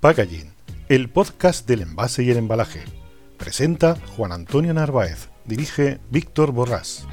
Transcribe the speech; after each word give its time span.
Packaging, 0.00 0.52
el 0.88 1.08
podcast 1.08 1.66
del 1.66 1.82
envase 1.82 2.22
y 2.22 2.30
el 2.30 2.36
embalaje. 2.36 2.84
Presenta 3.36 3.96
Juan 4.16 4.30
Antonio 4.30 4.72
Narváez, 4.72 5.28
dirige 5.44 5.98
Víctor 6.08 6.52
Borrás. 6.52 7.08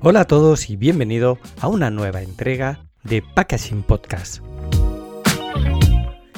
Hola 0.00 0.20
a 0.20 0.24
todos 0.24 0.70
y 0.70 0.76
bienvenido 0.76 1.38
a 1.60 1.68
una 1.68 1.90
nueva 1.90 2.22
entrega 2.22 2.86
de 3.02 3.22
Packaging 3.34 3.82
Podcast. 3.82 4.42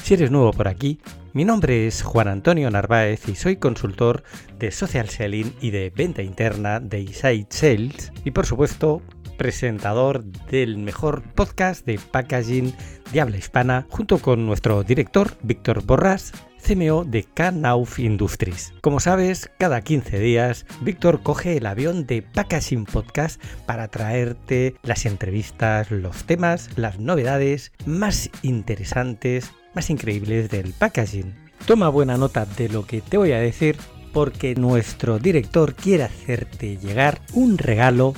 Si 0.02 0.14
eres 0.14 0.32
nuevo 0.32 0.50
por 0.50 0.66
aquí, 0.66 0.98
mi 1.32 1.44
nombre 1.44 1.86
es 1.86 2.02
Juan 2.02 2.26
Antonio 2.26 2.68
Narváez 2.68 3.28
y 3.28 3.36
soy 3.36 3.58
consultor 3.58 4.24
de 4.58 4.72
social 4.72 5.08
selling 5.08 5.54
y 5.60 5.70
de 5.70 5.92
venta 5.94 6.22
interna 6.22 6.80
de 6.80 7.02
Inside 7.02 7.46
Sales 7.50 8.10
y 8.24 8.32
por 8.32 8.44
supuesto 8.44 9.02
presentador 9.36 10.24
del 10.24 10.78
mejor 10.78 11.22
podcast 11.34 11.86
de 11.86 11.98
packaging 11.98 12.74
de 13.12 13.38
hispana, 13.38 13.86
junto 13.88 14.18
con 14.18 14.46
nuestro 14.46 14.82
director 14.82 15.38
Víctor 15.42 15.82
Borrás, 15.84 16.32
CMO 16.62 17.04
de 17.04 17.24
Knauf 17.24 17.98
Industries. 17.98 18.74
Como 18.82 19.00
sabes, 19.00 19.50
cada 19.58 19.80
15 19.80 20.18
días 20.18 20.66
Víctor 20.82 21.22
coge 21.22 21.56
el 21.56 21.66
avión 21.66 22.06
de 22.06 22.22
Packaging 22.22 22.84
Podcast 22.84 23.40
para 23.64 23.88
traerte 23.88 24.74
las 24.82 25.06
entrevistas, 25.06 25.90
los 25.90 26.24
temas, 26.24 26.70
las 26.76 26.98
novedades 26.98 27.72
más 27.86 28.28
interesantes, 28.42 29.52
más 29.74 29.88
increíbles 29.88 30.50
del 30.50 30.72
packaging. 30.72 31.34
Toma 31.66 31.88
buena 31.88 32.16
nota 32.16 32.44
de 32.44 32.68
lo 32.68 32.84
que 32.86 33.00
te 33.00 33.16
voy 33.16 33.32
a 33.32 33.40
decir 33.40 33.76
porque 34.12 34.54
nuestro 34.54 35.18
director 35.18 35.74
quiere 35.74 36.04
hacerte 36.04 36.76
llegar 36.76 37.20
un 37.32 37.56
regalo 37.58 38.14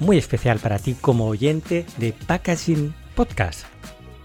muy 0.00 0.18
especial 0.18 0.58
para 0.58 0.78
ti 0.78 0.94
como 1.00 1.26
oyente 1.26 1.86
de 1.98 2.12
Packaging 2.12 2.94
Podcast. 3.14 3.64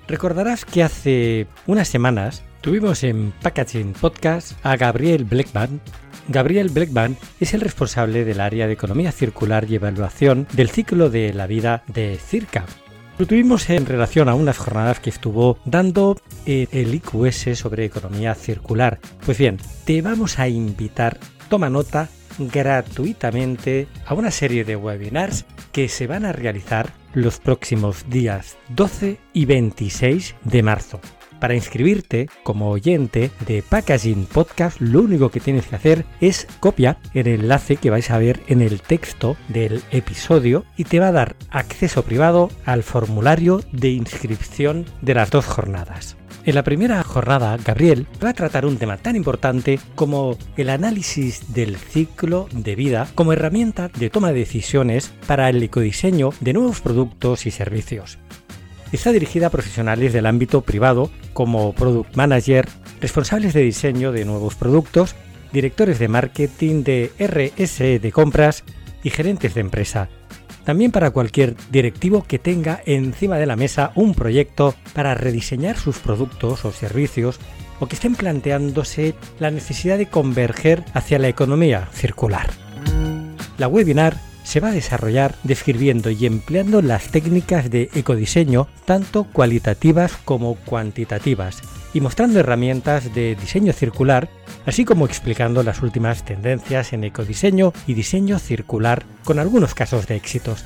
Recordarás 0.07 0.65
que 0.65 0.83
hace 0.83 1.47
unas 1.65 1.87
semanas 1.87 2.43
tuvimos 2.61 3.03
en 3.03 3.33
Packaging 3.41 3.93
Podcast 3.93 4.53
a 4.63 4.75
Gabriel 4.75 5.23
Blackman. 5.23 5.81
Gabriel 6.27 6.69
Blackman 6.69 7.17
es 7.39 7.53
el 7.53 7.61
responsable 7.61 8.25
del 8.25 8.39
área 8.39 8.67
de 8.67 8.73
economía 8.73 9.11
circular 9.11 9.65
y 9.69 9.75
evaluación 9.75 10.47
del 10.53 10.69
ciclo 10.69 11.09
de 11.09 11.33
la 11.33 11.47
vida 11.47 11.83
de 11.87 12.17
Circa. 12.17 12.65
Lo 13.17 13.27
tuvimos 13.27 13.69
en 13.69 13.85
relación 13.85 14.27
a 14.27 14.33
unas 14.33 14.57
jornadas 14.57 14.99
que 14.99 15.09
estuvo 15.09 15.59
dando 15.65 16.19
eh, 16.45 16.67
el 16.71 16.95
IQS 16.95 17.57
sobre 17.57 17.85
economía 17.85 18.33
circular. 18.33 18.99
Pues 19.25 19.37
bien, 19.37 19.57
te 19.85 20.01
vamos 20.01 20.39
a 20.39 20.47
invitar, 20.47 21.19
toma 21.47 21.69
nota, 21.69 22.09
gratuitamente 22.39 23.87
a 24.05 24.15
una 24.15 24.31
serie 24.31 24.63
de 24.65 24.75
webinars 24.75 25.45
que 25.73 25.89
se 25.89 26.07
van 26.07 26.23
a 26.23 26.31
realizar 26.31 26.93
los 27.13 27.39
próximos 27.39 28.05
días 28.09 28.55
12 28.69 29.17
y 29.33 29.45
26 29.45 30.35
de 30.45 30.63
marzo. 30.63 31.01
Para 31.41 31.55
inscribirte 31.55 32.29
como 32.43 32.69
oyente 32.69 33.29
de 33.45 33.61
Packaging 33.63 34.27
Podcast, 34.27 34.79
lo 34.79 35.01
único 35.01 35.29
que 35.29 35.41
tienes 35.41 35.65
que 35.65 35.75
hacer 35.75 36.05
es 36.21 36.47
copiar 36.61 36.99
el 37.13 37.27
enlace 37.27 37.75
que 37.75 37.89
vais 37.89 38.09
a 38.11 38.17
ver 38.17 38.39
en 38.47 38.61
el 38.61 38.81
texto 38.81 39.35
del 39.49 39.81
episodio 39.91 40.63
y 40.77 40.85
te 40.85 41.01
va 41.01 41.09
a 41.09 41.11
dar 41.11 41.35
acceso 41.49 42.03
privado 42.03 42.49
al 42.63 42.81
formulario 42.81 43.61
de 43.73 43.89
inscripción 43.89 44.85
de 45.01 45.15
las 45.15 45.31
dos 45.31 45.45
jornadas. 45.45 46.15
En 46.45 46.55
la 46.55 46.63
primera 46.63 47.01
jornada, 47.03 47.55
Gabriel 47.55 48.05
va 48.21 48.29
a 48.29 48.33
tratar 48.33 48.65
un 48.65 48.75
tema 48.75 48.97
tan 48.97 49.15
importante 49.15 49.79
como 49.95 50.37
el 50.57 50.69
análisis 50.69 51.53
del 51.53 51.77
ciclo 51.77 52.49
de 52.51 52.75
vida 52.75 53.07
como 53.15 53.31
herramienta 53.31 53.87
de 53.87 54.09
toma 54.09 54.33
de 54.33 54.39
decisiones 54.39 55.13
para 55.25 55.47
el 55.47 55.63
ecodiseño 55.63 56.31
de 56.41 56.51
nuevos 56.51 56.81
productos 56.81 57.45
y 57.45 57.51
servicios. 57.51 58.17
Está 58.91 59.13
dirigida 59.13 59.47
a 59.47 59.51
profesionales 59.51 60.11
del 60.11 60.25
ámbito 60.25 60.61
privado 60.61 61.09
como 61.31 61.71
product 61.73 62.13
manager, 62.17 62.67
responsables 62.99 63.53
de 63.53 63.61
diseño 63.61 64.11
de 64.11 64.25
nuevos 64.25 64.55
productos, 64.55 65.15
directores 65.53 65.97
de 65.97 66.09
marketing 66.09 66.83
de 66.83 67.11
RSE 67.19 67.99
de 67.99 68.11
compras 68.11 68.65
y 69.01 69.11
gerentes 69.11 69.53
de 69.53 69.61
empresa, 69.61 70.09
también 70.65 70.91
para 70.91 71.11
cualquier 71.11 71.55
directivo 71.71 72.23
que 72.27 72.39
tenga 72.39 72.81
encima 72.85 73.37
de 73.37 73.45
la 73.45 73.55
mesa 73.55 73.91
un 73.95 74.13
proyecto 74.13 74.75
para 74.93 75.15
rediseñar 75.15 75.77
sus 75.77 75.99
productos 75.99 76.65
o 76.65 76.71
servicios 76.71 77.39
o 77.79 77.87
que 77.87 77.95
estén 77.95 78.15
planteándose 78.15 79.15
la 79.39 79.51
necesidad 79.51 79.97
de 79.97 80.07
converger 80.07 80.83
hacia 80.93 81.19
la 81.19 81.27
economía 81.27 81.89
circular. 81.91 82.49
La 83.57 83.67
webinar 83.67 84.17
se 84.43 84.59
va 84.59 84.69
a 84.69 84.73
desarrollar 84.73 85.35
describiendo 85.43 86.09
y 86.09 86.25
empleando 86.25 86.81
las 86.81 87.09
técnicas 87.09 87.69
de 87.69 87.89
ecodiseño 87.93 88.67
tanto 88.85 89.25
cualitativas 89.25 90.17
como 90.25 90.55
cuantitativas 90.55 91.61
y 91.93 92.01
mostrando 92.01 92.39
herramientas 92.39 93.13
de 93.13 93.35
diseño 93.35 93.73
circular, 93.73 94.29
así 94.65 94.85
como 94.85 95.05
explicando 95.05 95.63
las 95.63 95.81
últimas 95.81 96.23
tendencias 96.23 96.93
en 96.93 97.03
ecodiseño 97.03 97.73
y 97.87 97.93
diseño 97.93 98.39
circular 98.39 99.03
con 99.23 99.39
algunos 99.39 99.75
casos 99.75 100.07
de 100.07 100.15
éxitos. 100.15 100.65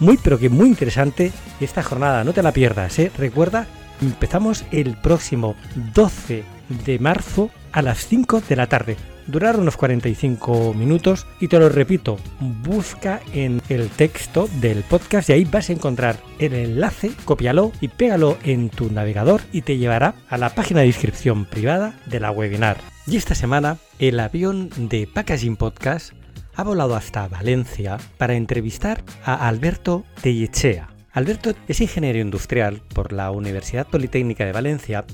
Muy 0.00 0.18
pero 0.18 0.38
que 0.38 0.48
muy 0.48 0.68
interesante 0.68 1.32
esta 1.60 1.82
jornada, 1.82 2.24
no 2.24 2.32
te 2.32 2.42
la 2.42 2.52
pierdas, 2.52 2.98
¿eh? 2.98 3.10
recuerda, 3.16 3.66
empezamos 4.00 4.64
el 4.72 4.96
próximo 4.96 5.54
12 5.94 6.44
de 6.84 6.98
marzo 6.98 7.50
a 7.72 7.82
las 7.82 8.06
5 8.06 8.42
de 8.48 8.56
la 8.56 8.66
tarde 8.66 8.96
durar 9.26 9.58
unos 9.58 9.76
45 9.76 10.74
minutos 10.74 11.26
y 11.40 11.48
te 11.48 11.58
lo 11.58 11.68
repito, 11.68 12.18
busca 12.40 13.20
en 13.32 13.60
el 13.68 13.88
texto 13.88 14.48
del 14.60 14.82
podcast 14.82 15.30
y 15.30 15.32
ahí 15.32 15.44
vas 15.44 15.70
a 15.70 15.72
encontrar 15.72 16.16
el 16.38 16.54
enlace, 16.54 17.12
cópialo 17.24 17.72
y 17.80 17.88
pégalo 17.88 18.38
en 18.44 18.70
tu 18.70 18.90
navegador 18.90 19.40
y 19.52 19.62
te 19.62 19.78
llevará 19.78 20.14
a 20.28 20.38
la 20.38 20.54
página 20.54 20.80
de 20.80 20.86
inscripción 20.86 21.44
privada 21.44 21.94
de 22.06 22.20
la 22.20 22.30
webinar. 22.30 22.78
Y 23.06 23.16
esta 23.16 23.34
semana 23.34 23.78
el 23.98 24.20
avión 24.20 24.70
de 24.76 25.08
Packaging 25.12 25.56
Podcast 25.56 26.12
ha 26.54 26.64
volado 26.64 26.94
hasta 26.94 27.28
Valencia 27.28 27.98
para 28.18 28.34
entrevistar 28.34 29.02
a 29.24 29.48
Alberto 29.48 30.04
Tellechea. 30.20 30.88
Alberto 31.12 31.54
es 31.68 31.80
ingeniero 31.80 32.18
industrial 32.18 32.82
por 32.94 33.12
la 33.12 33.30
Universidad 33.30 33.86
Politécnica 33.86 34.44
de 34.44 34.52
Valencia 34.52 35.04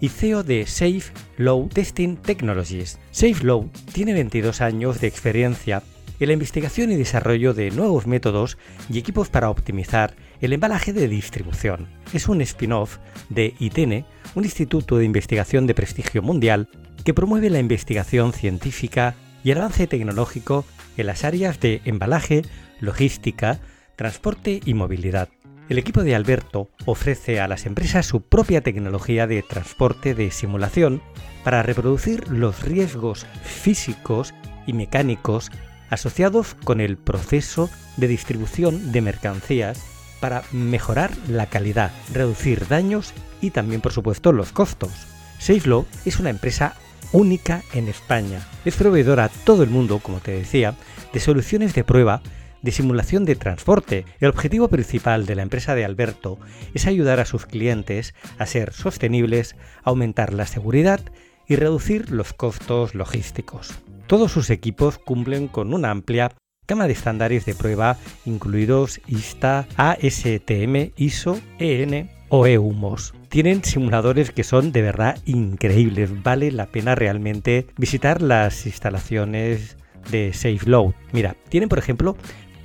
y 0.00 0.08
CEO 0.08 0.42
de 0.42 0.66
Safe 0.66 1.12
Low 1.36 1.68
Testing 1.68 2.16
Technologies. 2.16 2.98
Safe 3.10 3.44
Low 3.44 3.70
tiene 3.92 4.12
22 4.12 4.60
años 4.60 5.00
de 5.00 5.06
experiencia 5.06 5.82
en 6.20 6.28
la 6.28 6.32
investigación 6.32 6.90
y 6.90 6.96
desarrollo 6.96 7.54
de 7.54 7.70
nuevos 7.70 8.06
métodos 8.06 8.58
y 8.88 8.98
equipos 8.98 9.28
para 9.28 9.50
optimizar 9.50 10.14
el 10.40 10.52
embalaje 10.52 10.92
de 10.92 11.08
distribución. 11.08 11.88
Es 12.12 12.28
un 12.28 12.40
spin-off 12.40 12.98
de 13.28 13.54
ITENE, 13.58 14.04
un 14.34 14.44
instituto 14.44 14.98
de 14.98 15.04
investigación 15.04 15.66
de 15.66 15.74
prestigio 15.74 16.22
mundial 16.22 16.68
que 17.04 17.14
promueve 17.14 17.50
la 17.50 17.58
investigación 17.58 18.32
científica 18.32 19.14
y 19.44 19.50
el 19.50 19.58
avance 19.58 19.86
tecnológico 19.86 20.64
en 20.96 21.06
las 21.06 21.24
áreas 21.24 21.60
de 21.60 21.80
embalaje, 21.84 22.42
logística, 22.80 23.60
transporte 23.96 24.60
y 24.64 24.74
movilidad. 24.74 25.28
El 25.68 25.78
equipo 25.78 26.04
de 26.04 26.14
Alberto 26.14 26.70
ofrece 26.84 27.40
a 27.40 27.48
las 27.48 27.66
empresas 27.66 28.06
su 28.06 28.20
propia 28.20 28.60
tecnología 28.60 29.26
de 29.26 29.42
transporte 29.42 30.14
de 30.14 30.30
simulación 30.30 31.02
para 31.42 31.62
reproducir 31.64 32.28
los 32.28 32.62
riesgos 32.62 33.26
físicos 33.42 34.32
y 34.66 34.74
mecánicos 34.74 35.50
asociados 35.90 36.54
con 36.54 36.80
el 36.80 36.96
proceso 36.96 37.68
de 37.96 38.06
distribución 38.06 38.92
de 38.92 39.00
mercancías 39.00 39.82
para 40.20 40.44
mejorar 40.52 41.10
la 41.28 41.46
calidad, 41.46 41.90
reducir 42.12 42.68
daños 42.68 43.12
y 43.40 43.50
también 43.50 43.80
por 43.80 43.92
supuesto 43.92 44.30
los 44.30 44.52
costos. 44.52 44.92
SafeLow 45.40 45.84
es 46.04 46.20
una 46.20 46.30
empresa 46.30 46.74
única 47.10 47.62
en 47.72 47.88
España. 47.88 48.46
Es 48.64 48.76
proveedora 48.76 49.24
a 49.24 49.28
todo 49.28 49.64
el 49.64 49.70
mundo, 49.70 49.98
como 49.98 50.20
te 50.20 50.30
decía, 50.30 50.76
de 51.12 51.20
soluciones 51.20 51.74
de 51.74 51.82
prueba 51.82 52.22
de 52.66 52.72
simulación 52.72 53.24
de 53.24 53.36
transporte. 53.36 54.04
El 54.18 54.28
objetivo 54.28 54.66
principal 54.66 55.24
de 55.24 55.36
la 55.36 55.42
empresa 55.42 55.76
de 55.76 55.84
Alberto 55.84 56.36
es 56.74 56.88
ayudar 56.88 57.20
a 57.20 57.24
sus 57.24 57.46
clientes 57.46 58.12
a 58.38 58.46
ser 58.46 58.72
sostenibles, 58.72 59.54
aumentar 59.84 60.34
la 60.34 60.46
seguridad 60.46 61.00
y 61.46 61.54
reducir 61.54 62.10
los 62.10 62.32
costos 62.32 62.96
logísticos. 62.96 63.72
Todos 64.08 64.32
sus 64.32 64.50
equipos 64.50 64.98
cumplen 64.98 65.46
con 65.46 65.72
una 65.72 65.92
amplia 65.92 66.32
gama 66.66 66.88
de 66.88 66.94
estándares 66.94 67.46
de 67.46 67.54
prueba, 67.54 67.98
incluidos 68.24 69.00
ISTA, 69.06 69.68
ASTM, 69.76 70.90
ISO, 70.96 71.38
EN 71.60 72.10
o 72.30 72.48
EUMOS. 72.48 73.14
Tienen 73.28 73.62
simuladores 73.62 74.32
que 74.32 74.42
son 74.42 74.72
de 74.72 74.82
verdad 74.82 75.20
increíbles. 75.24 76.24
Vale 76.24 76.50
la 76.50 76.66
pena 76.66 76.96
realmente 76.96 77.68
visitar 77.78 78.20
las 78.22 78.66
instalaciones 78.66 79.76
de 80.10 80.32
SafeLoad. 80.32 80.94
Mira, 81.12 81.36
tienen 81.48 81.68
por 81.68 81.78
ejemplo 81.78 82.16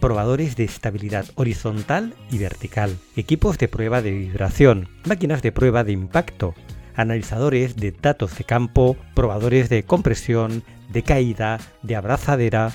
probadores 0.01 0.57
de 0.57 0.65
estabilidad 0.65 1.25
horizontal 1.35 2.13
y 2.29 2.39
vertical, 2.39 2.97
equipos 3.15 3.57
de 3.57 3.69
prueba 3.69 4.01
de 4.01 4.11
vibración, 4.11 4.89
máquinas 5.05 5.41
de 5.41 5.53
prueba 5.53 5.85
de 5.85 5.93
impacto, 5.93 6.53
analizadores 6.95 7.77
de 7.77 7.91
datos 7.91 8.37
de 8.37 8.43
campo, 8.43 8.97
probadores 9.13 9.69
de 9.69 9.83
compresión, 9.83 10.63
de 10.89 11.03
caída, 11.03 11.59
de 11.83 11.95
abrazadera, 11.95 12.73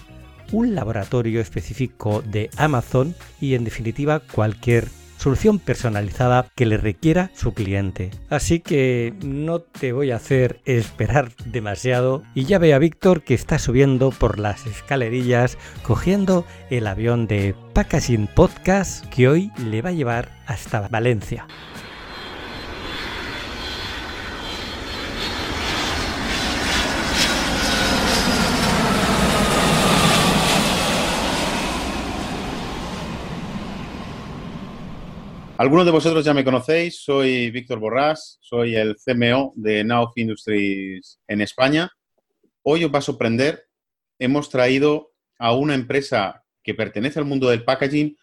un 0.53 0.75
laboratorio 0.75 1.41
específico 1.41 2.23
de 2.23 2.49
Amazon 2.57 3.15
y 3.41 3.55
en 3.55 3.65
definitiva 3.65 4.21
cualquier 4.21 4.89
solución 5.27 5.59
personalizada 5.59 6.47
que 6.55 6.67
le 6.67 6.77
requiera 6.77 7.33
su 7.35 7.53
cliente. 7.53 8.13
Así 8.31 8.61
que 8.61 9.13
no 9.25 9.59
te 9.59 9.91
voy 9.91 10.13
a 10.13 10.17
hacer 10.17 10.61
esperar 10.67 11.33
demasiado 11.47 12.23
y 12.33 12.45
ya 12.45 12.61
ve 12.61 12.73
a 12.75 12.79
Víctor 12.79 13.23
que 13.23 13.35
está 13.35 13.59
subiendo 13.59 14.11
por 14.11 14.39
las 14.39 14.69
escalerillas 14.69 15.59
cogiendo 15.83 16.45
el 16.71 16.87
avión 16.87 17.27
de 17.27 17.57
Packaging 17.73 18.29
Podcast 18.29 19.05
que 19.07 19.27
hoy 19.27 19.51
le 19.69 19.83
va 19.83 19.89
a 19.89 19.95
llevar 19.95 20.31
hasta 20.47 20.87
Valencia. 20.87 21.49
Algunos 35.59 35.87
de 35.87 35.91
vosotros 35.91 36.23
ya 36.23 36.35
me 36.35 36.45
conocéis, 36.45 37.03
soy 37.03 37.51
Víctor 37.51 37.79
Borrás, 37.79 38.37
soy 38.43 38.77
el 38.77 38.95
CMO 38.97 39.55
de 39.57 39.85
Nauf 39.85 40.13
Industries 40.17 41.19
en 41.27 41.41
España. 41.41 41.91
Hoy 42.63 42.85
os 42.85 42.93
va 42.93 42.99
a 42.99 43.03
sorprender, 43.03 43.67
hemos 44.19 44.51
traído 44.51 45.15
a 45.39 45.55
una 45.55 45.75
empresa 45.75 46.45
que 46.63 46.75
pertenece 46.75 47.19
al 47.19 47.25
mundo 47.25 47.49
del 47.49 47.65
packaging, 47.65 48.19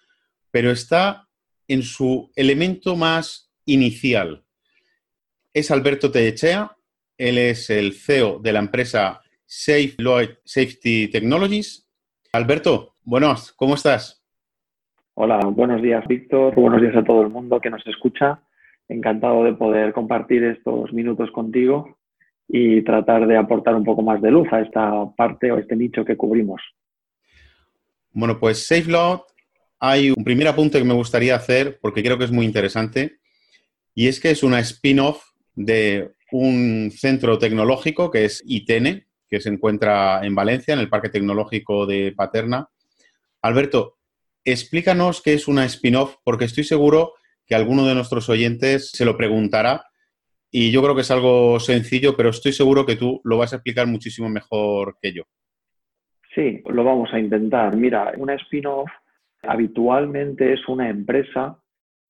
pero 0.52 0.70
está 0.70 1.28
en 1.68 1.82
su 1.82 2.32
elemento 2.36 2.96
más 2.96 3.52
inicial. 3.66 4.46
Es 5.54 5.72
Alberto 5.72 6.12
Tellechea, 6.12 6.78
él 7.18 7.40
es 7.40 7.72
el 7.72 7.94
CEO 7.94 8.38
de 8.44 8.54
la 8.54 8.60
empresa 8.60 9.24
Safe 9.48 9.96
Lloyd 9.98 10.30
Safety 10.46 11.08
Technologies. 11.08 11.88
Alberto, 12.32 12.96
buenos, 13.02 13.52
¿cómo 13.54 13.74
estás? 13.74 14.23
Hola, 15.16 15.38
buenos 15.46 15.80
días 15.84 16.04
Víctor, 16.08 16.56
buenos 16.56 16.82
días 16.82 16.96
a 16.96 17.04
todo 17.04 17.22
el 17.22 17.30
mundo 17.30 17.62
que 17.62 17.70
nos 17.70 17.86
escucha. 17.86 18.42
Encantado 18.90 19.44
de 19.44 19.54
poder 19.54 19.94
compartir 19.94 20.44
estos 20.44 20.92
minutos 20.92 21.30
contigo 21.30 22.00
y 22.48 22.82
tratar 22.82 23.28
de 23.28 23.38
aportar 23.38 23.76
un 23.76 23.84
poco 23.84 24.02
más 24.02 24.20
de 24.24 24.32
luz 24.32 24.48
a 24.52 24.62
esta 24.62 25.06
parte 25.16 25.52
o 25.52 25.60
este 25.60 25.76
nicho 25.76 26.04
que 26.04 26.18
cubrimos. 26.18 26.64
Bueno, 28.12 28.40
pues 28.40 28.66
SafeLoad, 28.66 29.20
hay 29.80 30.10
un 30.10 30.24
primer 30.24 30.48
apunte 30.48 30.80
que 30.80 30.84
me 30.84 30.96
gustaría 30.96 31.36
hacer 31.36 31.78
porque 31.80 32.02
creo 32.02 32.18
que 32.18 32.26
es 32.26 32.32
muy 32.32 32.48
interesante 32.48 33.20
y 33.94 34.08
es 34.08 34.20
que 34.20 34.32
es 34.32 34.42
una 34.42 34.60
spin-off 34.62 35.24
de 35.54 36.10
un 36.32 36.90
centro 36.90 37.38
tecnológico 37.38 38.10
que 38.10 38.26
es 38.26 38.44
ITENE, 38.48 39.06
que 39.30 39.40
se 39.40 39.50
encuentra 39.50 40.26
en 40.26 40.34
Valencia, 40.34 40.74
en 40.74 40.80
el 40.80 40.90
Parque 40.90 41.10
Tecnológico 41.10 41.86
de 41.86 42.14
Paterna. 42.18 42.68
Alberto, 43.44 43.98
explícanos 44.46 45.22
qué 45.22 45.34
es 45.34 45.48
una 45.48 45.66
spin-off, 45.66 46.18
porque 46.24 46.46
estoy 46.46 46.64
seguro 46.64 47.14
que 47.46 47.56
alguno 47.56 47.86
de 47.86 47.96
nuestros 47.96 48.30
oyentes 48.30 48.92
se 48.92 49.06
lo 49.06 49.18
preguntará 49.18 49.86
y 50.52 50.72
yo 50.72 50.84
creo 50.84 50.94
que 50.94 51.02
es 51.02 51.12
algo 51.12 51.60
sencillo, 51.60 52.16
pero 52.16 52.30
estoy 52.30 52.54
seguro 52.54 52.86
que 52.86 52.96
tú 52.96 53.20
lo 53.24 53.38
vas 53.38 53.54
a 53.54 53.56
explicar 53.56 53.88
muchísimo 53.88 54.30
mejor 54.30 54.98
que 55.02 55.14
yo. 55.14 55.24
Sí, 56.36 56.62
lo 56.66 56.84
vamos 56.84 57.10
a 57.12 57.20
intentar. 57.20 57.76
Mira, 57.76 58.14
una 58.18 58.36
spin-off 58.36 58.90
habitualmente 59.42 60.54
es 60.54 60.68
una 60.68 60.90
empresa 60.90 61.60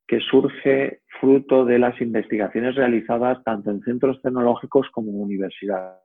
que 0.07 0.19
surge 0.19 1.01
fruto 1.19 1.65
de 1.65 1.79
las 1.79 1.99
investigaciones 2.01 2.75
realizadas 2.75 3.43
tanto 3.43 3.71
en 3.71 3.81
centros 3.81 4.21
tecnológicos 4.21 4.87
como 4.91 5.09
en 5.11 5.21
universidades. 5.21 6.01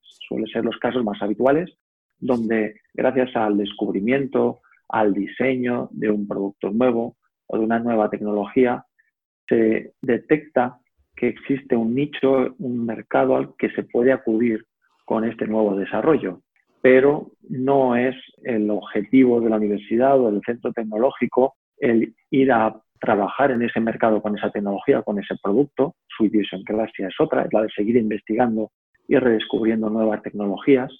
Suelen 0.00 0.48
ser 0.48 0.64
los 0.64 0.76
casos 0.78 1.04
más 1.04 1.22
habituales, 1.22 1.70
donde 2.18 2.80
gracias 2.94 3.34
al 3.36 3.56
descubrimiento, 3.56 4.60
al 4.88 5.14
diseño 5.14 5.88
de 5.92 6.10
un 6.10 6.26
producto 6.26 6.70
nuevo 6.70 7.16
o 7.46 7.58
de 7.58 7.64
una 7.64 7.78
nueva 7.78 8.10
tecnología, 8.10 8.84
se 9.48 9.92
detecta 10.02 10.78
que 11.14 11.28
existe 11.28 11.76
un 11.76 11.94
nicho, 11.94 12.54
un 12.58 12.84
mercado 12.84 13.36
al 13.36 13.54
que 13.56 13.70
se 13.70 13.84
puede 13.84 14.12
acudir 14.12 14.64
con 15.04 15.24
este 15.24 15.46
nuevo 15.46 15.76
desarrollo, 15.76 16.42
pero 16.82 17.32
no 17.48 17.96
es 17.96 18.14
el 18.42 18.70
objetivo 18.70 19.40
de 19.40 19.50
la 19.50 19.56
universidad 19.56 20.20
o 20.20 20.30
del 20.30 20.42
centro 20.44 20.72
tecnológico 20.72 21.54
el 21.78 22.14
ir 22.30 22.52
a 22.52 22.80
trabajar 23.00 23.50
en 23.50 23.62
ese 23.62 23.80
mercado 23.80 24.20
con 24.22 24.36
esa 24.36 24.50
tecnología, 24.50 25.02
con 25.02 25.18
ese 25.18 25.36
producto. 25.42 25.94
Su 26.08 26.24
idiosincrasia 26.24 27.08
es 27.08 27.14
otra, 27.20 27.42
es 27.42 27.52
la 27.52 27.62
de 27.62 27.68
seguir 27.70 27.96
investigando 27.96 28.70
y 29.08 29.16
redescubriendo 29.16 29.90
nuevas 29.90 30.22
tecnologías. 30.22 30.92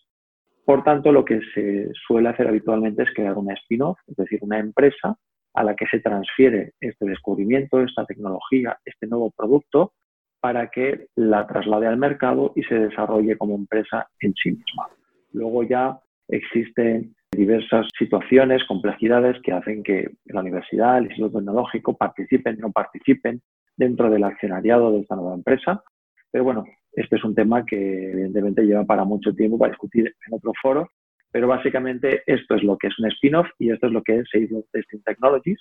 Por 0.67 0.83
tanto, 0.83 1.13
lo 1.13 1.25
que 1.25 1.41
se 1.55 1.93
suele 2.07 2.29
hacer 2.29 2.49
habitualmente 2.49 3.05
es 3.05 3.15
crear 3.15 3.39
una 3.39 3.55
spin-off, 3.55 4.01
es 4.09 4.17
decir, 4.17 4.41
una 4.43 4.59
empresa 4.59 5.17
a 5.55 5.63
la 5.63 5.77
que 5.77 5.87
se 5.87 6.01
transfiere 6.01 6.73
este 6.81 7.07
descubrimiento, 7.07 7.81
esta 7.81 8.05
tecnología, 8.05 8.77
este 8.85 9.07
nuevo 9.07 9.31
producto, 9.31 9.93
para 10.41 10.69
que 10.69 11.07
la 11.15 11.47
traslade 11.47 11.87
al 11.87 11.99
mercado 11.99 12.53
y 12.57 12.65
se 12.65 12.75
desarrolle 12.75 13.39
como 13.39 13.55
empresa 13.55 14.09
en 14.21 14.35
sí 14.35 14.51
misma. 14.51 14.89
Luego 15.33 15.63
ya 15.63 16.01
existen 16.27 17.15
diversas 17.31 17.87
situaciones, 17.97 18.65
complejidades 18.65 19.41
que 19.45 19.53
hacen 19.53 19.85
que 19.85 20.11
la 20.25 20.41
universidad, 20.41 20.99
el 20.99 21.05
Instituto 21.05 21.39
Tecnológico 21.39 21.97
participen 21.97 22.57
o 22.57 22.67
no 22.67 22.73
participen 22.73 23.41
dentro 23.77 24.11
del 24.11 24.25
accionariado 24.25 24.91
de 24.91 25.03
esta 25.03 25.15
nueva 25.15 25.35
empresa. 25.35 25.85
Pero 26.33 26.43
bueno, 26.43 26.65
este 26.97 27.17
es 27.17 27.25
un 27.25 27.35
tema 27.35 27.65
que 27.65 28.11
evidentemente 28.11 28.63
lleva 28.63 28.85
para 28.85 29.05
mucho 29.05 29.35
tiempo 29.35 29.59
para 29.59 29.71
discutir 29.71 30.07
en 30.27 30.35
otro 30.35 30.53
foro, 30.61 30.89
pero 31.31 31.47
básicamente 31.47 32.23
esto 32.27 32.55
es 32.55 32.63
lo 32.63 32.79
que 32.79 32.87
es 32.89 32.99
un 32.99 33.07
spin-off 33.13 33.47
y 33.59 33.71
esto 33.71 33.87
es 33.87 33.93
lo 33.93 34.03
que 34.03 34.19
es 34.19 34.29
Save 34.33 34.49
Testing 34.73 35.03
Technologies. 35.03 35.61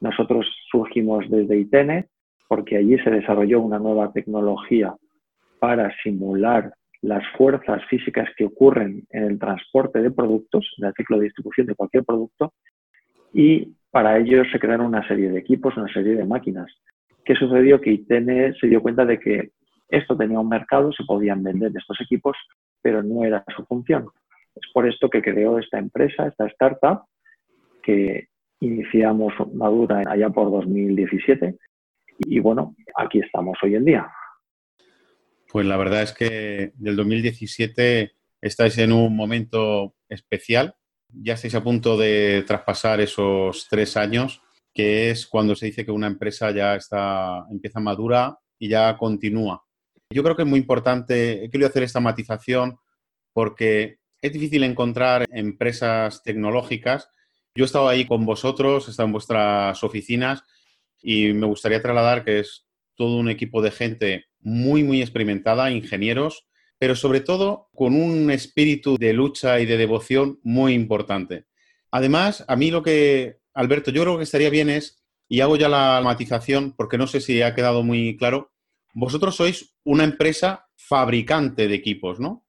Nosotros 0.00 0.46
surgimos 0.70 1.30
desde 1.30 1.56
ITENE 1.56 2.08
porque 2.48 2.76
allí 2.76 2.98
se 2.98 3.10
desarrolló 3.10 3.60
una 3.60 3.78
nueva 3.78 4.12
tecnología 4.12 4.94
para 5.60 5.94
simular 6.02 6.74
las 7.02 7.22
fuerzas 7.36 7.84
físicas 7.88 8.28
que 8.36 8.46
ocurren 8.46 9.04
en 9.10 9.22
el 9.24 9.38
transporte 9.38 10.00
de 10.00 10.10
productos, 10.10 10.66
en 10.78 10.86
el 10.86 10.94
ciclo 10.94 11.18
de 11.18 11.24
distribución 11.24 11.66
de 11.66 11.74
cualquier 11.74 12.04
producto, 12.04 12.52
y 13.32 13.74
para 13.90 14.18
ello 14.18 14.42
se 14.50 14.58
crearon 14.58 14.86
una 14.86 15.06
serie 15.06 15.30
de 15.30 15.38
equipos, 15.38 15.76
una 15.76 15.92
serie 15.92 16.16
de 16.16 16.24
máquinas. 16.24 16.70
¿Qué 17.24 17.34
sucedió? 17.34 17.80
Que 17.80 17.92
ITENE 17.92 18.54
se 18.54 18.66
dio 18.66 18.82
cuenta 18.82 19.04
de 19.04 19.18
que 19.18 19.50
esto 19.88 20.16
tenía 20.16 20.40
un 20.40 20.48
mercado, 20.48 20.92
se 20.92 21.04
podían 21.04 21.42
vender 21.42 21.72
estos 21.76 22.00
equipos, 22.00 22.36
pero 22.82 23.02
no 23.02 23.24
era 23.24 23.44
su 23.56 23.64
función. 23.64 24.08
Es 24.54 24.70
por 24.72 24.88
esto 24.88 25.10
que 25.10 25.22
creó 25.22 25.58
esta 25.58 25.78
empresa, 25.78 26.26
esta 26.26 26.46
startup, 26.46 27.02
que 27.82 28.28
iniciamos 28.60 29.32
Madura 29.52 30.02
allá 30.06 30.30
por 30.30 30.50
2017. 30.50 31.56
Y 32.20 32.38
bueno, 32.40 32.74
aquí 32.96 33.20
estamos 33.20 33.58
hoy 33.62 33.74
en 33.74 33.84
día. 33.84 34.10
Pues 35.50 35.66
la 35.66 35.76
verdad 35.76 36.02
es 36.02 36.12
que 36.12 36.72
del 36.76 36.96
2017 36.96 38.12
estáis 38.40 38.78
en 38.78 38.92
un 38.92 39.14
momento 39.14 39.94
especial. 40.08 40.74
Ya 41.08 41.34
estáis 41.34 41.54
a 41.54 41.62
punto 41.62 41.96
de 41.96 42.44
traspasar 42.46 43.00
esos 43.00 43.68
tres 43.68 43.96
años, 43.96 44.42
que 44.72 45.10
es 45.10 45.26
cuando 45.26 45.54
se 45.54 45.66
dice 45.66 45.84
que 45.84 45.92
una 45.92 46.08
empresa 46.08 46.50
ya 46.50 46.74
está, 46.74 47.46
empieza 47.50 47.78
madura 47.78 48.36
y 48.58 48.68
ya 48.68 48.96
continúa. 48.96 49.64
Yo 50.10 50.22
creo 50.22 50.36
que 50.36 50.42
es 50.42 50.48
muy 50.48 50.58
importante, 50.58 51.44
he 51.44 51.50
querido 51.50 51.68
hacer 51.68 51.82
esta 51.82 52.00
matización 52.00 52.78
porque 53.32 53.98
es 54.20 54.32
difícil 54.32 54.64
encontrar 54.64 55.26
empresas 55.30 56.22
tecnológicas. 56.22 57.10
Yo 57.54 57.64
he 57.64 57.66
estado 57.66 57.88
ahí 57.88 58.06
con 58.06 58.24
vosotros, 58.24 58.86
he 58.86 58.90
estado 58.90 59.06
en 59.06 59.12
vuestras 59.12 59.82
oficinas 59.84 60.42
y 61.02 61.32
me 61.32 61.46
gustaría 61.46 61.82
trasladar 61.82 62.24
que 62.24 62.40
es 62.40 62.66
todo 62.94 63.16
un 63.16 63.28
equipo 63.28 63.60
de 63.60 63.70
gente 63.70 64.24
muy, 64.40 64.82
muy 64.82 65.02
experimentada, 65.02 65.70
ingenieros, 65.70 66.46
pero 66.78 66.96
sobre 66.96 67.20
todo 67.20 67.68
con 67.74 67.94
un 67.94 68.30
espíritu 68.30 68.96
de 68.98 69.12
lucha 69.12 69.60
y 69.60 69.66
de 69.66 69.76
devoción 69.76 70.40
muy 70.42 70.74
importante. 70.74 71.44
Además, 71.90 72.44
a 72.48 72.56
mí 72.56 72.70
lo 72.70 72.82
que, 72.82 73.38
Alberto, 73.52 73.90
yo 73.90 74.02
creo 74.02 74.16
que 74.16 74.24
estaría 74.24 74.50
bien 74.50 74.70
es, 74.70 75.04
y 75.28 75.40
hago 75.40 75.56
ya 75.56 75.68
la 75.68 76.00
matización 76.02 76.72
porque 76.72 76.98
no 76.98 77.06
sé 77.06 77.20
si 77.20 77.42
ha 77.42 77.54
quedado 77.54 77.82
muy 77.82 78.16
claro, 78.16 78.53
vosotros 78.94 79.36
sois 79.36 79.76
una 79.84 80.04
empresa 80.04 80.66
fabricante 80.76 81.68
de 81.68 81.74
equipos, 81.74 82.20
¿no? 82.20 82.44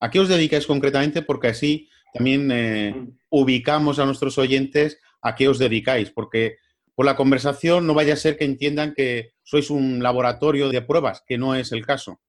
¿A 0.00 0.10
qué 0.10 0.20
os 0.20 0.28
dedicáis 0.28 0.66
concretamente? 0.66 1.22
Porque 1.22 1.48
así 1.48 1.88
también 2.14 2.50
eh, 2.52 2.94
ubicamos 3.30 3.98
a 3.98 4.06
nuestros 4.06 4.38
oyentes 4.38 5.00
a 5.20 5.34
qué 5.34 5.48
os 5.48 5.58
dedicáis, 5.58 6.10
porque 6.10 6.56
por 6.94 7.04
la 7.04 7.16
conversación 7.16 7.86
no 7.86 7.94
vaya 7.94 8.14
a 8.14 8.16
ser 8.16 8.36
que 8.36 8.44
entiendan 8.44 8.94
que 8.94 9.32
sois 9.42 9.70
un 9.70 10.02
laboratorio 10.02 10.68
de 10.68 10.82
pruebas, 10.82 11.24
que 11.26 11.38
no 11.38 11.54
es 11.54 11.72
el 11.72 11.84
caso. 11.84 12.20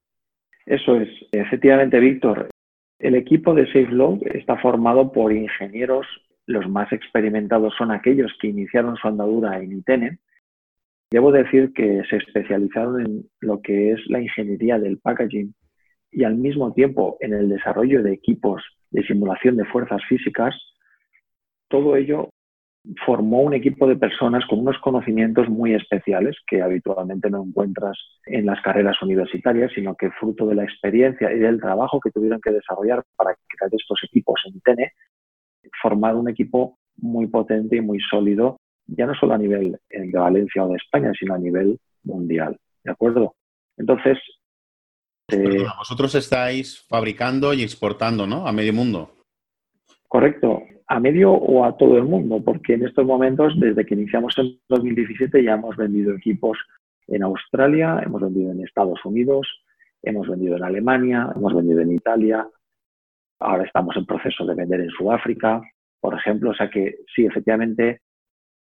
Eso 0.66 0.96
es, 0.96 1.10
efectivamente, 1.32 2.00
Víctor. 2.00 2.50
El 3.00 3.16
equipo 3.16 3.54
de 3.54 3.66
SafeLog 3.68 4.28
está 4.36 4.58
formado 4.58 5.12
por 5.12 5.32
ingenieros, 5.32 6.06
los 6.46 6.68
más 6.68 6.92
experimentados 6.92 7.74
son 7.78 7.92
aquellos 7.92 8.32
que 8.42 8.48
iniciaron 8.48 8.96
su 8.98 9.08
andadura 9.08 9.60
en 9.60 9.72
ITENE. 9.72 10.20
Debo 11.12 11.32
decir 11.32 11.74
que 11.74 12.04
se 12.10 12.18
especializaron 12.18 13.02
en 13.02 13.24
lo 13.40 13.62
que 13.62 13.92
es 13.92 14.00
la 14.08 14.22
ingeniería 14.22 14.78
del 14.78 15.00
packaging 15.00 15.56
y 16.12 16.24
al 16.24 16.36
mismo 16.36 16.72
tiempo 16.74 17.18
en 17.20 17.34
el 17.34 17.50
desarrollo 17.50 18.04
de 18.04 18.14
equipos 18.14 18.64
de 18.92 19.04
simulación 19.04 19.58
de 19.58 19.66
fuerzas 19.66 20.02
físicas. 20.08 20.56
Todo 21.68 21.96
ello 21.96 22.30
formó 23.06 23.42
un 23.42 23.54
equipo 23.54 23.88
de 23.88 23.98
personas 23.98 24.46
con 24.46 24.60
unos 24.60 24.78
conocimientos 24.80 25.50
muy 25.50 25.74
especiales 25.74 26.38
que 26.48 26.62
habitualmente 26.62 27.30
no 27.30 27.44
encuentras 27.44 27.98
en 28.26 28.46
las 28.46 28.62
carreras 28.62 29.02
universitarias, 29.02 29.72
sino 29.74 29.96
que 29.96 30.12
fruto 30.12 30.46
de 30.48 30.56
la 30.56 30.64
experiencia 30.64 31.32
y 31.34 31.40
del 31.40 31.60
trabajo 31.60 32.00
que 32.00 32.12
tuvieron 32.12 32.40
que 32.40 32.52
desarrollar 32.52 33.04
para 33.16 33.36
crear 33.48 33.72
estos 33.72 34.00
equipos 34.04 34.42
en 34.46 34.62
TENE, 34.62 34.92
formaron 35.82 36.22
un 36.22 36.30
equipo 36.30 36.78
muy 36.98 37.28
potente 37.28 37.78
y 37.78 37.82
muy 37.82 38.00
sólido, 38.00 38.59
ya 38.98 39.06
no 39.06 39.14
solo 39.16 39.34
a 39.34 39.38
nivel 39.38 39.80
de 39.90 40.18
Valencia 40.18 40.64
o 40.64 40.70
de 40.70 40.78
España, 40.78 41.12
sino 41.18 41.34
a 41.34 41.38
nivel 41.38 41.80
mundial. 42.04 42.58
¿De 42.84 42.92
acuerdo? 42.92 43.36
Entonces. 43.78 44.18
Eh, 45.28 45.66
vosotros 45.78 46.16
estáis 46.16 46.86
fabricando 46.88 47.54
y 47.54 47.64
exportando, 47.64 48.26
¿no? 48.26 48.48
A 48.48 48.52
medio 48.52 48.74
mundo. 48.74 49.12
Correcto 50.08 50.64
a 50.90 51.00
medio 51.00 51.32
o 51.32 51.64
a 51.64 51.78
todo 51.78 51.98
el 51.98 52.04
mundo, 52.04 52.42
porque 52.44 52.74
en 52.74 52.84
estos 52.84 53.06
momentos, 53.06 53.54
desde 53.60 53.86
que 53.86 53.94
iniciamos 53.94 54.36
en 54.40 54.60
2017, 54.68 55.44
ya 55.44 55.54
hemos 55.54 55.78
vendido 55.78 56.16
equipos 56.16 56.58
en 57.08 57.22
Australia, 57.22 58.02
hemos 58.04 58.22
vendido 58.22 58.52
en 58.52 58.62
Estados 58.62 59.00
Unidos, 59.06 59.48
hemos 60.02 60.28
vendido 60.28 60.58
en 60.58 60.64
Alemania, 60.64 61.32
hemos 61.36 61.54
vendido 61.54 61.82
en 61.82 61.92
Italia, 61.92 62.48
ahora 63.40 63.66
estamos 63.66 63.96
en 63.98 64.06
proceso 64.08 64.44
de 64.48 64.56
vender 64.56 64.82
en 64.82 64.90
Sudáfrica, 64.90 65.62
por 66.02 66.16
ejemplo, 66.16 66.50
o 66.50 66.56
sea 66.56 66.72
que 66.72 66.98
sí, 67.16 67.24
efectivamente, 67.24 68.02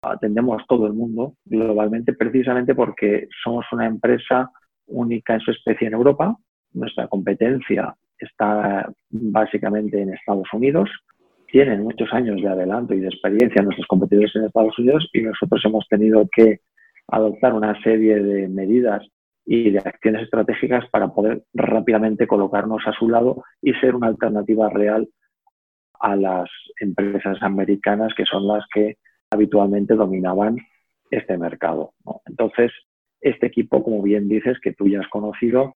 atendemos 0.02 0.62
todo 0.68 0.86
el 0.86 0.92
mundo 0.92 1.34
globalmente, 1.44 2.12
precisamente 2.12 2.74
porque 2.74 3.28
somos 3.42 3.66
una 3.72 3.86
empresa 3.86 4.50
única 4.86 5.34
en 5.34 5.40
su 5.40 5.50
especie 5.50 5.88
en 5.88 5.94
Europa, 5.94 6.36
nuestra 6.72 7.08
competencia 7.08 7.94
está 8.18 8.90
básicamente 9.10 10.00
en 10.00 10.14
Estados 10.14 10.48
Unidos, 10.52 10.90
tienen 11.50 11.82
muchos 11.82 12.12
años 12.12 12.40
de 12.40 12.48
adelanto 12.48 12.94
y 12.94 13.00
de 13.00 13.08
experiencia 13.08 13.62
nuestros 13.62 13.86
competidores 13.86 14.34
en 14.36 14.44
Estados 14.44 14.78
Unidos 14.78 15.08
y 15.12 15.22
nosotros 15.22 15.62
hemos 15.64 15.86
tenido 15.88 16.28
que 16.34 16.60
adoptar 17.08 17.54
una 17.54 17.80
serie 17.82 18.20
de 18.22 18.48
medidas 18.48 19.06
y 19.46 19.70
de 19.70 19.78
acciones 19.78 20.24
estratégicas 20.24 20.84
para 20.90 21.08
poder 21.08 21.42
rápidamente 21.54 22.26
colocarnos 22.26 22.82
a 22.86 22.92
su 22.92 23.08
lado 23.08 23.44
y 23.62 23.72
ser 23.74 23.94
una 23.94 24.08
alternativa 24.08 24.68
real 24.68 25.08
a 26.00 26.16
las 26.16 26.50
empresas 26.80 27.38
americanas 27.42 28.12
que 28.14 28.24
son 28.26 28.46
las 28.46 28.64
que 28.72 28.98
habitualmente 29.30 29.94
dominaban 29.94 30.56
este 31.10 31.36
mercado. 31.38 31.92
Entonces, 32.26 32.72
este 33.20 33.46
equipo, 33.46 33.82
como 33.82 34.02
bien 34.02 34.28
dices, 34.28 34.58
que 34.60 34.72
tú 34.72 34.88
ya 34.88 35.00
has 35.00 35.08
conocido, 35.08 35.74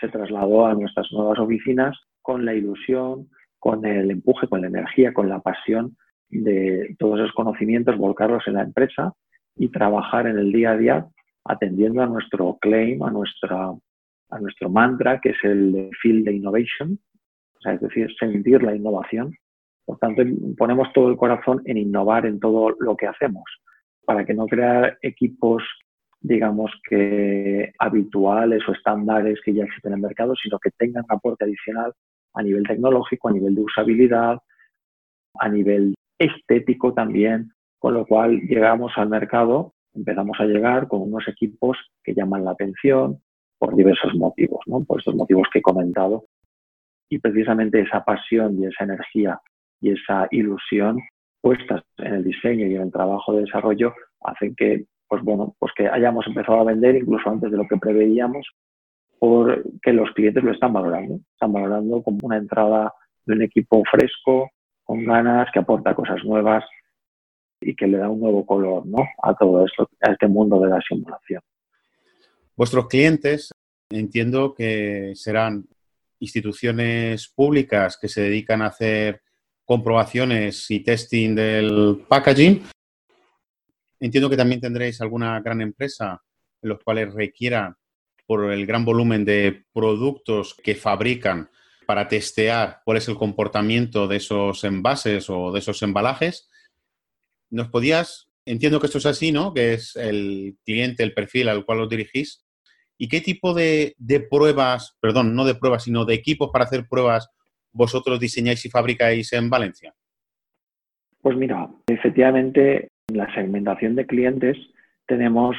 se 0.00 0.08
trasladó 0.08 0.66
a 0.66 0.74
nuestras 0.74 1.10
nuevas 1.12 1.38
oficinas 1.38 1.98
con 2.22 2.44
la 2.44 2.54
ilusión, 2.54 3.28
con 3.58 3.84
el 3.84 4.10
empuje, 4.10 4.46
con 4.48 4.60
la 4.60 4.68
energía, 4.68 5.12
con 5.12 5.28
la 5.28 5.40
pasión 5.40 5.96
de 6.28 6.94
todos 6.98 7.18
esos 7.18 7.32
conocimientos, 7.32 7.96
volcarlos 7.96 8.46
en 8.46 8.54
la 8.54 8.62
empresa 8.62 9.14
y 9.56 9.68
trabajar 9.68 10.26
en 10.26 10.38
el 10.38 10.52
día 10.52 10.72
a 10.72 10.76
día 10.76 11.06
atendiendo 11.44 12.02
a 12.02 12.06
nuestro 12.06 12.58
claim, 12.60 13.02
a, 13.02 13.10
nuestra, 13.10 13.72
a 14.30 14.38
nuestro 14.40 14.70
mantra, 14.70 15.20
que 15.20 15.30
es 15.30 15.38
el 15.42 15.72
de 15.72 15.90
Feel 16.00 16.24
the 16.24 16.32
Innovation, 16.32 16.98
o 17.56 17.60
sea, 17.60 17.74
es 17.74 17.80
decir, 17.80 18.08
sentir 18.18 18.62
la 18.62 18.74
innovación. 18.74 19.34
Por 19.90 19.98
tanto, 19.98 20.22
ponemos 20.56 20.86
todo 20.92 21.08
el 21.08 21.16
corazón 21.16 21.62
en 21.64 21.76
innovar 21.76 22.24
en 22.24 22.38
todo 22.38 22.76
lo 22.78 22.96
que 22.96 23.08
hacemos, 23.08 23.42
para 24.04 24.24
que 24.24 24.34
no 24.34 24.46
crear 24.46 24.96
equipos, 25.02 25.64
digamos 26.20 26.70
que 26.88 27.72
habituales 27.76 28.62
o 28.68 28.72
estándares 28.72 29.40
que 29.44 29.52
ya 29.52 29.64
existen 29.64 29.90
en 29.90 29.96
el 29.96 30.02
mercado, 30.02 30.36
sino 30.40 30.60
que 30.60 30.70
tengan 30.78 31.02
un 31.08 31.16
aporte 31.16 31.44
adicional 31.44 31.92
a 32.34 32.42
nivel 32.44 32.62
tecnológico, 32.68 33.30
a 33.30 33.32
nivel 33.32 33.56
de 33.56 33.62
usabilidad, 33.62 34.38
a 35.40 35.48
nivel 35.48 35.96
estético 36.16 36.94
también, 36.94 37.50
con 37.80 37.94
lo 37.94 38.06
cual 38.06 38.42
llegamos 38.42 38.92
al 38.94 39.08
mercado, 39.08 39.74
empezamos 39.92 40.38
a 40.38 40.44
llegar 40.44 40.86
con 40.86 41.02
unos 41.02 41.26
equipos 41.26 41.76
que 42.04 42.14
llaman 42.14 42.44
la 42.44 42.52
atención 42.52 43.18
por 43.58 43.74
diversos 43.74 44.14
motivos, 44.14 44.60
¿no? 44.66 44.84
por 44.84 45.00
estos 45.00 45.16
motivos 45.16 45.48
que 45.52 45.58
he 45.58 45.62
comentado. 45.62 46.26
Y 47.08 47.18
precisamente 47.18 47.80
esa 47.80 48.04
pasión 48.04 48.56
y 48.56 48.66
esa 48.66 48.84
energía 48.84 49.40
y 49.80 49.92
esa 49.92 50.28
ilusión 50.30 51.00
puestas 51.40 51.82
en 51.98 52.14
el 52.14 52.24
diseño 52.24 52.66
y 52.66 52.74
en 52.74 52.82
el 52.82 52.92
trabajo 52.92 53.32
de 53.32 53.42
desarrollo 53.42 53.94
hacen 54.22 54.54
que, 54.54 54.84
pues 55.08 55.22
bueno, 55.22 55.54
pues 55.58 55.72
que 55.74 55.88
hayamos 55.88 56.26
empezado 56.26 56.60
a 56.60 56.64
vender 56.64 56.96
incluso 56.96 57.30
antes 57.30 57.50
de 57.50 57.56
lo 57.56 57.66
que 57.66 57.78
preveíamos 57.78 58.46
porque 59.18 59.92
los 59.92 60.10
clientes 60.12 60.42
lo 60.42 60.52
están 60.52 60.72
valorando. 60.72 61.20
Están 61.34 61.52
valorando 61.52 62.02
como 62.02 62.18
una 62.22 62.38
entrada 62.38 62.92
de 63.26 63.34
un 63.34 63.42
equipo 63.42 63.82
fresco, 63.90 64.50
con 64.82 65.04
ganas, 65.04 65.48
que 65.52 65.58
aporta 65.58 65.94
cosas 65.94 66.24
nuevas 66.24 66.64
y 67.60 67.76
que 67.76 67.86
le 67.86 67.98
da 67.98 68.08
un 68.08 68.18
nuevo 68.18 68.46
color 68.46 68.86
¿no? 68.86 69.06
a 69.22 69.34
todo 69.34 69.64
esto, 69.66 69.90
a 70.00 70.12
este 70.12 70.26
mundo 70.26 70.58
de 70.60 70.70
la 70.70 70.80
simulación. 70.80 71.42
Vuestros 72.56 72.88
clientes 72.88 73.52
entiendo 73.90 74.54
que 74.54 75.12
serán 75.14 75.66
instituciones 76.18 77.28
públicas 77.28 77.98
que 78.00 78.08
se 78.08 78.22
dedican 78.22 78.62
a 78.62 78.66
hacer 78.66 79.20
comprobaciones 79.70 80.68
y 80.72 80.80
testing 80.80 81.36
del 81.36 82.04
packaging. 82.08 82.60
Entiendo 84.00 84.28
que 84.28 84.36
también 84.36 84.60
tendréis 84.60 85.00
alguna 85.00 85.38
gran 85.38 85.60
empresa 85.60 86.20
en 86.60 86.70
los 86.70 86.80
cuales 86.82 87.14
requieran 87.14 87.76
por 88.26 88.50
el 88.52 88.66
gran 88.66 88.84
volumen 88.84 89.24
de 89.24 89.66
productos 89.72 90.54
que 90.54 90.74
fabrican 90.74 91.50
para 91.86 92.08
testear 92.08 92.80
cuál 92.84 92.96
es 92.96 93.06
el 93.06 93.14
comportamiento 93.14 94.08
de 94.08 94.16
esos 94.16 94.64
envases 94.64 95.30
o 95.30 95.52
de 95.52 95.60
esos 95.60 95.80
embalajes. 95.84 96.50
¿Nos 97.48 97.68
podías, 97.68 98.26
entiendo 98.44 98.80
que 98.80 98.86
esto 98.86 98.98
es 98.98 99.06
así, 99.06 99.30
¿no? 99.30 99.54
Que 99.54 99.74
es 99.74 99.94
el 99.94 100.56
cliente, 100.64 101.04
el 101.04 101.14
perfil 101.14 101.48
al 101.48 101.64
cual 101.64 101.82
os 101.82 101.88
dirigís. 101.88 102.44
¿Y 102.98 103.06
qué 103.06 103.20
tipo 103.20 103.54
de 103.54 103.94
pruebas, 104.28 104.96
perdón, 105.00 105.36
no 105.36 105.44
de 105.44 105.54
pruebas, 105.54 105.84
sino 105.84 106.04
de 106.04 106.14
equipos 106.14 106.50
para 106.52 106.64
hacer 106.64 106.88
pruebas 106.88 107.30
vosotros 107.72 108.18
diseñáis 108.20 108.64
y 108.64 108.70
fabricáis 108.70 109.32
en 109.32 109.50
Valencia? 109.50 109.94
Pues 111.22 111.36
mira, 111.36 111.68
efectivamente, 111.86 112.88
en 113.08 113.16
la 113.16 113.32
segmentación 113.34 113.94
de 113.94 114.06
clientes 114.06 114.56
tenemos 115.06 115.56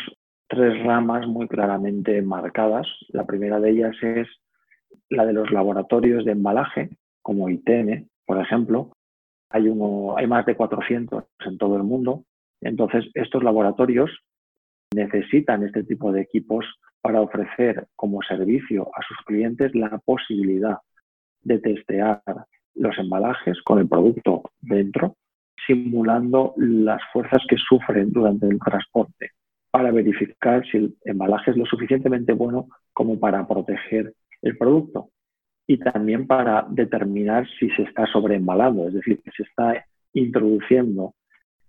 tres 0.47 0.83
ramas 0.83 1.27
muy 1.27 1.47
claramente 1.47 2.21
marcadas. 2.21 2.87
La 3.09 3.25
primera 3.25 3.59
de 3.59 3.71
ellas 3.71 3.95
es 4.01 4.27
la 5.09 5.25
de 5.25 5.33
los 5.33 5.51
laboratorios 5.51 6.25
de 6.25 6.31
embalaje, 6.31 6.89
como 7.21 7.49
ITN, 7.49 8.09
por 8.25 8.39
ejemplo. 8.41 8.91
Hay, 9.49 9.67
uno, 9.67 10.17
hay 10.17 10.27
más 10.27 10.45
de 10.45 10.55
400 10.55 11.25
en 11.45 11.57
todo 11.57 11.77
el 11.77 11.83
mundo. 11.83 12.23
Entonces, 12.61 13.05
estos 13.13 13.43
laboratorios 13.43 14.09
necesitan 14.93 15.63
este 15.63 15.83
tipo 15.83 16.11
de 16.11 16.21
equipos 16.21 16.65
para 17.01 17.21
ofrecer 17.21 17.87
como 17.95 18.21
servicio 18.21 18.89
a 18.95 19.01
sus 19.07 19.17
clientes 19.25 19.73
la 19.73 19.97
posibilidad 19.99 20.77
de 21.43 21.59
testear 21.59 22.21
los 22.75 22.97
embalajes 22.97 23.61
con 23.63 23.79
el 23.79 23.87
producto 23.87 24.43
dentro, 24.61 25.15
simulando 25.67 26.53
las 26.57 27.01
fuerzas 27.11 27.41
que 27.47 27.57
sufren 27.57 28.11
durante 28.11 28.47
el 28.47 28.59
transporte 28.59 29.31
para 29.71 29.91
verificar 29.91 30.63
si 30.69 30.77
el 30.77 30.95
embalaje 31.05 31.51
es 31.51 31.57
lo 31.57 31.65
suficientemente 31.65 32.33
bueno 32.33 32.67
como 32.93 33.19
para 33.19 33.47
proteger 33.47 34.13
el 34.41 34.57
producto 34.57 35.09
y 35.65 35.77
también 35.77 36.27
para 36.27 36.65
determinar 36.69 37.47
si 37.57 37.69
se 37.69 37.83
está 37.83 38.05
sobreembalando, 38.07 38.87
es 38.87 38.95
decir, 38.95 39.21
que 39.21 39.31
se 39.31 39.43
está 39.43 39.85
introduciendo 40.13 41.13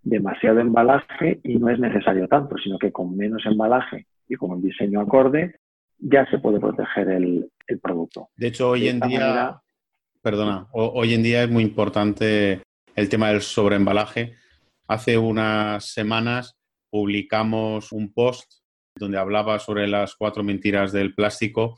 demasiado 0.02 0.58
embalaje 0.58 1.40
y 1.44 1.58
no 1.58 1.68
es 1.68 1.78
necesario 1.78 2.26
tanto, 2.26 2.56
sino 2.58 2.78
que 2.78 2.90
con 2.90 3.16
menos 3.16 3.46
embalaje 3.46 4.06
y 4.28 4.34
con 4.34 4.50
un 4.50 4.62
diseño 4.62 5.00
acorde 5.00 5.56
ya 6.02 6.28
se 6.30 6.38
puede 6.38 6.58
proteger 6.60 7.08
el, 7.08 7.48
producto. 7.80 8.28
De 8.36 8.48
hecho, 8.48 8.70
hoy 8.70 8.88
en 8.88 9.00
día, 9.00 9.62
perdona, 10.20 10.66
hoy 10.72 11.14
en 11.14 11.22
día 11.22 11.44
es 11.44 11.50
muy 11.50 11.62
importante 11.62 12.60
el 12.94 13.08
tema 13.08 13.28
del 13.28 13.40
sobreembalaje. 13.40 14.34
Hace 14.88 15.16
unas 15.16 15.86
semanas 15.86 16.58
publicamos 16.90 17.92
un 17.92 18.12
post 18.12 18.52
donde 18.94 19.16
hablaba 19.16 19.58
sobre 19.58 19.88
las 19.88 20.14
cuatro 20.16 20.44
mentiras 20.44 20.92
del 20.92 21.14
plástico 21.14 21.76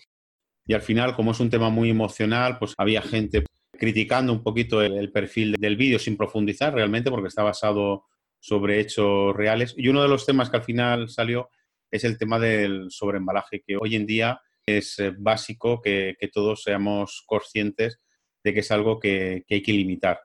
y 0.66 0.74
al 0.74 0.82
final, 0.82 1.14
como 1.14 1.32
es 1.32 1.40
un 1.40 1.50
tema 1.50 1.68
muy 1.68 1.90
emocional, 1.90 2.58
pues 2.58 2.74
había 2.78 3.02
gente 3.02 3.44
criticando 3.72 4.32
un 4.32 4.42
poquito 4.42 4.82
el, 4.82 5.12
perfil 5.12 5.54
del 5.58 5.76
vídeo 5.76 5.98
sin 5.98 6.16
profundizar 6.16 6.74
realmente 6.74 7.10
porque 7.10 7.28
está 7.28 7.42
basado 7.42 8.04
sobre 8.40 8.80
hechos 8.80 9.36
reales. 9.36 9.74
Y 9.76 9.88
uno 9.88 10.02
de 10.02 10.08
los 10.08 10.26
temas 10.26 10.50
que 10.50 10.56
al 10.56 10.62
final 10.64 11.08
salió 11.08 11.50
es 11.94 12.02
el 12.02 12.18
tema 12.18 12.40
del 12.40 12.90
sobreembalaje, 12.90 13.62
que 13.64 13.76
hoy 13.76 13.94
en 13.94 14.04
día 14.04 14.40
es 14.66 14.98
eh, 14.98 15.12
básico 15.16 15.80
que, 15.80 16.16
todos 16.32 16.64
seamos 16.64 17.22
conscientes 17.26 18.00
de 18.42 18.52
que 18.52 18.60
es 18.60 18.70
algo 18.72 18.98
que, 18.98 19.44
que 19.46 19.56
hay 19.56 19.62
que 19.62 19.72
limitar. 19.72 20.18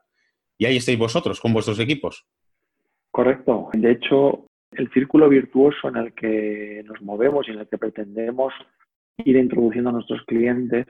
Y 0.58 0.66
ahí 0.66 0.78
estáis 0.78 0.98
vosotros 0.98 1.40
con 1.40 1.54
vuestros 1.54 1.80
equipos. 1.80 2.26
Correcto. 3.12 3.70
De 3.74 3.92
hecho, 3.92 4.48
el 4.72 4.92
círculo 4.92 5.30
virtuoso 5.30 5.90
en 5.90 5.98
el 5.98 6.14
que 6.14 6.84
nos 6.86 7.02
movemos 7.04 7.48
y 7.48 7.52
en 7.52 7.60
el 7.60 7.68
que 7.68 7.78
pretendemos 7.78 8.52
ir 9.18 9.36
introduciendo 9.36 9.92
a 9.92 9.94
nuestros 9.94 10.24
clientes 10.26 10.88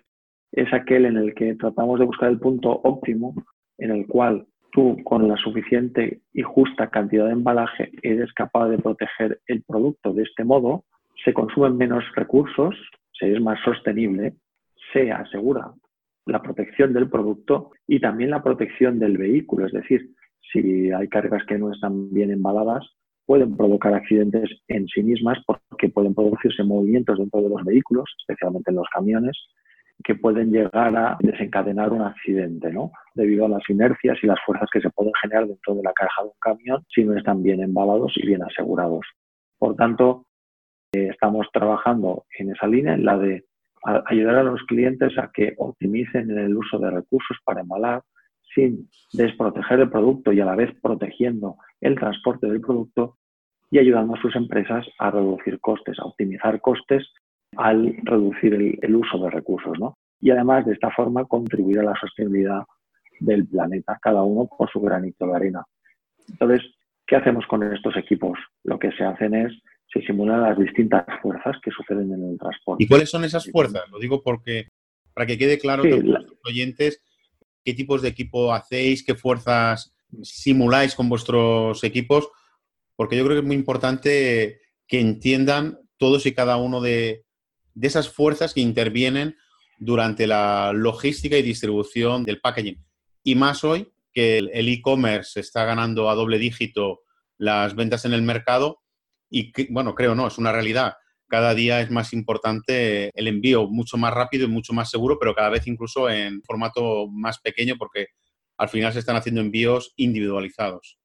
es 0.53 0.73
aquel 0.73 1.05
en 1.05 1.17
el 1.17 1.35
que 1.35 1.55
tratamos 1.55 1.99
de 1.99 2.05
buscar 2.05 2.29
el 2.29 2.39
punto 2.39 2.69
óptimo 2.69 3.35
en 3.77 3.91
el 3.91 4.07
cual 4.07 4.47
tú 4.71 4.97
con 5.03 5.27
la 5.27 5.37
suficiente 5.37 6.21
y 6.33 6.41
justa 6.41 6.89
cantidad 6.89 7.25
de 7.25 7.33
embalaje 7.33 7.91
eres 8.01 8.31
capaz 8.33 8.69
de 8.69 8.77
proteger 8.77 9.39
el 9.47 9.63
producto. 9.63 10.13
De 10.13 10.23
este 10.23 10.43
modo 10.43 10.85
se 11.23 11.33
consumen 11.33 11.77
menos 11.77 12.03
recursos, 12.15 12.75
se 13.11 13.33
es 13.33 13.41
más 13.41 13.59
sostenible, 13.63 14.35
se 14.93 15.11
asegura 15.11 15.71
la 16.25 16.41
protección 16.41 16.93
del 16.93 17.09
producto 17.09 17.71
y 17.87 17.99
también 17.99 18.29
la 18.29 18.43
protección 18.43 18.99
del 18.99 19.17
vehículo. 19.17 19.65
Es 19.65 19.73
decir, 19.73 20.09
si 20.51 20.91
hay 20.91 21.07
cargas 21.07 21.43
que 21.45 21.57
no 21.57 21.71
están 21.71 22.11
bien 22.11 22.31
embaladas, 22.31 22.85
pueden 23.25 23.55
provocar 23.55 23.93
accidentes 23.93 24.49
en 24.67 24.87
sí 24.87 25.03
mismas 25.03 25.37
porque 25.45 25.89
pueden 25.89 26.15
producirse 26.15 26.63
movimientos 26.63 27.19
dentro 27.19 27.41
de 27.41 27.49
los 27.49 27.63
vehículos, 27.63 28.05
especialmente 28.19 28.71
en 28.71 28.77
los 28.77 28.87
camiones, 28.93 29.37
que 30.03 30.15
pueden 30.15 30.51
llegar 30.51 30.95
a 30.95 31.17
desencadenar 31.19 31.91
un 31.91 32.01
accidente, 32.01 32.71
¿no? 32.71 32.91
Debido 33.13 33.45
a 33.45 33.49
las 33.49 33.69
inercias 33.69 34.17
y 34.21 34.27
las 34.27 34.39
fuerzas 34.45 34.69
que 34.71 34.81
se 34.81 34.89
pueden 34.89 35.13
generar 35.21 35.47
dentro 35.47 35.75
de 35.75 35.83
la 35.83 35.93
caja 35.93 36.23
de 36.23 36.29
un 36.29 36.39
camión 36.39 36.85
si 36.93 37.03
no 37.03 37.17
están 37.17 37.43
bien 37.43 37.61
embalados 37.61 38.13
y 38.15 38.25
bien 38.25 38.41
asegurados. 38.43 39.05
Por 39.57 39.75
tanto, 39.75 40.25
eh, 40.93 41.09
estamos 41.11 41.47
trabajando 41.51 42.25
en 42.37 42.51
esa 42.51 42.67
línea, 42.67 42.93
en 42.93 43.05
la 43.05 43.17
de 43.17 43.45
ayudar 44.05 44.35
a 44.35 44.43
los 44.43 44.61
clientes 44.63 45.17
a 45.17 45.31
que 45.33 45.53
optimicen 45.57 46.31
el 46.31 46.55
uso 46.55 46.79
de 46.79 46.91
recursos 46.91 47.37
para 47.43 47.61
embalar 47.61 48.01
sin 48.53 48.89
desproteger 49.13 49.79
el 49.79 49.89
producto 49.89 50.33
y 50.33 50.39
a 50.39 50.45
la 50.45 50.55
vez 50.55 50.71
protegiendo 50.81 51.57
el 51.81 51.95
transporte 51.95 52.47
del 52.47 52.61
producto 52.61 53.17
y 53.71 53.77
ayudando 53.77 54.15
a 54.15 54.21
sus 54.21 54.35
empresas 54.35 54.85
a 54.97 55.11
reducir 55.11 55.59
costes, 55.59 55.99
a 55.99 56.05
optimizar 56.05 56.59
costes 56.61 57.07
al 57.59 57.93
reducir 58.03 58.53
el, 58.53 58.95
uso 58.95 59.17
de 59.19 59.29
recursos. 59.29 59.77
¿no? 59.77 59.97
Y 60.21 60.31
además, 60.31 60.65
de 60.65 60.73
esta 60.73 60.89
forma, 60.91 61.25
contribuir 61.25 61.79
a 61.79 61.83
la 61.83 61.99
sostenibilidad 61.99 62.63
del 63.19 63.45
planeta, 63.47 63.99
cada 64.01 64.23
uno 64.23 64.47
por 64.47 64.71
su 64.71 64.79
granito 64.79 65.27
de 65.27 65.35
arena. 65.35 65.65
Entonces, 66.29 66.61
¿qué 67.05 67.17
hacemos 67.17 67.45
con 67.47 67.63
estos 67.73 67.97
equipos? 67.97 68.39
Lo 68.63 68.79
que 68.79 68.93
se 68.93 69.03
hacen 69.03 69.35
es, 69.35 69.51
se 69.91 70.01
simulan 70.03 70.41
las 70.41 70.57
distintas 70.57 71.03
fuerzas 71.21 71.57
que 71.61 71.71
suceden 71.71 72.13
en 72.13 72.29
el 72.29 72.37
transporte. 72.37 72.81
¿Y 72.81 72.87
cuáles 72.87 73.09
son 73.09 73.25
esas 73.25 73.51
fuerzas? 73.51 73.83
Lo 73.91 73.99
digo 73.99 74.23
porque, 74.23 74.69
para 75.13 75.25
que 75.25 75.37
quede 75.37 75.59
claro 75.59 75.83
a 75.83 75.87
los 75.87 76.27
oyentes, 76.45 77.03
qué 77.65 77.73
tipos 77.73 78.01
de 78.01 78.07
equipo 78.07 78.53
hacéis, 78.53 79.03
qué 79.03 79.15
fuerzas 79.15 79.93
simuláis 80.21 80.95
con 80.95 81.09
vuestros 81.09 81.83
equipos, 81.83 82.29
porque 82.95 83.17
yo 83.17 83.25
creo 83.25 83.35
que 83.35 83.41
es 83.41 83.47
muy 83.47 83.57
importante 83.57 84.61
que 84.87 85.01
entiendan 85.01 85.77
todos 85.97 86.25
y 86.25 86.33
cada 86.33 86.55
uno 86.55 86.79
de, 86.79 87.25
de 87.79 87.87
esas 87.87 88.09
fuerzas 88.09 88.53
que 88.53 88.59
intervienen 88.59 89.37
durante 89.77 90.27
la 90.27 90.73
logística 90.73 91.37
y 91.37 91.41
distribución 91.41 92.25
del 92.25 92.41
packaging. 92.41 92.83
Y 93.23 93.35
más 93.35 93.63
hoy 93.63 93.87
que 94.13 94.39
el 94.39 94.67
e-commerce 94.67 95.39
está 95.39 95.63
ganando 95.63 96.09
a 96.09 96.15
doble 96.15 96.39
dígito 96.39 96.99
las 97.37 97.75
ventas 97.75 98.03
en 98.03 98.11
el 98.11 98.21
mercado 98.21 98.79
y, 99.29 99.53
bueno, 99.71 99.95
creo 99.95 100.13
no, 100.13 100.27
es 100.27 100.37
una 100.37 100.51
realidad. 100.51 100.95
Cada 101.29 101.53
día 101.53 101.79
es 101.79 101.89
más 101.89 102.11
importante 102.11 103.11
el 103.13 103.27
envío 103.27 103.67
mucho 103.67 103.95
más 103.95 104.13
rápido 104.13 104.45
y 104.45 104.49
mucho 104.49 104.73
más 104.73 104.89
seguro, 104.89 105.17
pero 105.17 105.33
cada 105.33 105.49
vez 105.49 105.65
incluso 105.65 106.09
en 106.09 106.41
formato 106.41 107.07
más 107.07 107.39
pequeño 107.39 107.75
porque 107.77 108.07
al 108.57 108.67
final 108.67 108.91
se 108.91 108.99
están 108.99 109.15
haciendo 109.15 109.39
envíos 109.39 109.93
individualizados. 109.95 110.99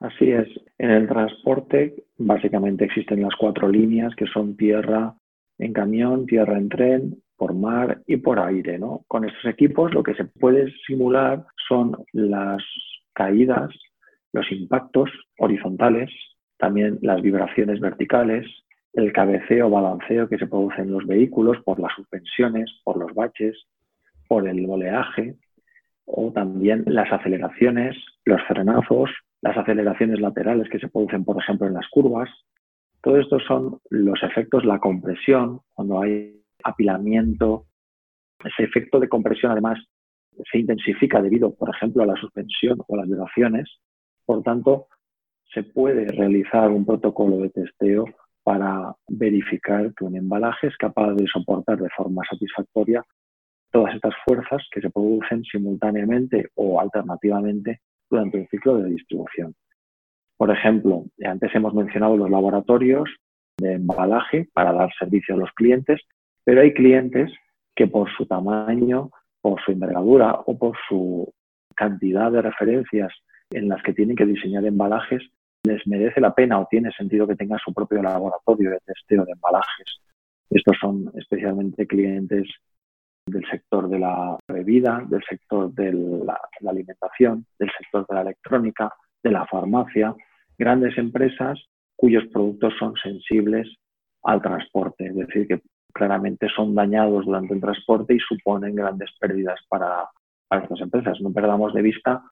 Así 0.00 0.30
es. 0.30 0.48
En 0.76 0.90
el 0.90 1.08
transporte 1.08 2.04
básicamente 2.18 2.84
existen 2.84 3.22
las 3.22 3.34
cuatro 3.38 3.68
líneas 3.68 4.14
que 4.16 4.26
son 4.26 4.54
tierra, 4.54 5.17
en 5.58 5.72
camión, 5.72 6.26
tierra 6.26 6.56
en 6.56 6.68
tren, 6.68 7.22
por 7.36 7.54
mar 7.54 8.02
y 8.06 8.16
por 8.16 8.40
aire. 8.40 8.78
¿no? 8.78 9.04
Con 9.08 9.24
estos 9.24 9.44
equipos 9.46 9.94
lo 9.94 10.02
que 10.02 10.14
se 10.14 10.24
puede 10.24 10.72
simular 10.86 11.46
son 11.68 11.96
las 12.12 12.62
caídas, 13.14 13.70
los 14.32 14.50
impactos 14.52 15.10
horizontales, 15.38 16.10
también 16.58 16.98
las 17.02 17.22
vibraciones 17.22 17.80
verticales, 17.80 18.46
el 18.92 19.12
cabeceo 19.12 19.70
balanceo 19.70 20.28
que 20.28 20.38
se 20.38 20.46
produce 20.46 20.82
en 20.82 20.90
los 20.90 21.06
vehículos 21.06 21.58
por 21.64 21.78
las 21.78 21.94
suspensiones, 21.94 22.70
por 22.84 22.96
los 22.98 23.14
baches, 23.14 23.56
por 24.26 24.48
el 24.48 24.68
oleaje, 24.68 25.36
o 26.04 26.32
también 26.32 26.84
las 26.86 27.12
aceleraciones, 27.12 27.96
los 28.24 28.42
frenazos, 28.48 29.10
las 29.40 29.56
aceleraciones 29.56 30.20
laterales 30.20 30.68
que 30.68 30.78
se 30.78 30.88
producen, 30.88 31.24
por 31.24 31.38
ejemplo, 31.38 31.66
en 31.66 31.74
las 31.74 31.86
curvas, 31.88 32.28
todo 33.08 33.20
esto 33.20 33.40
son 33.40 33.80
los 33.88 34.22
efectos, 34.22 34.66
la 34.66 34.78
compresión, 34.78 35.60
cuando 35.74 36.02
hay 36.02 36.42
apilamiento. 36.62 37.64
Ese 38.44 38.64
efecto 38.64 39.00
de 39.00 39.08
compresión, 39.08 39.50
además, 39.50 39.82
se 40.52 40.58
intensifica 40.58 41.22
debido, 41.22 41.54
por 41.54 41.74
ejemplo, 41.74 42.02
a 42.02 42.06
la 42.06 42.16
suspensión 42.16 42.78
o 42.86 42.94
a 42.94 42.98
las 42.98 43.08
vibraciones. 43.08 43.78
Por 44.26 44.42
tanto, 44.42 44.88
se 45.54 45.62
puede 45.62 46.04
realizar 46.08 46.70
un 46.70 46.84
protocolo 46.84 47.38
de 47.38 47.48
testeo 47.48 48.04
para 48.42 48.94
verificar 49.08 49.94
que 49.94 50.04
un 50.04 50.14
embalaje 50.14 50.66
es 50.66 50.76
capaz 50.76 51.14
de 51.14 51.26
soportar 51.32 51.78
de 51.78 51.88
forma 51.96 52.20
satisfactoria 52.28 53.02
todas 53.72 53.94
estas 53.94 54.12
fuerzas 54.26 54.62
que 54.70 54.82
se 54.82 54.90
producen 54.90 55.44
simultáneamente 55.44 56.50
o 56.56 56.78
alternativamente 56.78 57.80
durante 58.10 58.40
un 58.40 58.48
ciclo 58.48 58.76
de 58.76 58.90
distribución. 58.90 59.54
Por 60.38 60.50
ejemplo, 60.50 61.04
antes 61.24 61.54
hemos 61.54 61.74
mencionado 61.74 62.16
los 62.16 62.30
laboratorios 62.30 63.10
de 63.58 63.74
embalaje 63.74 64.48
para 64.54 64.72
dar 64.72 64.90
servicio 64.98 65.34
a 65.34 65.38
los 65.38 65.50
clientes, 65.52 66.00
pero 66.44 66.62
hay 66.62 66.72
clientes 66.72 67.30
que 67.74 67.88
por 67.88 68.08
su 68.16 68.24
tamaño, 68.24 69.10
por 69.40 69.60
su 69.60 69.72
envergadura 69.72 70.32
o 70.46 70.56
por 70.56 70.76
su 70.88 71.30
cantidad 71.74 72.30
de 72.30 72.40
referencias 72.40 73.12
en 73.50 73.68
las 73.68 73.82
que 73.82 73.92
tienen 73.92 74.16
que 74.16 74.26
diseñar 74.26 74.64
embalajes, 74.64 75.22
les 75.64 75.84
merece 75.86 76.20
la 76.20 76.34
pena 76.34 76.60
o 76.60 76.68
tiene 76.70 76.92
sentido 76.92 77.26
que 77.26 77.36
tengan 77.36 77.58
su 77.58 77.74
propio 77.74 78.00
laboratorio 78.00 78.70
de 78.70 78.78
testeo 78.86 79.24
de 79.24 79.32
embalajes. 79.32 80.00
Estos 80.50 80.76
son 80.80 81.10
especialmente 81.14 81.86
clientes 81.86 82.48
del 83.26 83.44
sector 83.50 83.88
de 83.88 83.98
la 83.98 84.38
bebida, 84.48 85.04
del 85.08 85.22
sector 85.28 85.72
de 85.74 85.92
la, 85.92 86.40
alimentación, 86.66 87.44
del 87.58 87.70
sector 87.76 88.06
de 88.06 88.14
la 88.14 88.22
electrónica, 88.22 88.92
de 89.22 89.30
la 89.30 89.46
farmacia, 89.46 90.14
grandes 90.58 90.98
empresas 90.98 91.58
cuyos 91.96 92.24
productos 92.32 92.74
son 92.78 92.94
sensibles 93.02 93.68
al 94.22 94.42
transporte, 94.42 95.06
es 95.06 95.16
decir, 95.16 95.46
que 95.46 95.60
claramente 95.92 96.48
son 96.54 96.74
dañados 96.74 97.24
durante 97.24 97.54
el 97.54 97.60
transporte 97.60 98.14
y 98.14 98.20
suponen 98.20 98.74
grandes 98.74 99.10
pérdidas 99.18 99.58
para, 99.68 100.08
estas 100.50 100.80
empresas. 100.80 101.20
No 101.20 101.32
perdamos 101.32 101.74
de 101.74 101.82
vista 101.82 102.22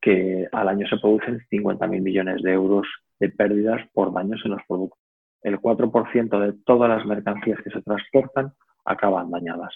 que 0.00 0.48
al 0.52 0.68
año 0.68 0.86
se 0.88 0.98
producen 0.98 1.40
50.000 1.50 2.00
millones 2.00 2.42
de 2.42 2.52
euros 2.52 2.86
de 3.20 3.30
pérdidas 3.30 3.80
por 3.92 4.12
daños 4.12 4.40
en 4.44 4.52
los 4.52 4.62
productos. 4.66 4.98
El 5.42 5.60
4% 5.60 6.40
de 6.40 6.52
todas 6.64 6.88
las 6.88 7.06
mercancías 7.06 7.60
que 7.62 7.70
se 7.70 7.82
transportan 7.82 8.52
acaban 8.84 9.30
dañadas. 9.30 9.74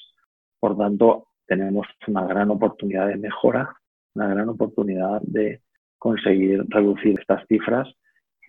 Por 0.59 0.77
tanto, 0.77 1.29
tenemos 1.47 1.87
una 2.07 2.27
gran 2.27 2.51
oportunidad 2.51 3.07
de 3.09 3.17
mejora, 3.17 3.75
una 4.15 4.29
gran 4.29 4.49
oportunidad 4.49 5.21
de 5.23 5.63
conseguir 5.99 6.65
reducir 6.69 7.19
estas 7.19 7.47
cifras 7.49 7.89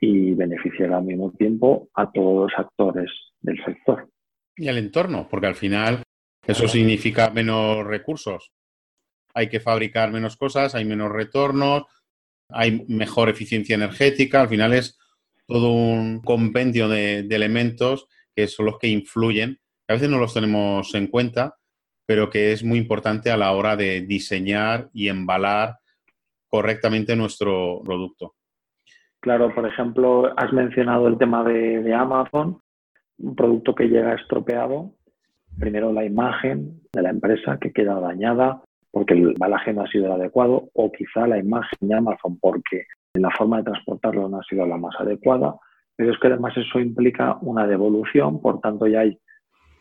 y 0.02 0.34
beneficiar 0.34 0.94
al 0.94 1.04
mismo 1.04 1.32
tiempo 1.32 1.90
a 1.94 2.12
todos 2.12 2.52
los 2.52 2.60
actores 2.60 3.12
del 3.42 3.64
sector. 3.64 4.10
Y 4.56 4.68
al 4.68 4.78
entorno, 4.78 5.28
porque 5.30 5.48
al 5.48 5.56
final 5.56 6.04
eso 6.46 6.68
significa 6.68 7.30
menos 7.30 7.86
recursos. 7.86 8.52
Hay 9.34 9.50
que 9.50 9.60
fabricar 9.60 10.12
menos 10.12 10.36
cosas, 10.38 10.76
hay 10.76 10.86
menos 10.86 11.12
retornos, 11.12 11.84
hay 12.50 12.86
mejor 12.88 13.30
eficiencia 13.30 13.76
energética, 13.76 14.42
al 14.42 14.50
final 14.50 14.74
es 14.74 14.98
todo 15.46 15.72
un 15.72 16.22
compendio 16.22 16.88
de, 16.88 17.20
elementos 17.20 18.08
que 18.36 18.48
son 18.48 18.68
los 18.68 18.80
que 18.80 18.88
influyen. 18.88 19.60
A 19.88 19.94
veces 19.94 20.10
no 20.10 20.20
los 20.20 20.34
tenemos 20.34 20.94
en 20.96 21.08
cuenta, 21.08 21.56
pero 22.06 22.30
que 22.30 22.52
es 22.52 22.64
muy 22.64 22.78
importante 22.78 23.32
a 23.32 23.38
la 23.38 23.52
hora 23.52 23.76
de 23.76 24.02
diseñar 24.02 24.90
y 24.94 25.10
embalar 25.10 25.79
correctamente 26.50 27.16
nuestro 27.16 27.82
producto. 27.84 28.34
Claro, 29.20 29.54
por 29.54 29.68
ejemplo, 29.68 30.32
has 30.38 30.52
mencionado 30.54 31.08
el 31.08 31.18
tema 31.18 31.44
de, 31.44 31.94
Amazon, 31.94 32.62
un 33.18 33.36
producto 33.36 33.76
que 33.76 33.90
llega 33.90 34.16
estropeado. 34.16 34.94
Primero 35.60 35.92
la 35.92 36.06
imagen 36.06 36.82
de 36.94 37.02
la 37.02 37.10
empresa 37.10 37.58
que 37.60 37.74
queda 37.74 38.00
dañada 38.00 38.62
porque 38.92 39.14
el 39.14 39.30
embalaje 39.30 39.74
no 39.74 39.84
ha 39.84 39.88
sido 39.88 40.06
el 40.06 40.14
adecuado 40.14 40.70
o 40.74 40.92
quizá 40.92 41.28
la 41.28 41.38
imagen 41.38 41.78
de 41.82 41.96
Amazon 41.96 42.40
porque 42.40 42.86
la 43.14 43.30
forma 43.32 43.58
de 43.58 43.64
transportarlo 43.64 44.30
no 44.30 44.40
ha 44.40 44.44
sido 44.44 44.66
la 44.66 44.78
más 44.78 44.96
adecuada, 45.00 45.56
pero 45.96 46.12
es 46.12 46.20
que 46.20 46.28
además 46.28 46.56
eso 46.56 46.80
implica 46.80 47.38
una 47.42 47.68
devolución, 47.68 48.42
por 48.42 48.62
tanto 48.62 48.88
ya 48.88 49.02
hay 49.02 49.20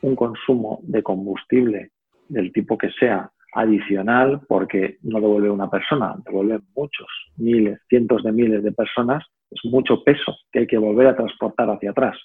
un 0.02 0.16
consumo 0.16 0.80
de 0.82 1.02
combustible 1.02 1.92
del 2.28 2.52
tipo 2.52 2.76
que 2.76 2.90
sea 2.98 3.30
adicional 3.52 4.40
porque 4.46 4.98
no 5.02 5.20
devuelve 5.20 5.50
una 5.50 5.70
persona, 5.70 6.14
devuelve 6.24 6.60
muchos, 6.76 7.08
miles, 7.36 7.80
cientos 7.88 8.22
de 8.22 8.32
miles 8.32 8.62
de 8.62 8.72
personas, 8.72 9.24
es 9.50 9.60
mucho 9.64 10.02
peso 10.04 10.36
que 10.52 10.60
hay 10.60 10.66
que 10.66 10.78
volver 10.78 11.06
a 11.06 11.16
transportar 11.16 11.70
hacia 11.70 11.90
atrás. 11.90 12.16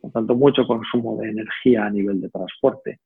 Por 0.00 0.10
tanto, 0.12 0.34
mucho 0.34 0.66
consumo 0.66 1.16
de 1.18 1.28
energía 1.28 1.86
a 1.86 1.90
nivel 1.90 2.20
de 2.20 2.30
transporte. 2.30 3.00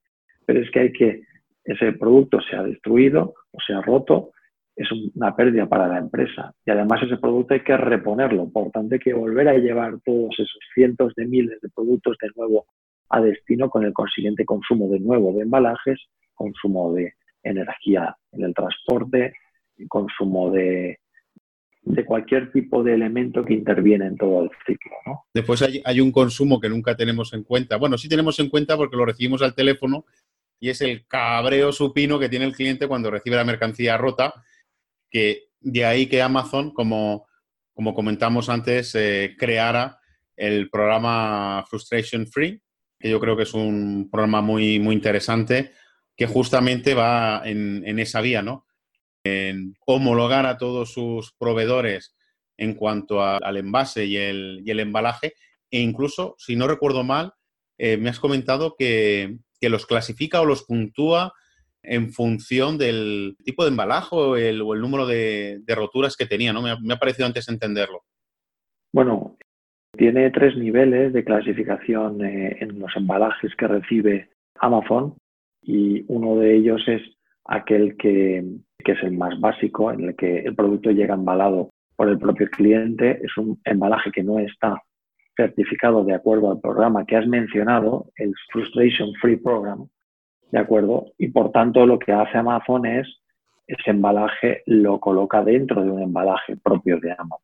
Pero 0.46 0.60
es 0.60 0.70
que 0.70 0.80
hay 0.80 0.92
que, 0.92 1.22
ese 1.64 1.92
producto 1.92 2.40
sea 2.40 2.62
destruido 2.62 3.34
o 3.50 3.60
sea 3.66 3.80
roto, 3.80 4.30
es 4.76 4.88
una 5.14 5.34
pérdida 5.34 5.66
para 5.66 5.88
la 5.88 5.98
empresa. 5.98 6.52
Y 6.64 6.70
además 6.70 7.02
ese 7.02 7.16
producto 7.16 7.54
hay 7.54 7.60
que 7.60 7.76
reponerlo. 7.76 8.48
Por 8.50 8.70
tanto, 8.70 8.94
hay 8.94 9.00
que 9.00 9.14
volver 9.14 9.48
a 9.48 9.54
llevar 9.54 9.94
todos 10.04 10.34
esos 10.34 10.58
cientos 10.74 11.14
de 11.16 11.26
miles 11.26 11.60
de 11.62 11.70
productos 11.70 12.16
de 12.20 12.28
nuevo 12.36 12.66
a 13.08 13.20
destino 13.20 13.70
con 13.70 13.84
el 13.84 13.92
consiguiente 13.92 14.44
consumo 14.44 14.88
de 14.88 15.00
nuevo 15.00 15.32
de 15.32 15.42
embalajes, 15.42 15.98
consumo 16.34 16.92
de 16.92 17.14
energía 17.48 18.16
en 18.32 18.44
el 18.44 18.54
transporte, 18.54 19.34
consumo 19.88 20.50
de, 20.50 20.98
de 21.86 22.04
cualquier 22.04 22.50
tipo 22.50 22.82
de 22.82 22.94
elemento 22.94 23.44
que 23.44 23.54
interviene 23.54 24.06
en 24.06 24.16
todo 24.16 24.42
el 24.42 24.50
ciclo. 24.66 24.92
Después 25.32 25.62
hay, 25.62 26.00
un 26.00 26.10
consumo 26.10 26.60
que 26.60 26.68
nunca 26.68 26.96
tenemos 26.96 27.32
en 27.32 27.44
cuenta. 27.44 27.76
Bueno, 27.76 27.96
sí 27.96 28.08
tenemos 28.08 28.40
en 28.40 28.48
cuenta 28.48 28.76
porque 28.76 28.96
lo 28.96 29.04
recibimos 29.04 29.40
al 29.42 29.54
teléfono 29.54 30.04
y 30.58 30.70
es 30.70 30.80
el 30.80 31.06
cabreo 31.06 31.70
supino 31.70 32.18
que 32.18 32.28
tiene 32.28 32.44
el 32.44 32.54
cliente 32.54 32.88
cuando 32.88 33.10
recibe 33.10 33.36
la 33.36 33.44
mercancía 33.44 33.96
rota, 33.96 34.34
que 35.08 35.44
de 35.60 35.84
ahí 35.84 36.08
que 36.08 36.22
Amazon, 36.22 36.72
como, 36.72 37.28
como 37.72 37.94
comentamos 37.94 38.48
antes, 38.48 38.92
eh, 38.96 39.36
creara 39.38 40.00
el 40.36 40.68
programa 40.70 41.64
Frustration 41.70 42.26
Free, 42.26 42.60
que 42.98 43.10
yo 43.10 43.20
creo 43.20 43.36
que 43.36 43.44
es 43.44 43.54
un 43.54 44.08
programa 44.10 44.40
muy, 44.40 44.80
muy 44.80 44.96
interesante 44.96 45.70
que 46.16 46.26
justamente 46.26 46.94
va 46.94 47.42
en, 47.44 47.98
esa 47.98 48.20
vía, 48.20 48.42
¿no? 48.42 48.66
En 49.24 49.74
homologar 49.86 50.46
a 50.46 50.56
todos 50.56 50.92
sus 50.92 51.32
proveedores 51.38 52.16
en 52.56 52.74
cuanto 52.74 53.22
al 53.22 53.56
envase 53.58 54.06
y 54.06 54.16
el, 54.16 54.80
embalaje, 54.80 55.34
e 55.70 55.80
incluso, 55.80 56.34
si 56.38 56.56
no 56.56 56.66
recuerdo 56.66 57.04
mal, 57.04 57.34
eh, 57.78 57.98
me 57.98 58.08
has 58.08 58.18
comentado 58.18 58.74
que, 58.78 59.36
los 59.60 59.84
clasifica 59.84 60.40
o 60.40 60.46
los 60.46 60.62
puntúa 60.62 61.32
en 61.82 62.12
función 62.12 62.78
del 62.78 63.36
tipo 63.44 63.64
de 63.64 63.70
embalaje 63.70 64.08
o 64.12 64.36
el, 64.36 64.58
número 64.58 65.06
de, 65.06 65.60
roturas 65.66 66.16
que 66.16 66.26
tenía, 66.26 66.52
¿no? 66.52 66.62
Me 66.62 66.94
ha, 66.94 66.98
parecido 66.98 67.26
antes 67.26 67.48
entenderlo. 67.48 68.04
Bueno, 68.92 69.36
tiene 69.98 70.30
tres 70.30 70.56
niveles 70.56 71.12
de 71.12 71.24
clasificación 71.24 72.24
eh, 72.24 72.58
en 72.60 72.78
los 72.78 72.94
embalajes 72.96 73.54
que 73.56 73.66
recibe 73.66 74.30
Amazon 74.60 75.16
y 75.66 76.04
uno 76.08 76.36
de 76.36 76.56
ellos 76.56 76.82
es 76.86 77.02
aquel 77.44 77.96
que, 77.96 78.38
es 78.38 79.02
el 79.02 79.18
más 79.18 79.38
básico, 79.40 79.90
en 79.90 80.04
el 80.04 80.16
que 80.16 80.38
el 80.38 80.54
producto 80.54 80.92
llega 80.92 81.14
embalado 81.14 81.70
por 81.96 82.08
el 82.08 82.18
propio 82.18 82.48
cliente, 82.48 83.20
es 83.22 83.36
un 83.36 83.60
embalaje 83.64 84.12
que 84.12 84.22
no 84.22 84.38
está 84.38 84.80
certificado 85.36 86.04
de 86.04 86.14
acuerdo 86.14 86.52
al 86.52 86.60
programa 86.60 87.04
que 87.04 87.16
has 87.16 87.26
mencionado, 87.26 88.06
el 88.16 88.32
Frustration 88.52 89.12
Free 89.20 89.36
Program, 89.36 89.88
¿de 90.52 90.58
acuerdo? 90.58 91.06
Y 91.18 91.28
por 91.28 91.50
tanto 91.50 91.84
lo 91.84 91.98
que 91.98 92.12
hace 92.12 92.38
Amazon 92.38 92.86
es 92.86 93.08
ese 93.66 93.90
embalaje 93.90 94.62
lo 94.66 95.00
coloca 95.00 95.42
dentro 95.42 95.82
de 95.82 95.90
un 95.90 96.00
embalaje 96.00 96.56
propio 96.56 97.00
de 97.00 97.10
Amazon. 97.10 97.38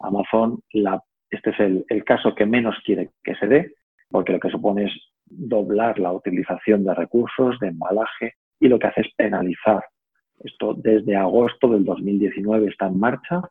Amazon, 0.00 0.60
la, 0.72 1.02
este 1.30 1.50
es 1.50 1.60
el, 1.60 1.84
el 1.88 2.02
caso 2.04 2.34
que 2.34 2.46
menos 2.46 2.76
quiere 2.84 3.10
que 3.22 3.34
se 3.34 3.46
dé, 3.46 3.74
porque 4.08 4.32
lo 4.32 4.40
que 4.40 4.50
supone 4.50 4.84
es 4.84 4.92
doblar 5.26 5.98
la 5.98 6.12
utilización 6.12 6.84
de 6.84 6.94
recursos, 6.94 7.58
de 7.60 7.68
embalaje, 7.68 8.34
y 8.60 8.68
lo 8.68 8.78
que 8.78 8.86
hace 8.86 9.02
es 9.02 9.14
penalizar. 9.16 9.84
Esto 10.38 10.74
desde 10.74 11.16
agosto 11.16 11.68
del 11.68 11.84
2019 11.84 12.68
está 12.68 12.86
en 12.86 12.98
marcha, 12.98 13.42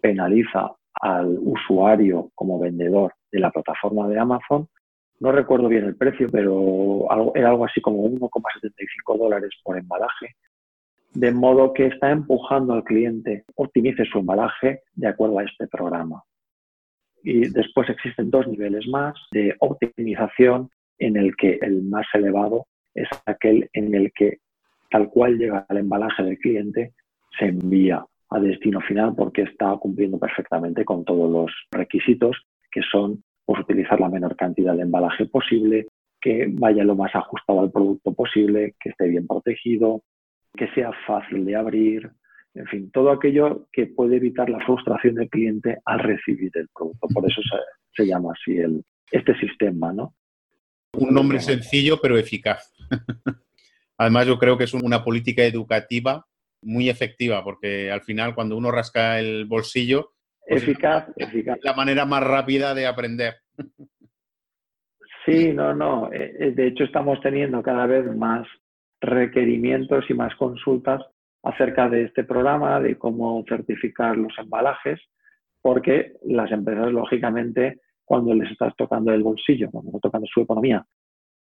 penaliza 0.00 0.72
al 1.00 1.38
usuario 1.40 2.30
como 2.34 2.58
vendedor 2.58 3.14
de 3.30 3.40
la 3.40 3.50
plataforma 3.50 4.08
de 4.08 4.18
Amazon. 4.18 4.68
No 5.20 5.32
recuerdo 5.32 5.68
bien 5.68 5.84
el 5.84 5.96
precio, 5.96 6.28
pero 6.30 7.06
era 7.34 7.50
algo 7.50 7.64
así 7.64 7.80
como 7.80 8.04
1,75 8.04 9.18
dólares 9.18 9.50
por 9.62 9.78
embalaje, 9.78 10.36
de 11.14 11.32
modo 11.32 11.72
que 11.72 11.86
está 11.86 12.10
empujando 12.10 12.74
al 12.74 12.84
cliente 12.84 13.44
optimice 13.54 14.04
su 14.04 14.18
embalaje 14.18 14.82
de 14.94 15.08
acuerdo 15.08 15.38
a 15.38 15.44
este 15.44 15.66
programa. 15.68 16.22
Y 17.22 17.48
después 17.48 17.88
existen 17.88 18.30
dos 18.30 18.46
niveles 18.46 18.86
más 18.88 19.14
de 19.32 19.54
optimización 19.58 20.70
en 20.98 21.16
el 21.16 21.36
que 21.36 21.58
el 21.62 21.82
más 21.82 22.06
elevado 22.14 22.66
es 22.94 23.08
aquel 23.26 23.68
en 23.72 23.94
el 23.94 24.12
que 24.12 24.38
tal 24.90 25.08
cual 25.10 25.38
llega 25.38 25.66
al 25.68 25.78
embalaje 25.78 26.22
del 26.22 26.38
cliente, 26.38 26.92
se 27.38 27.46
envía 27.46 28.04
a 28.30 28.40
destino 28.40 28.80
final 28.80 29.14
porque 29.16 29.42
está 29.42 29.76
cumpliendo 29.76 30.18
perfectamente 30.18 30.84
con 30.84 31.04
todos 31.04 31.30
los 31.30 31.52
requisitos 31.70 32.36
que 32.70 32.80
son 32.90 33.22
pues, 33.44 33.60
utilizar 33.60 34.00
la 34.00 34.08
menor 34.08 34.36
cantidad 34.36 34.74
de 34.74 34.82
embalaje 34.82 35.26
posible, 35.26 35.86
que 36.20 36.46
vaya 36.50 36.84
lo 36.84 36.96
más 36.96 37.14
ajustado 37.14 37.60
al 37.60 37.70
producto 37.70 38.12
posible, 38.14 38.74
que 38.80 38.90
esté 38.90 39.08
bien 39.08 39.26
protegido, 39.26 40.02
que 40.56 40.68
sea 40.68 40.90
fácil 41.06 41.44
de 41.44 41.56
abrir, 41.56 42.10
en 42.54 42.66
fin, 42.66 42.90
todo 42.90 43.10
aquello 43.10 43.66
que 43.70 43.86
puede 43.86 44.16
evitar 44.16 44.48
la 44.48 44.64
frustración 44.64 45.14
del 45.16 45.28
cliente 45.28 45.78
al 45.84 46.00
recibir 46.00 46.50
el 46.54 46.68
producto. 46.74 47.06
Por 47.12 47.30
eso 47.30 47.42
se, 47.42 48.02
se 48.02 48.08
llama 48.08 48.32
así 48.32 48.56
el, 48.56 48.82
este 49.10 49.38
sistema, 49.38 49.92
¿no? 49.92 50.14
Un 50.96 51.14
nombre 51.14 51.40
sencillo 51.40 51.98
pero 52.00 52.18
eficaz. 52.18 52.72
Además, 53.98 54.26
yo 54.26 54.38
creo 54.38 54.58
que 54.58 54.64
es 54.64 54.74
una 54.74 55.02
política 55.02 55.44
educativa 55.44 56.26
muy 56.62 56.88
efectiva, 56.88 57.42
porque 57.42 57.90
al 57.90 58.02
final 58.02 58.34
cuando 58.34 58.56
uno 58.56 58.70
rasca 58.70 59.18
el 59.18 59.46
bolsillo, 59.46 60.12
pues 60.48 60.62
eficaz, 60.62 61.08
eficaz. 61.16 61.58
Es 61.58 61.64
la 61.64 61.74
manera 61.74 62.04
más 62.04 62.22
rápida 62.22 62.74
de 62.74 62.86
aprender. 62.86 63.36
Sí, 65.24 65.52
no, 65.52 65.74
no. 65.74 66.12
Eh, 66.12 66.36
eh, 66.38 66.50
de 66.52 66.68
hecho, 66.68 66.84
estamos 66.84 67.20
teniendo 67.20 67.62
cada 67.62 67.86
vez 67.86 68.04
más 68.16 68.46
requerimientos 69.00 70.04
y 70.08 70.14
más 70.14 70.34
consultas 70.36 71.02
acerca 71.42 71.88
de 71.88 72.04
este 72.04 72.24
programa, 72.24 72.80
de 72.80 72.96
cómo 72.96 73.44
certificar 73.48 74.16
los 74.16 74.32
embalajes, 74.38 75.00
porque 75.60 76.12
las 76.24 76.50
empresas, 76.52 76.92
lógicamente, 76.92 77.80
cuando 78.06 78.34
les 78.34 78.50
estás 78.50 78.74
tocando 78.76 79.12
el 79.12 79.22
bolsillo, 79.22 79.70
cuando 79.70 79.90
estás 79.90 80.02
tocando 80.02 80.26
su 80.32 80.40
economía, 80.40 80.86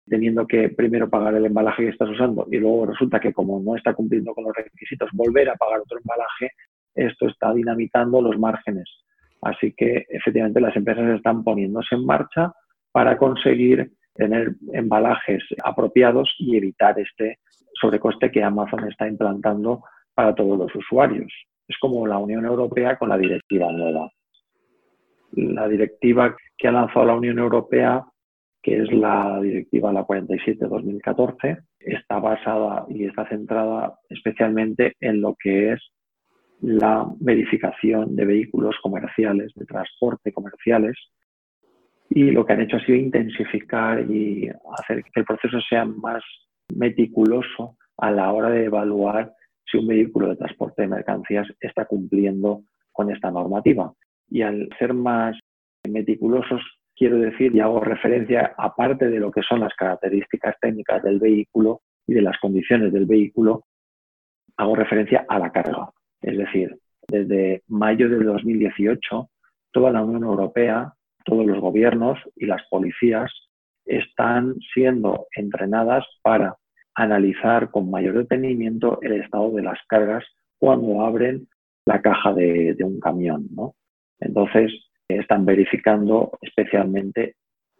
teniendo 0.05 0.45
que 0.45 0.69
primero 0.69 1.09
pagar 1.09 1.33
el 1.33 1.45
embalaje 1.45 1.83
que 1.83 1.89
estás 1.89 2.09
usando 2.09 2.47
y 2.51 2.57
luego 2.57 2.85
resulta 2.85 3.19
que 3.19 3.33
como 3.33 3.59
no 3.59 3.75
está 3.75 3.93
cumpliendo 3.93 4.33
con 4.33 4.45
los 4.45 4.55
requisitos, 4.55 5.09
volver 5.13 5.49
a 5.49 5.55
pagar 5.55 5.81
otro 5.81 5.97
embalaje, 5.97 6.51
esto 6.93 7.27
está 7.27 7.53
dinamitando 7.53 8.21
los 8.21 8.37
márgenes. 8.37 8.87
Así 9.41 9.73
que 9.75 10.05
efectivamente 10.09 10.61
las 10.61 10.75
empresas 10.75 11.15
están 11.15 11.43
poniéndose 11.43 11.95
en 11.95 12.05
marcha 12.05 12.53
para 12.91 13.17
conseguir 13.17 13.91
tener 14.13 14.55
embalajes 14.73 15.43
apropiados 15.63 16.33
y 16.37 16.55
evitar 16.55 16.97
este 16.99 17.39
sobrecoste 17.81 18.31
que 18.31 18.43
Amazon 18.43 18.87
está 18.87 19.07
implantando 19.07 19.81
para 20.13 20.35
todos 20.35 20.57
los 20.57 20.75
usuarios. 20.75 21.33
Es 21.67 21.77
como 21.79 22.05
la 22.05 22.19
Unión 22.19 22.45
Europea 22.45 22.97
con 22.97 23.09
la 23.09 23.17
directiva 23.17 23.71
nueva 23.71 24.11
la 25.35 25.67
directiva 25.67 26.35
que 26.57 26.67
ha 26.67 26.71
lanzado 26.71 27.05
la 27.05 27.15
Unión 27.15 27.39
Europea, 27.39 28.03
que 28.61 28.81
es 28.81 28.91
la 28.91 29.39
directiva 29.41 29.91
la 29.91 30.05
47-2014, 30.05 31.63
está 31.79 32.19
basada 32.19 32.85
y 32.89 33.05
está 33.05 33.27
centrada 33.27 33.95
especialmente 34.09 34.93
en 34.99 35.21
lo 35.21 35.35
que 35.39 35.73
es 35.73 35.81
la 36.61 37.05
verificación 37.19 38.15
de 38.15 38.25
vehículos 38.25 38.75
comerciales, 38.81 39.51
de 39.55 39.65
transporte 39.65 40.31
comerciales, 40.31 40.95
y 42.09 42.31
lo 42.31 42.45
que 42.45 42.53
han 42.53 42.61
hecho 42.61 42.77
ha 42.77 42.85
sido 42.85 42.97
intensificar 42.97 44.09
y 44.09 44.49
hacer 44.77 45.03
que 45.03 45.19
el 45.19 45.25
proceso 45.25 45.59
sea 45.61 45.83
más 45.83 46.23
meticuloso 46.73 47.77
a 47.97 48.11
la 48.11 48.31
hora 48.31 48.49
de 48.49 48.65
evaluar 48.65 49.33
si 49.65 49.77
un 49.77 49.87
vehículo 49.87 50.29
de 50.29 50.35
transporte 50.35 50.83
de 50.83 50.89
mercancías 50.89 51.47
está 51.59 51.85
cumpliendo 51.85 52.61
con 52.91 53.11
esta 53.11 53.31
normativa 53.31 53.93
y 54.29 54.41
al 54.41 54.69
ser 54.79 54.93
más 54.93 55.37
meticulosos, 55.87 56.61
quiero 56.95 57.17
decir, 57.17 57.55
y 57.55 57.59
hago 57.59 57.79
referencia, 57.79 58.53
aparte 58.57 59.09
de 59.09 59.19
lo 59.19 59.31
que 59.31 59.41
son 59.41 59.59
las 59.59 59.73
características 59.75 60.55
técnicas 60.59 61.03
del 61.03 61.19
vehículo 61.19 61.81
y 62.07 62.13
de 62.13 62.21
las 62.21 62.37
condiciones 62.39 62.93
del 62.93 63.05
vehículo, 63.05 63.65
hago 64.57 64.75
referencia 64.75 65.25
a 65.27 65.39
la 65.39 65.51
carga. 65.51 65.89
Es 66.21 66.37
decir, 66.37 66.77
Desde 67.05 67.63
mayo 67.67 68.07
de 68.07 68.23
2018, 68.23 69.29
toda 69.71 69.91
la 69.91 70.01
Unión 70.01 70.23
Europea, 70.23 70.93
todos 71.25 71.45
los 71.45 71.59
gobiernos 71.59 72.17
y 72.35 72.45
las 72.45 72.61
policías 72.69 73.29
están 73.85 74.55
siendo 74.73 75.27
entrenadas 75.35 76.05
para 76.21 76.55
analizar 76.95 77.71
con 77.71 77.89
mayor 77.89 78.17
detenimiento 78.17 78.99
el 79.01 79.21
estado 79.21 79.51
de 79.51 79.63
las 79.63 79.79
cargas 79.87 80.23
cuando 80.59 81.01
abren 81.05 81.47
la 81.85 82.01
caja 82.01 82.33
de, 82.33 82.75
un 82.83 82.99
camión. 82.99 83.47
Entonces, 84.23 84.71
están 85.07 85.45
verificando 85.45 86.31
especialmente 86.41 87.35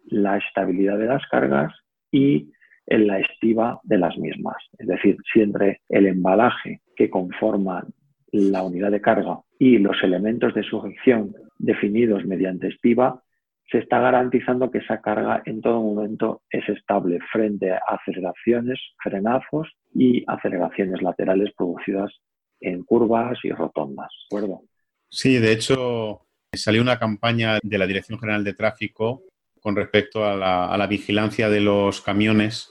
la 0.06 0.38
estabilidad 0.38 0.98
de 0.98 1.06
las 1.06 1.26
cargas 1.28 1.72
y 2.10 2.50
en 2.86 3.06
la 3.06 3.20
estiva 3.20 3.80
de 3.82 3.98
las 3.98 4.16
mismas. 4.18 4.56
Es 4.78 4.86
decir, 4.86 5.16
si 5.32 5.40
entre 5.40 5.80
el 5.88 6.06
embalaje 6.06 6.80
que 6.96 7.08
conforman 7.08 7.86
la 8.32 8.62
unidad 8.62 8.90
de 8.90 9.00
carga 9.00 9.40
y 9.58 9.78
los 9.78 9.96
elementos 10.02 10.54
de 10.54 10.64
sujeción 10.64 11.34
definidos 11.58 12.24
mediante 12.26 12.68
estiva, 12.68 13.22
se 13.70 13.78
está 13.78 13.98
garantizando 14.00 14.70
que 14.70 14.78
esa 14.78 15.00
carga 15.00 15.42
en 15.46 15.62
todo 15.62 15.80
momento 15.80 16.42
es 16.50 16.68
estable 16.68 17.18
frente 17.32 17.72
a 17.72 17.80
aceleraciones, 17.88 18.78
frenazos 19.02 19.72
y 19.94 20.22
aceleraciones 20.26 21.00
laterales 21.00 21.52
producidas 21.56 22.12
en 22.60 22.82
curvas 22.84 23.38
y 23.42 23.50
rotondas. 23.50 24.10
¿de 24.30 24.36
acuerdo? 24.36 24.62
Sí, 25.08 25.38
de 25.38 25.52
hecho, 25.52 26.23
salió 26.56 26.82
una 26.82 26.98
campaña 26.98 27.58
de 27.62 27.78
la 27.78 27.86
Dirección 27.86 28.18
General 28.18 28.44
de 28.44 28.54
Tráfico 28.54 29.22
con 29.60 29.76
respecto 29.76 30.24
a 30.24 30.36
la, 30.36 30.66
a 30.66 30.76
la 30.76 30.86
vigilancia 30.86 31.48
de 31.48 31.60
los 31.60 32.00
camiones, 32.00 32.70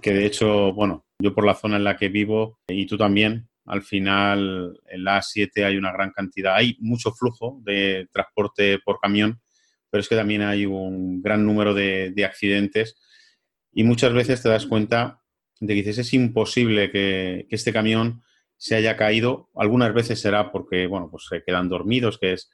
que 0.00 0.12
de 0.12 0.26
hecho, 0.26 0.72
bueno, 0.72 1.04
yo 1.18 1.34
por 1.34 1.44
la 1.44 1.54
zona 1.54 1.76
en 1.76 1.84
la 1.84 1.96
que 1.96 2.08
vivo 2.08 2.58
y 2.68 2.86
tú 2.86 2.96
también, 2.96 3.48
al 3.66 3.82
final 3.82 4.80
en 4.88 5.04
la 5.04 5.18
A7 5.18 5.64
hay 5.64 5.76
una 5.76 5.92
gran 5.92 6.10
cantidad, 6.12 6.54
hay 6.54 6.76
mucho 6.80 7.12
flujo 7.12 7.60
de 7.62 8.08
transporte 8.12 8.78
por 8.78 8.98
camión 9.00 9.40
pero 9.90 10.00
es 10.00 10.08
que 10.08 10.16
también 10.16 10.42
hay 10.42 10.66
un 10.66 11.20
gran 11.20 11.44
número 11.44 11.74
de, 11.74 12.14
accidentes 12.24 12.96
y 13.72 13.84
muchas 13.84 14.12
veces 14.12 14.42
te 14.42 14.48
das 14.48 14.66
cuenta 14.66 15.22
de 15.58 15.74
que 15.74 15.82
dices, 15.82 15.98
es 15.98 16.14
imposible 16.14 16.90
que, 16.90 17.46
este 17.50 17.72
camión 17.72 18.22
se 18.56 18.76
haya 18.76 18.96
caído. 18.96 19.50
Algunas 19.54 19.92
veces 19.92 20.20
será 20.20 20.52
porque, 20.52 20.86
bueno, 20.86 21.08
pues 21.10 21.26
se 21.28 21.42
quedan 21.42 21.68
dormidos, 21.68 22.18
que 22.18 22.34
es 22.34 22.50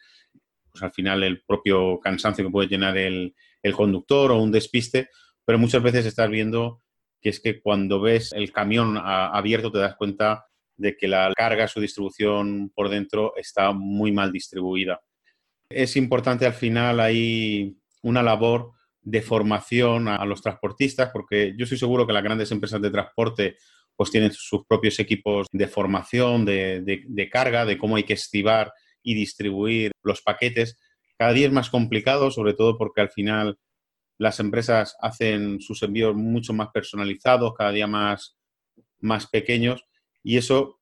pues 0.77 0.83
al 0.83 0.93
final 0.93 1.23
el 1.23 1.43
propio 1.43 1.99
cansancio 2.01 2.45
que 2.45 2.51
puede 2.51 2.69
llenar 2.69 2.97
el, 2.99 3.35
conductor 3.75 4.31
o 4.31 4.41
un 4.41 4.53
despiste, 4.53 5.09
pero 5.45 5.59
muchas 5.59 5.83
veces 5.83 6.07
estás 6.07 6.31
viendo 6.31 6.83
que 7.21 7.31
es 7.31 7.41
que 7.41 7.61
cuando 7.61 8.01
ves 8.01 8.33
el 8.33 8.53
camión 8.53 8.97
abierto 8.97 9.73
te 9.73 9.79
das 9.79 9.97
cuenta 9.97 10.47
de 10.77 10.97
que 10.97 11.09
la 11.09 11.33
carga, 11.35 11.67
su 11.67 11.81
distribución 11.81 12.71
por 12.73 12.89
dentro 12.89 13.33
está 13.37 13.73
muy 13.73 14.13
mal 14.13 14.31
distribuida. 14.31 15.01
Es 15.69 15.97
importante 15.97 16.47
al 16.47 16.53
final 16.53 17.01
hay 17.01 17.77
una 18.03 18.23
labor 18.23 18.71
de 19.03 19.21
formación 19.21 20.07
a 20.07 20.25
los 20.25 20.43
transportistas, 20.43 21.11
porque 21.13 21.55
yo 21.57 21.65
estoy 21.65 21.79
seguro 21.79 22.07
que 22.07 22.13
las 22.13 22.23
grandes 22.23 22.53
empresas 22.53 22.81
de 22.81 22.91
transporte 22.91 23.57
pues 23.97 24.11
tienen 24.13 24.33
sus 24.33 24.65
propios 24.67 25.01
equipos 25.01 25.49
de 25.51 25.67
formación, 25.67 26.45
de, 26.45 27.29
carga, 27.33 27.65
de 27.65 27.79
cómo 27.79 27.97
hay 27.97 28.05
que 28.05 28.13
estivar 28.13 28.73
y 29.07 29.15
distribuir 29.15 29.93
los 30.03 30.21
paquetes. 30.21 30.79
Cada 31.17 31.33
día 31.33 31.47
es 31.47 31.53
más 31.53 31.71
complicado, 31.71 32.33
sobre 32.33 32.55
todo 32.55 32.77
porque 32.77 33.01
al 33.01 33.09
final 33.09 33.57
las 34.19 34.41
empresas 34.41 34.97
hacen 35.01 35.61
sus 35.61 35.81
envíos 35.85 36.17
mucho 36.17 36.53
más 36.53 36.71
personalizados, 36.75 37.55
cada 37.55 37.71
día 37.71 37.87
más, 37.87 38.37
más 38.99 39.29
pequeños, 39.29 39.85
y 40.25 40.39
eso, 40.39 40.81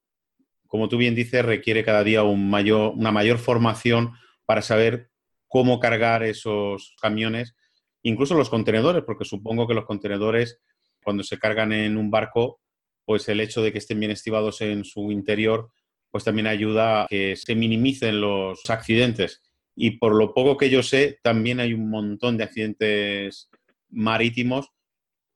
como 0.67 0.89
tú 0.89 0.97
bien 0.97 1.15
dices, 1.15 1.45
requiere 1.45 1.85
cada 1.85 2.03
día 2.03 2.23
un 2.23 2.49
mayor, 2.49 2.95
una 2.97 3.13
mayor 3.13 3.37
formación 3.37 4.15
para 4.47 4.63
saber 4.63 5.11
cómo 5.47 5.79
cargar 5.79 6.23
esos 6.23 6.97
camiones, 7.03 7.55
incluso 8.03 8.35
los 8.35 8.49
contenedores, 8.49 9.05
porque 9.05 9.27
supongo 9.27 9.69
que 9.69 9.75
los 9.75 9.85
contenedores, 9.85 10.63
cuando 11.03 11.23
se 11.25 11.39
cargan 11.39 11.73
en 11.75 11.99
un 11.99 12.11
barco, 12.11 12.63
pues 13.05 13.29
el 13.29 13.41
hecho 13.41 13.61
de 13.61 13.71
que 13.71 13.79
estén 13.79 14.01
bien 14.01 14.13
estivados 14.13 14.63
en 14.63 14.85
su 14.85 15.13
interior, 15.13 15.71
pues 16.15 16.23
también 16.23 16.47
ayuda 16.47 17.03
a 17.03 17.07
que 17.09 17.35
se 17.35 17.57
minimicen 17.57 18.21
los 18.21 18.71
accidentes. 18.71 19.43
Y 19.75 19.99
por 19.99 20.15
lo 20.15 20.33
poco 20.33 20.57
que 20.57 20.71
yo 20.71 20.81
sé, 20.81 21.19
también 21.25 21.59
hay 21.59 21.75
un 21.75 21.91
montón 21.91 22.37
de 22.37 22.45
accidentes 22.45 23.51
marítimos. 23.91 24.71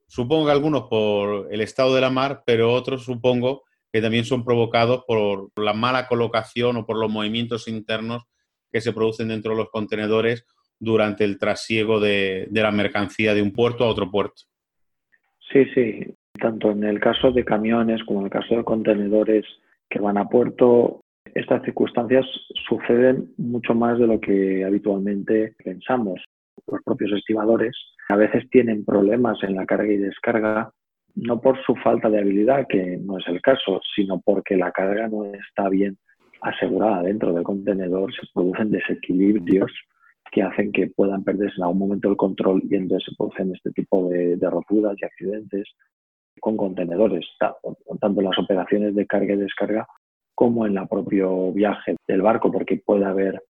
Supongo 0.06 0.46
que 0.46 0.52
algunos 0.52 0.84
por 0.84 1.52
el 1.52 1.62
estado 1.62 1.96
de 1.96 2.00
la 2.00 2.10
mar, 2.10 2.44
pero 2.46 2.72
otros 2.72 3.04
supongo 3.04 3.64
que 3.92 4.00
también 4.00 4.24
son 4.24 4.44
provocados 4.44 5.02
por 5.04 5.50
la 5.56 5.72
mala 5.72 6.06
colocación 6.06 6.76
o 6.76 6.86
por 6.86 6.96
los 6.96 7.10
movimientos 7.10 7.66
internos 7.66 8.28
que 8.70 8.80
se 8.80 8.92
producen 8.92 9.26
dentro 9.26 9.54
de 9.54 9.58
los 9.58 9.70
contenedores 9.70 10.46
durante 10.78 11.24
el 11.24 11.40
trasiego 11.40 11.98
de, 11.98 12.46
la 12.52 12.70
mercancía 12.70 13.34
de 13.34 13.42
un 13.42 13.50
puerto 13.50 13.82
a 13.82 13.88
otro 13.88 14.12
puerto. 14.12 14.42
Sí, 15.52 15.64
sí, 15.74 16.06
tanto 16.40 16.70
en 16.70 16.84
el 16.84 17.00
caso 17.00 17.32
de 17.32 17.44
camiones 17.44 18.04
como 18.04 18.20
en 18.20 18.26
el 18.26 18.30
caso 18.30 18.54
de 18.54 18.62
contenedores 18.62 19.44
que 19.90 20.00
van 20.00 20.18
a 20.18 20.28
puerto, 20.28 21.00
estas 21.34 21.62
circunstancias 21.62 22.26
suceden 22.68 23.32
mucho 23.36 23.74
más 23.74 23.98
de 23.98 24.06
lo 24.06 24.20
que 24.20 24.64
habitualmente 24.64 25.54
pensamos. 25.62 26.22
Los 26.66 26.82
propios 26.84 27.12
estibadores 27.12 27.76
a 28.08 28.16
veces 28.16 28.48
tienen 28.50 28.84
problemas 28.84 29.42
en 29.42 29.54
la 29.54 29.66
carga 29.66 29.92
y 29.92 29.98
descarga, 29.98 30.72
no 31.14 31.40
por 31.40 31.62
su 31.64 31.74
falta 31.76 32.08
de 32.08 32.20
habilidad, 32.20 32.66
que 32.68 32.98
no 32.98 33.18
es 33.18 33.26
el 33.28 33.40
caso, 33.40 33.80
sino 33.94 34.20
porque 34.24 34.56
la 34.56 34.72
carga 34.72 35.08
no 35.08 35.24
está 35.26 35.68
bien 35.68 35.98
asegurada 36.40 37.02
dentro 37.02 37.32
del 37.32 37.42
contenedor, 37.42 38.12
se 38.14 38.26
producen 38.32 38.70
desequilibrios 38.70 39.72
que 40.30 40.42
hacen 40.42 40.72
que 40.72 40.88
puedan 40.88 41.24
perderse 41.24 41.56
en 41.56 41.64
algún 41.64 41.78
momento 41.78 42.10
el 42.10 42.16
control 42.16 42.62
y 42.68 42.74
entonces 42.74 43.08
se 43.08 43.16
producen 43.16 43.54
este 43.54 43.70
tipo 43.72 44.08
de, 44.08 44.38
roturas 44.42 44.96
y 45.00 45.04
accidentes 45.04 45.68
con 46.38 46.56
contenedores, 46.56 47.26
tanto 47.38 48.20
en 48.20 48.24
las 48.24 48.38
operaciones 48.38 48.94
de 48.94 49.06
carga 49.06 49.34
y 49.34 49.38
descarga 49.38 49.86
como 50.34 50.66
en 50.66 50.78
el 50.78 50.86
propio 50.86 51.52
viaje 51.52 51.96
del 52.06 52.22
barco, 52.22 52.52
porque 52.52 52.80
puede 52.84 53.04
haber 53.04 53.42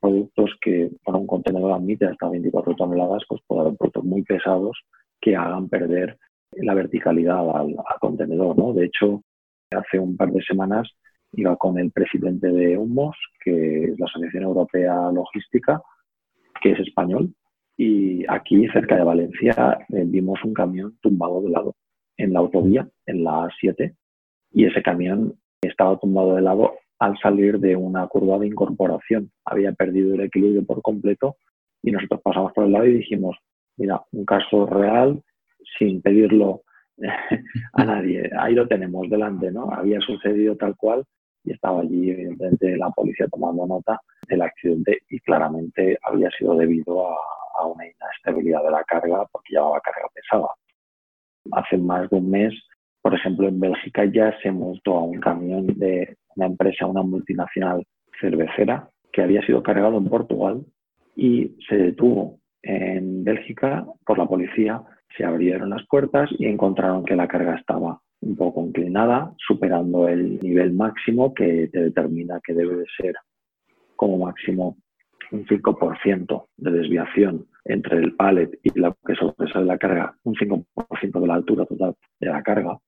productos 0.00 0.50
que 0.60 0.90
para 1.04 1.18
un 1.18 1.26
contenedor 1.26 1.72
admite 1.72 2.06
hasta 2.06 2.28
24 2.28 2.74
toneladas, 2.74 3.22
pues 3.28 3.40
puede 3.46 3.62
haber 3.62 3.76
productos 3.76 4.04
muy 4.04 4.22
pesados 4.22 4.78
que 5.20 5.34
hagan 5.34 5.68
perder 5.68 6.18
la 6.52 6.74
verticalidad 6.74 7.48
al, 7.50 7.74
contenedor. 8.00 8.56
¿no? 8.56 8.72
De 8.72 8.86
hecho, 8.86 9.22
hace 9.70 9.98
un 9.98 10.16
par 10.16 10.30
de 10.30 10.42
semanas 10.42 10.88
iba 11.32 11.56
con 11.56 11.78
el 11.78 11.90
presidente 11.90 12.48
de 12.48 12.76
UMOS, 12.76 13.16
que 13.42 13.84
es 13.84 13.98
la 13.98 14.06
Asociación 14.06 14.44
Europea 14.44 15.10
Logística, 15.12 15.82
que 16.60 16.72
es 16.72 16.80
español, 16.80 17.34
y 17.76 18.24
aquí 18.28 18.66
cerca 18.68 18.96
de 18.96 19.04
Valencia 19.04 19.78
eh, 19.90 20.04
vimos 20.04 20.42
un 20.44 20.52
camión 20.52 20.98
tumbado 21.00 21.40
de 21.42 21.50
lado 21.50 21.74
en 22.18 22.32
la 22.34 22.40
autovía, 22.40 22.86
en 23.06 23.24
la 23.24 23.48
A7, 23.48 23.94
y 24.52 24.66
ese 24.66 24.82
camión 24.82 25.34
estaba 25.62 25.98
tumbado 25.98 26.34
de 26.34 26.42
lado 26.42 26.74
al 26.98 27.18
salir 27.18 27.58
de 27.58 27.76
una 27.76 28.06
curva 28.08 28.38
de 28.38 28.48
incorporación. 28.48 29.30
Había 29.44 29.72
perdido 29.72 30.14
el 30.14 30.22
equilibrio 30.22 30.64
por 30.64 30.82
completo 30.82 31.36
y 31.82 31.92
nosotros 31.92 32.20
pasamos 32.22 32.52
por 32.52 32.64
el 32.64 32.72
lado 32.72 32.86
y 32.86 32.98
dijimos, 32.98 33.36
mira, 33.76 34.02
un 34.12 34.24
caso 34.24 34.66
real, 34.66 35.22
sin 35.78 36.02
pedirlo 36.02 36.62
a 37.72 37.84
nadie. 37.84 38.30
Ahí 38.38 38.54
lo 38.54 38.66
tenemos 38.66 39.08
delante, 39.08 39.50
¿no? 39.50 39.70
Había 39.72 40.00
sucedido 40.00 40.56
tal 40.56 40.76
cual 40.76 41.04
y 41.44 41.52
estaba 41.52 41.80
allí 41.80 42.10
evidentemente 42.10 42.76
la 42.76 42.90
policía 42.90 43.26
tomando 43.28 43.66
nota 43.66 44.00
del 44.28 44.42
accidente 44.42 44.98
y 45.08 45.18
claramente 45.20 45.98
había 46.02 46.30
sido 46.30 46.56
debido 46.56 47.08
a, 47.08 47.66
una 47.66 47.84
inestabilidad 47.86 48.62
de 48.62 48.70
la 48.70 48.84
carga 48.84 49.26
porque 49.32 49.54
llevaba 49.54 49.80
carga 49.80 50.08
pesada. 50.14 50.48
Hace 51.52 51.78
más 51.78 52.08
de 52.10 52.16
un 52.16 52.30
mes, 52.30 52.54
por 53.02 53.14
ejemplo, 53.14 53.48
en 53.48 53.60
Bélgica 53.60 54.04
ya 54.04 54.36
se 54.42 54.50
montó 54.50 54.96
a 54.96 55.04
un 55.04 55.20
camión 55.20 55.66
de 55.66 56.16
una 56.36 56.46
empresa, 56.46 56.86
una 56.86 57.02
multinacional 57.02 57.84
cervecera, 58.20 58.88
que 59.12 59.22
había 59.22 59.44
sido 59.46 59.62
cargado 59.62 59.98
en 59.98 60.08
Portugal 60.08 60.64
y 61.16 61.56
se 61.68 61.76
detuvo 61.76 62.38
en 62.62 63.24
Bélgica 63.24 63.86
por 64.04 64.18
la 64.18 64.26
policía. 64.26 64.82
Se 65.16 65.24
abrieron 65.24 65.70
las 65.70 65.86
puertas 65.86 66.30
y 66.38 66.46
encontraron 66.46 67.04
que 67.04 67.16
la 67.16 67.28
carga 67.28 67.56
estaba 67.56 68.00
un 68.20 68.36
poco 68.36 68.62
inclinada, 68.62 69.32
superando 69.38 70.08
el 70.08 70.40
nivel 70.40 70.72
máximo 70.72 71.32
que 71.34 71.68
te 71.72 71.84
determina 71.84 72.40
que 72.44 72.52
debe 72.52 72.76
de 72.76 72.86
ser 72.96 73.14
como 73.96 74.18
máximo 74.18 74.76
un 75.30 75.46
5% 75.46 76.46
de 76.56 76.70
desviación 76.70 77.46
entre 77.64 77.98
el 77.98 78.14
pallet 78.14 78.58
y 78.62 78.78
la 78.78 78.94
que 79.06 79.14
sobresale 79.14 79.66
la 79.66 79.78
carga, 79.78 80.14
un 80.24 80.34
5% 80.34 81.20
de 81.20 81.26
la 81.26 81.34
altura 81.34 81.66
total 81.66 81.94
de 82.20 82.28
la 82.28 82.42
carga. 82.42 82.78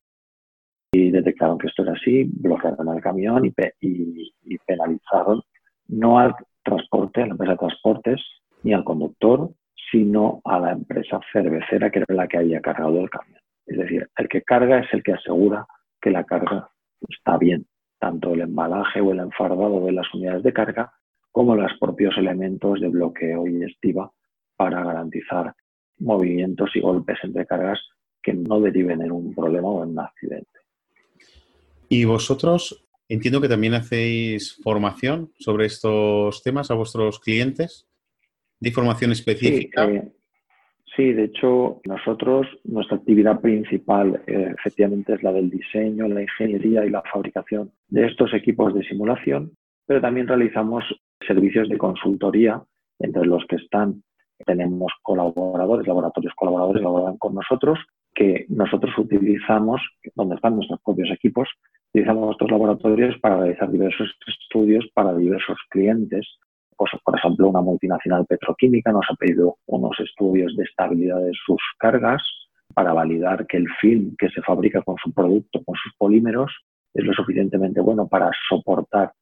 Y 0.93 1.11
detectaron 1.11 1.59
que 1.59 1.69
esto 1.69 1.83
era 1.83 1.93
así, 1.93 2.25
bloquearon 2.25 2.89
al 2.89 3.01
camión 3.01 3.45
y, 3.45 3.53
y 3.81 4.59
penalizaron 4.67 5.43
no 5.89 6.19
al 6.19 6.35
transporte, 6.63 7.23
a 7.23 7.27
la 7.27 7.33
empresa 7.33 7.53
de 7.53 7.59
transportes, 7.59 8.21
ni 8.63 8.73
al 8.73 8.85
conductor, 8.85 9.51
sino 9.91 10.41
a 10.45 10.59
la 10.59 10.73
empresa 10.73 11.21
cervecera 11.33 11.91
que 11.91 12.01
era 12.01 12.15
la 12.15 12.29
que 12.29 12.39
había 12.39 12.61
cargado 12.61 13.01
el 13.01 13.11
camión. 13.11 13.41
Es 13.67 13.79
decir, 13.79 14.09
el 14.17 14.29
que 14.29 14.43
carga 14.43 14.79
es 14.79 14.93
el 14.93 15.03
que 15.03 15.13
asegura 15.13 15.67
que 16.01 16.11
la 16.11 16.25
carga 16.25 16.71
está 17.09 17.37
bien. 17.39 17.67
tanto 17.99 18.33
el 18.33 18.41
embalaje 18.41 19.01
o 19.03 19.13
el 19.13 19.19
enfardado 19.19 19.85
de 19.85 19.93
las 19.93 20.13
unidades 20.15 20.43
de 20.43 20.55
carga, 20.55 20.91
como 21.31 21.55
los 21.55 21.73
propios 21.79 22.17
elementos 22.19 22.81
de 22.81 22.89
bloqueo 22.89 23.47
y 23.47 23.65
estiva 23.65 24.11
para 24.57 24.85
garantizar 24.85 25.55
movimientos 25.99 26.71
y 26.75 26.81
golpes 26.81 27.19
entre 27.23 27.47
cargas 27.47 27.81
que 28.23 28.35
no 28.35 28.61
deriven 28.61 29.03
en 29.03 29.13
un 29.13 29.35
problema 29.35 29.69
o 29.69 29.85
en 29.85 29.91
un 29.91 30.01
accidente. 30.01 30.61
Y 31.89 32.05
vosotros 32.05 32.87
entiendo 33.09 33.41
que 33.41 33.49
también 33.49 33.75
hacéis 33.75 34.61
formación 34.63 35.33
sobre 35.39 35.67
estos 35.67 36.43
temas 36.43 36.71
a 36.71 36.75
vuestros 36.75 37.19
clientes, 37.19 37.89
de 38.61 38.71
formación 38.71 39.11
específica. 39.11 39.87
Sí, 39.87 39.93
eh, 39.93 40.13
sí, 40.97 41.13
de 41.13 41.25
hecho, 41.25 41.81
nosotros, 41.85 42.47
nuestra 42.65 42.99
actividad 42.99 43.41
principal 43.41 44.23
eh, 44.27 44.55
efectivamente 44.57 45.15
es 45.15 45.23
la 45.25 45.33
del 45.33 45.51
diseño, 45.51 46.07
la 46.07 46.23
ingeniería 46.23 46.85
y 46.85 46.91
la 46.91 47.03
fabricación 47.13 47.73
de 47.89 48.07
estos 48.07 48.33
equipos 48.33 48.73
de 48.75 48.85
simulación, 48.85 49.53
pero 49.87 50.01
también 50.01 50.29
realizamos 50.29 50.85
servicios 51.31 51.69
de 51.69 51.79
consultoría, 51.79 52.61
entre 52.99 53.25
los 53.25 53.45
que 53.49 53.57
están, 53.57 54.03
tenemos 54.45 54.93
colaboradores, 55.03 55.87
laboratorios 55.87 56.35
colaboradores, 56.35 56.83
laboran 56.83 57.19
con 57.19 57.35
nosotros, 57.35 57.79
que 58.15 58.47
nosotros 58.49 58.93
utilizamos, 58.99 59.81
donde 60.17 60.35
están 60.35 60.57
nuestros 60.57 60.81
propios 60.85 61.11
equipos, 61.13 61.49
utilizamos 61.93 62.33
estos 62.33 62.51
laboratorios 62.51 63.17
para 63.21 63.39
realizar 63.39 63.71
diversos 63.71 64.09
estudios 64.27 64.85
para 64.93 65.15
diversos 65.15 65.57
clientes. 65.71 66.27
Pues, 66.77 66.91
por 67.05 67.17
ejemplo, 67.17 67.49
una 67.49 67.61
multinacional 67.61 68.27
petroquímica 68.27 68.91
nos 68.91 69.07
ha 69.11 69.15
pedido 69.15 69.57
unos 69.67 69.99
estudios 70.01 70.57
de 70.57 70.65
estabilidad 70.65 71.21
de 71.21 71.33
sus 71.47 71.61
cargas 71.79 72.23
para 72.75 72.93
validar 72.93 73.47
que 73.47 73.59
el 73.59 73.69
film 73.81 74.17
que 74.19 74.31
se 74.31 74.43
fabrica 74.43 74.83
con 74.83 74.97
su 75.03 75.13
producto, 75.13 75.63
con 75.65 75.77
sus 75.77 75.93
polímeros, 75.97 76.51
es 76.95 77.05
lo 77.05 77.13
suficientemente 77.13 77.81
bueno 77.81 78.09
para 78.09 78.31
soportar 78.49 79.13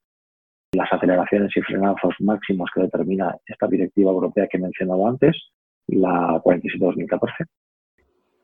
las 0.73 0.93
aceleraciones 0.93 1.57
y 1.57 1.63
frenazos 1.63 2.15
máximos 2.21 2.71
que 2.75 2.83
determina 2.83 3.35
esta 3.47 3.67
directiva 3.67 4.11
europea 4.11 4.47
que 4.49 4.59
he 4.59 4.61
mencionado 4.61 5.07
antes, 5.07 5.37
la 5.87 6.41
47-2014. 6.45 7.47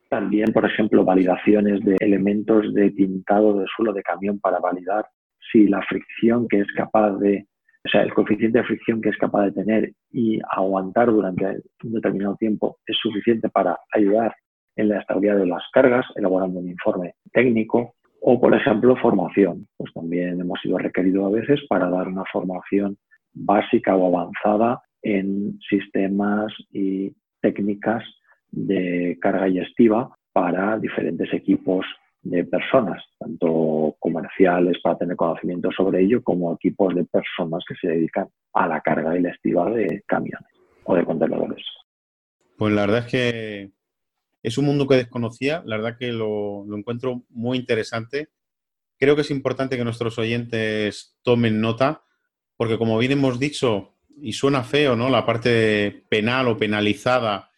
También, 0.08 0.52
por 0.52 0.64
ejemplo, 0.64 1.04
validaciones 1.04 1.84
de 1.84 1.96
elementos 2.00 2.72
de 2.72 2.90
tintado 2.92 3.58
del 3.58 3.66
suelo 3.74 3.92
de 3.92 4.02
camión 4.02 4.38
para 4.38 4.58
validar 4.58 5.06
si 5.52 5.66
la 5.66 5.82
fricción 5.82 6.48
que 6.48 6.60
es 6.60 6.72
capaz 6.74 7.18
de, 7.18 7.46
o 7.84 7.88
sea, 7.88 8.02
el 8.02 8.14
coeficiente 8.14 8.58
de 8.58 8.64
fricción 8.64 9.00
que 9.02 9.10
es 9.10 9.18
capaz 9.18 9.46
de 9.46 9.52
tener 9.52 9.92
y 10.10 10.40
aguantar 10.50 11.10
durante 11.10 11.44
un 11.82 11.92
determinado 11.92 12.36
tiempo 12.36 12.78
es 12.86 12.96
suficiente 12.96 13.48
para 13.50 13.78
ayudar 13.92 14.34
en 14.76 14.88
la 14.88 15.00
estabilidad 15.00 15.36
de 15.36 15.46
las 15.46 15.62
cargas, 15.72 16.06
elaborando 16.16 16.60
un 16.60 16.68
informe 16.68 17.14
técnico 17.32 17.94
o, 18.26 18.40
por 18.40 18.54
ejemplo, 18.54 18.96
formación. 18.96 19.68
Pues 19.76 19.92
también 19.92 20.40
hemos 20.40 20.58
sido 20.62 20.78
requeridos 20.78 21.26
a 21.26 21.36
veces 21.36 21.60
para 21.68 21.90
dar 21.90 22.08
una 22.08 22.24
formación 22.32 22.96
básica 23.34 23.94
o 23.94 24.06
avanzada 24.06 24.82
en 25.02 25.58
sistemas 25.68 26.50
y 26.72 27.12
técnicas 27.42 28.02
de 28.50 29.18
carga 29.20 29.46
y 29.48 29.58
estiva 29.58 30.16
para 30.32 30.78
diferentes 30.78 31.30
equipos 31.34 31.84
de 32.22 32.44
personas, 32.44 33.04
tanto 33.18 33.94
comerciales 33.98 34.78
para 34.82 34.96
tener 34.96 35.16
conocimiento 35.16 35.70
sobre 35.72 36.00
ello, 36.00 36.22
como 36.22 36.54
equipos 36.54 36.94
de 36.94 37.04
personas 37.04 37.62
que 37.68 37.74
se 37.74 37.88
dedican 37.88 38.28
a 38.54 38.66
la 38.66 38.80
carga 38.80 39.18
y 39.18 39.20
la 39.20 39.32
estiva 39.32 39.70
de 39.70 40.02
camiones 40.06 40.48
o 40.84 40.96
de 40.96 41.04
contenedores. 41.04 41.62
Pues 42.56 42.72
la 42.72 42.82
verdad 42.82 43.00
es 43.00 43.10
que 43.10 43.70
es 44.44 44.58
un 44.58 44.66
mundo 44.66 44.86
que 44.86 44.96
desconocía, 44.96 45.62
la 45.64 45.78
verdad 45.78 45.96
que 45.98 46.12
lo, 46.12 46.66
encuentro 46.76 47.24
muy 47.30 47.56
interesante. 47.56 48.28
Creo 48.98 49.16
que 49.16 49.22
es 49.22 49.30
importante 49.30 49.78
que 49.78 49.84
nuestros 49.84 50.18
oyentes 50.18 51.16
tomen 51.22 51.62
nota, 51.62 52.04
porque 52.54 52.76
como 52.76 52.98
bien 52.98 53.12
hemos 53.12 53.40
dicho, 53.40 53.94
y 54.20 54.34
suena 54.34 54.62
feo, 54.62 54.96
¿no? 54.96 55.08
La 55.08 55.24
parte 55.24 56.04
penal 56.10 56.48
o 56.48 56.58
penalizada, 56.58 57.50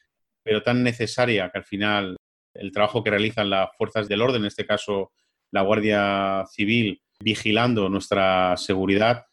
pero 0.44 0.62
tan 0.62 0.84
necesaria 0.84 1.50
que 1.50 1.58
al 1.58 1.64
final 1.64 2.16
el 2.54 2.70
trabajo 2.70 3.02
que 3.02 3.10
realizan 3.10 3.50
las 3.50 3.68
fuerzas 3.76 4.06
del 4.06 4.22
orden, 4.22 4.42
en 4.42 4.46
este 4.46 4.64
caso 4.64 5.10
la 5.50 5.62
Guardia 5.62 6.44
Civil, 6.48 7.02
vigilando 7.18 7.88
nuestra 7.88 8.56
seguridad. 8.56 9.26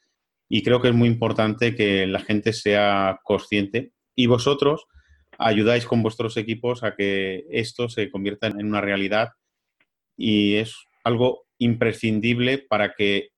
Y 0.50 0.64
creo 0.64 0.82
que 0.82 0.88
es 0.88 0.96
muy 0.96 1.08
importante 1.08 1.76
que 1.76 2.08
la 2.08 2.20
gente 2.20 2.52
sea 2.52 3.20
consciente. 3.24 3.94
Y 4.16 4.26
vosotros, 4.26 4.88
ayudáis 5.38 5.86
con 5.86 6.04
vuestros 6.04 6.38
equipos 6.38 6.84
a 6.84 6.96
que 6.96 7.46
esto 7.50 7.90
se 7.90 8.10
convierta 8.10 8.48
en 8.48 8.66
una 8.66 8.82
realidad 8.82 9.30
y 10.18 10.56
es 10.56 10.76
algo 11.04 11.46
imprescindible 11.58 12.58
para 12.58 12.94
que 12.94 13.30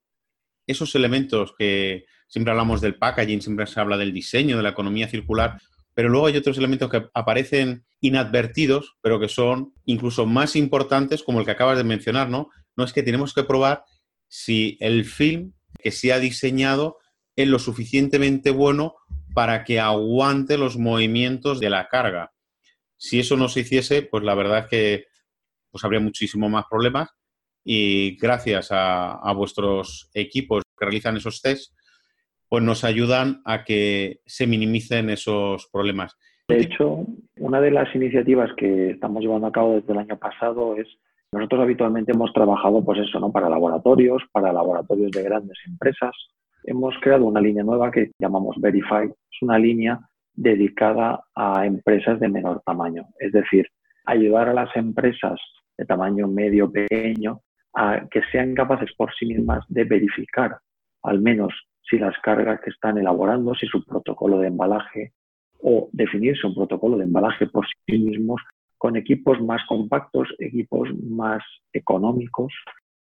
esos 0.68 0.96
elementos 0.96 1.54
que 1.58 2.06
siempre 2.28 2.52
hablamos 2.52 2.82
del 2.82 2.98
packaging, 2.98 3.42
siempre 3.42 3.68
se 3.68 3.80
habla 3.80 3.98
del 3.98 4.14
diseño, 4.14 4.58
de 4.58 4.64
la 4.64 4.70
economía 4.70 5.08
circular, 5.08 5.60
pero 5.94 6.10
luego 6.10 6.28
hay 6.28 6.38
otros 6.38 6.58
elementos 6.58 6.90
que 6.90 7.06
aparecen 7.14 7.86
inadvertidos, 8.02 8.98
pero 9.02 9.20
que 9.20 9.30
son 9.30 9.74
incluso 9.86 10.26
más 10.26 10.56
importantes, 10.56 11.24
como 11.24 11.40
el 11.40 11.46
que 11.46 11.52
acabas 11.52 11.78
de 11.78 11.84
mencionar, 11.84 12.30
¿no? 12.30 12.50
No 12.76 12.84
es 12.84 12.94
que 12.94 13.04
tenemos 13.04 13.34
que 13.34 13.44
probar 13.44 13.84
si 14.28 14.78
el 14.82 15.06
film 15.06 15.54
que 15.80 15.92
se 15.92 16.12
ha 16.12 16.20
diseñado 16.20 16.98
es 17.36 17.48
lo 17.48 17.60
suficientemente 17.60 18.52
bueno 18.52 18.96
para 19.36 19.66
que 19.66 19.82
aguante 19.82 20.58
los 20.58 20.78
movimientos 20.78 21.60
de 21.60 21.70
la 21.70 21.90
carga. 21.90 22.32
Si 22.96 23.20
eso 23.20 23.36
no 23.36 23.50
se 23.50 23.60
hiciese, 23.60 24.02
pues 24.02 24.24
la 24.24 24.34
verdad 24.34 24.60
es 24.60 24.68
que 24.68 25.06
pues 25.70 25.84
habría 25.84 26.00
muchísimo 26.00 26.48
más 26.48 26.64
problemas 26.70 27.10
y 27.62 28.16
gracias 28.16 28.70
a, 28.72 29.34
vuestros 29.36 30.10
equipos 30.14 30.64
que 30.78 30.86
realizan 30.86 31.18
esos 31.18 31.42
tests, 31.42 31.76
pues 32.48 32.64
nos 32.64 32.86
ayudan 32.86 33.42
a 33.44 33.66
que 33.66 34.22
se 34.26 34.48
minimicen 34.48 35.10
esos 35.10 35.68
problemas. 35.70 36.16
De 36.48 36.62
hecho, 36.62 37.06
una 37.38 37.60
de 37.60 37.72
las 37.72 37.94
iniciativas 37.94 38.52
que 38.56 38.92
estamos 38.92 39.22
llevando 39.22 39.48
a 39.48 39.52
cabo 39.52 39.76
desde 39.76 39.92
el 39.92 40.00
año 40.00 40.18
pasado 40.18 40.78
es, 40.78 40.88
nosotros 41.34 41.62
habitualmente 41.62 42.14
hemos 42.14 42.32
trabajado 42.32 42.86
pues 42.86 43.00
eso, 43.00 43.20
¿no? 43.20 43.34
Para 43.34 43.50
laboratorios, 43.50 44.24
para 44.32 44.54
laboratorios 44.54 45.12
de 45.12 45.24
grandes 45.24 45.58
empresas, 45.68 46.16
hemos 46.66 46.96
creado 47.02 47.26
una 47.26 47.42
línea 47.42 47.64
nueva 47.64 47.92
que 47.92 48.12
llamamos 48.20 48.56
Verify. 48.60 49.06
Es 49.06 49.42
una 49.42 49.58
línea 49.58 50.00
dedicada 50.34 51.24
a 51.36 51.66
empresas 51.66 52.20
de 52.20 52.28
menor 52.28 52.62
tamaño. 52.66 53.06
Es 53.20 53.32
decir, 53.32 53.68
ayudar 54.06 54.50
a 54.50 54.54
las 54.54 54.76
empresas 54.76 55.40
de 55.78 55.86
tamaño 55.86 56.28
medio, 56.28 56.72
pequeño, 56.72 57.42
a 57.74 58.08
que 58.10 58.22
sean 58.32 58.54
capaces 58.56 58.90
por 58.96 59.14
sí 59.16 59.26
mismas 59.26 59.66
de 59.68 59.84
verificar 59.84 60.58
al 61.04 61.22
menos 61.22 61.54
si 61.90 62.00
las 62.00 62.18
cargas 62.20 62.62
que 62.62 62.72
están 62.72 62.98
elaborando, 62.98 63.54
si 63.54 63.68
su 63.68 63.84
protocolo 63.86 64.40
de 64.40 64.48
embalaje 64.48 65.14
o 65.62 65.90
definirse 65.92 66.48
un 66.48 66.56
protocolo 66.56 66.98
de 66.98 67.04
embalaje 67.04 67.48
por 67.48 67.66
sí 67.68 67.98
mismos 67.98 68.42
con 68.78 68.96
equipos 68.96 69.40
más 69.42 69.62
compactos, 69.68 70.30
equipos 70.40 70.90
más 71.04 71.44
económicos, 71.74 72.54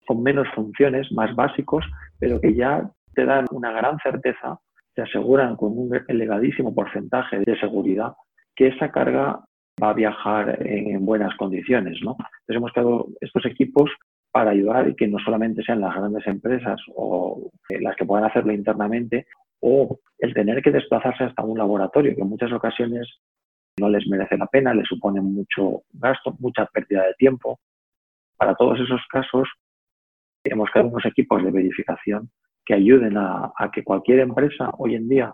con 0.05 0.21
menos 0.21 0.47
funciones, 0.53 1.12
más 1.12 1.36
básicos, 1.36 1.86
pero 2.19 2.39
que 2.39 2.53
ya 2.53 2.89
te 3.17 3.25
dan 3.25 3.47
una 3.49 3.71
gran 3.71 3.97
certeza, 3.97 4.60
te 4.93 5.01
aseguran 5.01 5.56
con 5.56 5.75
un 5.75 5.89
elevadísimo 6.08 6.75
porcentaje 6.75 7.39
de 7.39 7.60
seguridad 7.60 8.13
que 8.56 8.67
esa 8.67 8.91
carga 8.91 9.43
va 9.82 9.89
a 9.89 9.93
viajar 9.93 10.56
en 10.62 11.03
buenas 11.03 11.36
condiciones. 11.36 11.97
¿no? 12.03 12.12
Entonces 12.12 12.58
hemos 12.58 12.71
creado 12.73 13.08
estos 13.19 13.43
equipos 13.47 13.89
para 14.32 14.51
ayudar 14.51 14.88
y 14.88 14.95
que 14.95 15.08
no 15.08 15.17
solamente 15.17 15.63
sean 15.63 15.82
las 15.82 15.95
grandes 15.95 16.27
empresas 16.27 16.80
o 16.95 17.49
las 17.69 17.95
que 17.95 18.06
puedan 18.06 18.25
hacerlo 18.25 18.53
internamente 18.53 19.25
o 19.62 19.97
el 20.19 20.36
tener 20.36 20.62
que 20.62 20.69
desplazarse 20.69 21.23
hasta 21.23 21.43
un 21.43 21.58
laboratorio, 21.58 22.15
que 22.15 22.21
en 22.21 22.30
muchas 22.30 22.51
ocasiones 22.51 23.08
no 23.80 23.89
les 23.89 24.08
merece 24.08 24.38
la 24.38 24.45
pena, 24.45 24.75
les 24.75 24.88
supone 24.88 25.21
mucho 25.21 25.82
gasto, 25.91 26.36
mucha 26.38 26.67
pérdida 26.67 27.03
de 27.08 27.15
tiempo. 27.15 27.60
Para 28.38 28.53
todos 28.53 28.80
esos 28.80 29.01
casos, 29.10 29.49
hemos 30.43 30.69
creado 30.69 30.89
unos 30.89 31.06
equipos 31.08 31.43
de 31.43 31.49
verificación 31.49 32.30
que 32.67 32.73
ayuden 32.73 33.17
a, 33.17 33.53
que 33.73 33.84
cualquier 33.84 34.19
empresa 34.19 34.69
hoy 34.77 34.95
en 34.95 35.08
día 35.08 35.34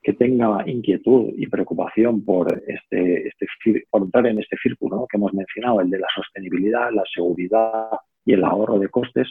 que 0.00 0.12
tenga 0.12 0.62
inquietud 0.64 1.32
y 1.36 1.48
preocupación 1.48 2.24
por, 2.24 2.46
este, 2.68 3.26
este, 3.26 3.84
entrar 3.92 4.28
en 4.28 4.38
este 4.38 4.56
círculo 4.62 5.06
que 5.10 5.16
hemos 5.16 5.34
mencionado, 5.34 5.80
el 5.80 5.90
de 5.90 5.98
la 5.98 6.06
sostenibilidad, 6.14 6.92
la 6.92 7.02
seguridad 7.12 7.90
y 8.24 8.34
el 8.34 8.44
ahorro 8.44 8.78
de 8.78 8.88
costes, 8.88 9.26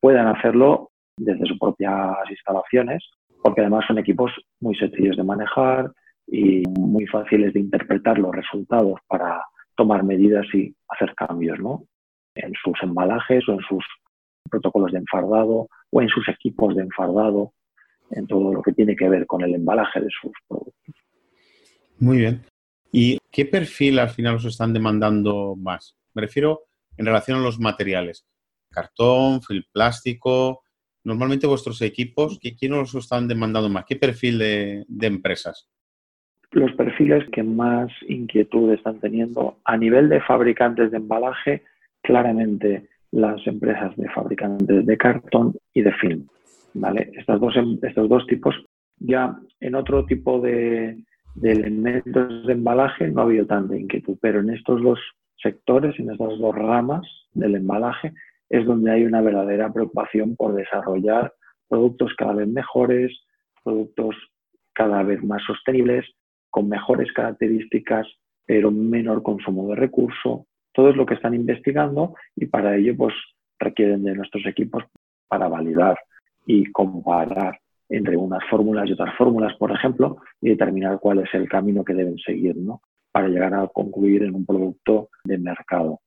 puedan 0.00 0.26
hacerlo 0.26 0.90
desde 1.18 1.46
sus 1.46 1.58
propias 1.58 2.14
instalaciones, 2.30 3.04
porque 3.42 3.60
además 3.60 3.84
son 3.86 3.98
equipos 3.98 4.32
muy 4.60 4.74
sencillos 4.76 5.18
de 5.18 5.22
manejar 5.22 5.92
y 6.26 6.62
muy 6.66 7.06
fáciles 7.06 7.52
de 7.52 7.60
interpretar 7.60 8.18
los 8.18 8.34
resultados 8.34 8.98
para 9.06 9.44
tomar 9.76 10.02
medidas 10.02 10.46
y 10.54 10.74
hacer 10.88 11.14
cambios 11.14 11.60
¿no? 11.60 11.82
en 12.34 12.52
sus 12.64 12.82
embalajes 12.82 13.46
o 13.48 13.52
en 13.52 13.60
sus 13.68 13.84
protocolos 14.48 14.92
de 14.92 14.98
enfardado 14.98 15.68
o 15.90 16.02
en 16.02 16.08
sus 16.08 16.28
equipos 16.28 16.74
de 16.74 16.82
enfardado, 16.82 17.52
en 18.10 18.26
todo 18.26 18.52
lo 18.52 18.62
que 18.62 18.72
tiene 18.72 18.96
que 18.96 19.08
ver 19.08 19.26
con 19.26 19.42
el 19.42 19.54
embalaje 19.54 20.00
de 20.00 20.08
sus 20.10 20.32
productos. 20.48 20.94
Muy 21.98 22.18
bien. 22.18 22.42
¿Y 22.92 23.18
qué 23.30 23.44
perfil 23.44 23.98
al 23.98 24.10
final 24.10 24.36
os 24.36 24.44
están 24.44 24.72
demandando 24.72 25.56
más? 25.56 25.96
Me 26.14 26.22
refiero 26.22 26.62
en 26.96 27.06
relación 27.06 27.38
a 27.38 27.42
los 27.42 27.58
materiales. 27.58 28.26
Cartón, 28.70 29.42
fil 29.42 29.66
plástico, 29.72 30.62
normalmente 31.04 31.46
vuestros 31.46 31.80
equipos, 31.82 32.38
¿quién 32.58 32.72
os 32.74 32.94
están 32.94 33.28
demandando 33.28 33.68
más? 33.68 33.84
¿Qué 33.86 33.96
perfil 33.96 34.38
de, 34.38 34.84
empresas? 35.02 35.68
Los 36.50 36.72
perfiles 36.72 37.24
que 37.30 37.42
más 37.42 37.90
inquietud 38.08 38.72
están 38.72 39.00
teniendo 39.00 39.58
a 39.64 39.76
nivel 39.76 40.08
de 40.08 40.20
fabricantes 40.20 40.90
de 40.90 40.96
embalaje, 40.96 41.62
claramente 42.02 42.88
las 43.12 43.44
empresas 43.46 43.96
de 43.96 44.08
fabricantes 44.10 44.84
de 44.84 44.96
cartón 44.96 45.54
y 45.72 45.82
de 45.82 45.92
film. 45.94 46.26
¿vale? 46.74 47.10
Estas 47.16 47.40
dos, 47.40 47.56
em, 47.56 47.78
estos 47.82 48.08
dos 48.08 48.26
tipos. 48.26 48.54
Ya 48.98 49.36
en 49.60 49.74
otro 49.74 50.04
tipo 50.06 50.40
de, 50.40 51.02
de 51.34 51.52
elementos 51.52 52.46
de 52.46 52.52
embalaje 52.52 53.08
no 53.08 53.20
ha 53.20 53.24
habido 53.24 53.46
tanta 53.46 53.76
inquietud, 53.76 54.16
pero 54.20 54.40
en 54.40 54.50
estos 54.50 54.82
dos 54.82 54.98
sectores, 55.42 55.98
en 55.98 56.10
estas 56.10 56.38
dos 56.38 56.54
ramas 56.54 57.06
del 57.32 57.56
embalaje, 57.56 58.12
es 58.48 58.64
donde 58.64 58.90
hay 58.90 59.04
una 59.04 59.20
verdadera 59.20 59.72
preocupación 59.72 60.36
por 60.36 60.54
desarrollar 60.54 61.32
productos 61.68 62.14
cada 62.16 62.32
vez 62.32 62.48
mejores, 62.48 63.12
productos 63.62 64.16
cada 64.72 65.02
vez 65.02 65.22
más 65.22 65.42
sostenibles, 65.44 66.06
con 66.50 66.68
mejores 66.68 67.12
características, 67.12 68.06
pero 68.46 68.70
menor 68.70 69.22
consumo 69.22 69.68
de 69.68 69.76
recursos. 69.76 70.42
Todo 70.76 70.90
es 70.90 70.96
lo 70.96 71.06
que 71.06 71.14
están 71.14 71.34
investigando 71.34 72.14
y 72.36 72.44
para 72.46 72.76
ello 72.76 72.94
pues 72.94 73.14
requieren 73.58 74.04
de 74.04 74.14
nuestros 74.14 74.44
equipos 74.44 74.84
para 75.26 75.48
validar 75.48 75.98
y 76.44 76.70
comparar 76.70 77.58
entre 77.88 78.18
unas 78.18 78.44
fórmulas 78.50 78.86
y 78.86 78.92
otras 78.92 79.16
fórmulas, 79.16 79.56
por 79.56 79.72
ejemplo, 79.72 80.18
y 80.38 80.50
determinar 80.50 80.98
cuál 81.00 81.20
es 81.20 81.32
el 81.32 81.48
camino 81.48 81.82
que 81.82 81.94
deben 81.94 82.18
seguir 82.18 82.58
¿no? 82.58 82.82
para 83.10 83.28
llegar 83.28 83.54
a 83.54 83.66
concluir 83.68 84.24
en 84.24 84.34
un 84.34 84.44
producto 84.44 85.08
de 85.24 85.38
mercado. 85.38 86.00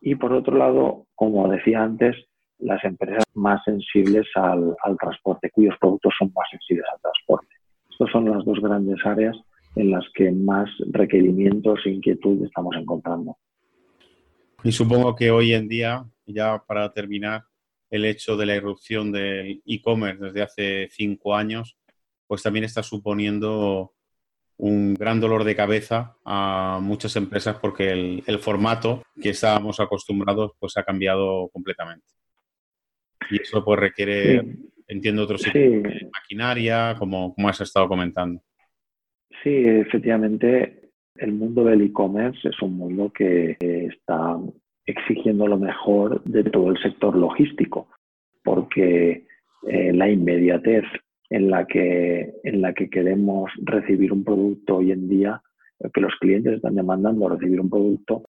Y 0.00 0.14
por 0.14 0.32
otro 0.32 0.56
lado, 0.56 1.04
como 1.14 1.46
decía 1.48 1.82
antes, 1.82 2.16
las 2.58 2.82
empresas 2.84 3.24
más 3.34 3.62
sensibles 3.64 4.26
al, 4.34 4.74
transporte, 4.98 5.50
cuyos 5.50 5.74
productos 5.78 6.14
son 6.18 6.32
más 6.34 6.48
sensibles 6.50 6.86
al 6.90 7.00
transporte. 7.02 7.54
Estas 7.90 8.10
son 8.10 8.30
las 8.30 8.42
dos 8.46 8.60
grandes 8.62 9.04
áreas 9.04 9.36
en 9.74 9.90
las 9.90 10.04
que 10.14 10.32
más 10.32 10.70
requerimientos 10.90 11.80
e 11.84 11.90
inquietud 11.90 12.42
estamos 12.46 12.74
encontrando. 12.76 13.36
Y 14.66 14.72
supongo 14.72 15.14
que 15.14 15.30
hoy 15.30 15.52
en 15.52 15.68
día, 15.68 16.04
ya 16.26 16.60
para 16.66 16.92
terminar, 16.92 17.44
el 17.88 18.04
hecho 18.04 18.36
de 18.36 18.46
la 18.46 18.56
irrupción 18.56 19.12
del 19.12 19.62
e-commerce 19.64 20.24
desde 20.24 20.42
hace 20.42 20.88
cinco 20.90 21.36
años, 21.36 21.78
pues 22.26 22.42
también 22.42 22.64
está 22.64 22.82
suponiendo 22.82 23.94
un 24.56 24.94
gran 24.94 25.20
dolor 25.20 25.44
de 25.44 25.54
cabeza 25.54 26.16
a 26.24 26.80
muchas 26.82 27.14
empresas 27.14 27.58
porque 27.60 28.22
el, 28.26 28.38
formato 28.40 29.04
que 29.22 29.28
estábamos 29.28 29.78
acostumbrados 29.78 30.50
pues 30.58 30.76
ha 30.76 30.82
cambiado 30.82 31.48
completamente. 31.52 32.08
Y 33.30 33.40
eso 33.40 33.64
pues 33.64 33.78
requiere, 33.78 34.42
entiendo, 34.88 35.22
otro 35.22 35.38
tipo 35.38 35.56
de 35.56 36.10
maquinaria, 36.12 36.96
como, 36.98 37.32
como 37.36 37.48
has 37.48 37.60
estado 37.60 37.86
comentando. 37.86 38.42
Sí, 39.44 39.62
efectivamente, 39.64 40.90
el 41.14 41.34
mundo 41.34 41.62
del 41.62 41.82
e-commerce 41.82 42.48
es 42.48 42.60
un 42.60 42.76
mundo 42.76 43.12
que 43.12 43.56
de 46.24 46.44
todo 46.44 46.70
el 46.70 46.78
sector 46.78 47.16
logístico, 47.16 47.88
porque 48.44 49.26
eh, 49.68 49.92
la 49.92 50.08
inmediatez 50.08 50.84
en 51.30 51.50
la 51.50 51.66
que, 51.66 52.32
en 52.44 52.60
la 52.60 52.72
que 52.72 52.88
queremos 52.88 53.50
recibir 53.62 54.12
un 54.12 54.24
producto 54.24 54.76
hoy 54.76 54.92
en 54.92 55.08
día, 55.08 55.40
que 55.92 56.00
los 56.00 56.14
clientes 56.20 56.54
están 56.54 56.74
demandando 56.74 57.28
recibir 57.28 57.60
un 57.60 57.70
producto, 57.70 58.22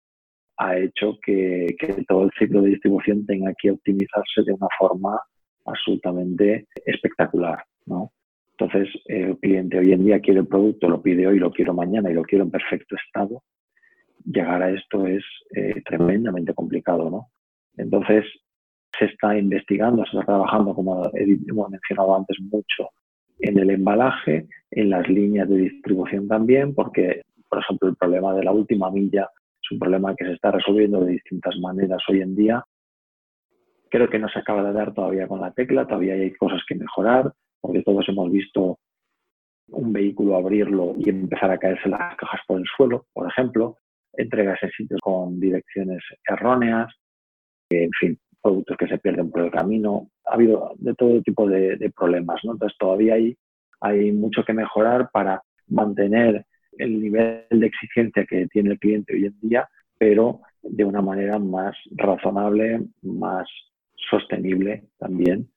ha 0.58 0.78
hecho 0.78 1.18
que, 1.24 1.76
todo 2.08 2.24
el 2.24 2.32
ciclo 2.40 2.62
de 2.62 2.70
distribución 2.70 3.26
tenga 3.26 3.54
que 3.62 3.72
optimizarse 3.72 4.44
de 4.46 4.54
una 4.54 4.68
forma 4.80 5.20
absolutamente 5.66 6.68
espectacular. 6.86 7.64
¿no? 7.86 8.12
Entonces, 8.58 8.90
el 9.06 9.38
cliente 9.40 9.80
hoy 9.80 9.92
en 9.92 10.06
día 10.06 10.22
quiere 10.22 10.40
el 10.40 10.48
producto, 10.48 10.88
lo 10.88 11.02
pide 11.02 11.28
hoy, 11.28 11.40
lo 11.40 11.52
quiero 11.52 11.74
mañana 11.74 12.10
y 12.10 12.14
lo 12.14 12.24
quiero 12.24 12.46
en 12.46 12.52
perfecto 12.52 12.96
estado. 12.96 13.44
Llegar 14.24 14.64
a 14.64 14.72
esto 14.72 15.06
es 15.06 15.24
eh, 15.56 15.82
tremendamente 15.86 16.54
complicado. 16.54 17.10
¿no? 17.10 17.28
Entonces, 17.78 18.26
se 18.98 19.06
está 19.06 19.38
investigando, 19.38 20.04
se 20.06 20.18
está 20.18 20.26
trabajando, 20.26 20.74
como 20.74 21.10
hemos 21.14 21.70
mencionado 21.70 22.16
antes, 22.16 22.38
mucho 22.40 22.90
en 23.40 23.60
el 23.60 23.70
embalaje, 23.70 24.48
en 24.72 24.90
las 24.90 25.08
líneas 25.10 25.50
de 25.50 25.58
distribución 25.58 26.28
también, 26.28 26.74
porque, 26.74 27.22
por 27.50 27.60
ejemplo, 27.60 27.90
el 27.90 27.96
problema 27.96 28.34
de 28.34 28.44
la 28.44 28.52
última 28.52 28.90
milla 28.90 29.30
es 29.62 29.72
un 29.72 29.80
problema 29.80 30.16
que 30.16 30.26
se 30.26 30.34
está 30.34 30.52
resolviendo 30.52 31.04
de 31.04 31.14
distintas 31.14 31.58
maneras 31.60 32.02
hoy 32.08 32.22
en 32.22 32.36
día. 32.36 32.64
Creo 33.90 34.10
que 34.10 34.20
no 34.20 34.30
se 34.30 34.40
acaba 34.40 34.64
de 34.64 34.74
dar 34.74 34.94
todavía 34.94 35.28
con 35.28 35.42
la 35.42 35.52
tecla, 35.52 35.86
todavía 35.86 36.14
hay 36.14 36.34
cosas 36.34 36.62
que 36.68 36.76
mejorar, 36.76 37.34
porque 37.60 37.84
todos 37.84 38.08
hemos 38.08 38.32
visto 38.32 38.80
un 39.70 39.92
vehículo 39.92 40.36
abrirlo 40.36 40.94
y 40.98 41.10
empezar 41.10 41.52
a 41.52 41.58
caerse 41.58 41.90
las 41.90 42.16
cajas 42.16 42.42
por 42.48 42.60
el 42.60 42.66
suelo, 42.78 43.08
por 43.14 43.28
ejemplo, 43.28 43.78
entregas 44.14 44.62
en 44.62 44.70
sitios 44.72 45.00
con 45.02 45.40
direcciones 45.40 46.04
erróneas, 46.28 46.94
en 47.70 47.92
fin, 48.00 48.20
productos 48.42 48.78
que 48.78 48.88
se 48.88 48.98
pierden 49.00 49.32
por 49.32 49.42
el 49.42 49.52
camino. 49.52 50.10
Ha 50.26 50.36
habido 50.36 50.74
de 50.78 50.94
todo 50.94 51.22
tipo 51.22 51.48
de, 51.48 51.92
problemas, 51.96 52.40
¿no? 52.44 52.54
Entonces 52.54 52.78
todavía 52.78 53.16
hay, 53.16 54.12
mucho 54.12 54.44
que 54.44 54.54
mejorar 54.54 55.10
para 55.12 55.42
mantener 55.68 56.46
el 56.78 57.02
nivel 57.02 57.46
de 57.50 57.66
exigencia 57.66 58.26
que 58.26 58.48
tiene 58.48 58.72
el 58.72 58.80
cliente 58.80 59.14
hoy 59.14 59.26
en 59.26 59.40
día, 59.42 59.68
pero 59.98 60.42
de 60.62 60.84
una 60.84 61.02
manera 61.02 61.40
más 61.40 61.76
razonable, 61.92 62.82
más 63.02 63.48
sostenible 64.10 64.84
también, 64.98 65.50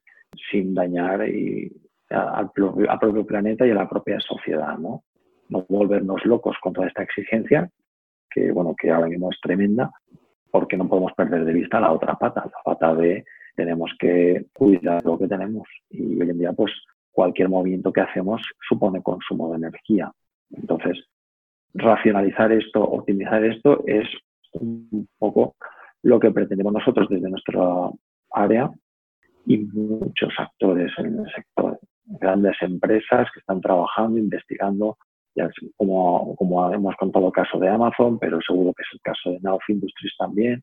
sin 0.51 0.75
dañar 0.75 1.29
y 1.29 1.73
al, 2.11 2.51
propio, 2.53 3.27
planeta 3.27 3.67
y 3.67 3.71
a 3.71 3.75
la 3.75 3.89
propia 3.89 4.19
sociedad, 4.21 4.79
¿no? 4.79 5.05
No 5.49 5.67
volvernos 5.69 6.25
locos 6.25 6.57
con 6.63 6.73
toda 6.73 6.87
esta 6.87 7.03
exigencia, 7.03 7.71
que 8.31 8.51
bueno, 8.53 8.75
que 8.79 8.91
ahora 8.91 9.09
mismo 9.09 9.31
es 9.31 9.39
tremenda, 9.41 9.91
porque 10.51 10.77
no 10.77 10.89
podemos 10.89 11.13
perder 11.13 11.45
de 11.45 11.53
vista 11.53 11.81
la 11.81 11.93
otra 11.93 12.15
pata, 12.15 12.45
la 12.45 12.63
pata 12.65 12.95
de 12.95 13.25
tenemos 13.55 13.91
que 13.99 14.47
cuidar 14.53 15.05
lo 15.05 15.19
que 15.19 15.27
tenemos 15.27 15.69
y 15.91 16.21
hoy 16.21 16.31
en 16.31 16.39
día 16.39 16.53
pues 16.53 16.73
cualquier 17.11 17.49
movimiento 17.49 17.93
que 17.93 18.01
hacemos 18.01 18.41
supone 18.69 19.03
consumo 19.03 19.51
de 19.51 19.57
energía. 19.57 20.13
Entonces, 20.53 20.97
racionalizar 21.75 22.53
esto, 22.53 22.83
optimizar 22.83 23.45
esto 23.45 23.83
es 23.87 24.07
un 24.53 25.09
poco 25.19 25.57
lo 26.03 26.21
que 26.21 26.31
pretendemos 26.31 26.73
nosotros 26.73 27.09
desde 27.09 27.29
nuestra 27.29 27.61
área 28.31 28.71
y 29.47 29.59
muchos 29.59 30.33
actores 30.39 30.93
en 30.99 31.19
el 31.19 31.33
sector, 31.35 31.81
grandes 32.05 32.57
empresas 32.61 33.29
que 33.33 33.41
están 33.41 33.61
trabajando, 33.61 34.19
investigando 34.19 34.97
como, 35.77 36.73
hemos 36.73 36.97
contado 36.97 37.27
el 37.27 37.33
caso 37.33 37.59
de 37.59 37.69
Amazon, 37.69 38.19
pero 38.19 38.39
seguro 38.47 38.73
que 38.75 38.83
es 38.83 38.89
el 38.93 39.01
caso 39.01 39.31
de 39.31 39.41
Nauf 39.41 39.63
Industries 39.69 40.15
también, 40.19 40.63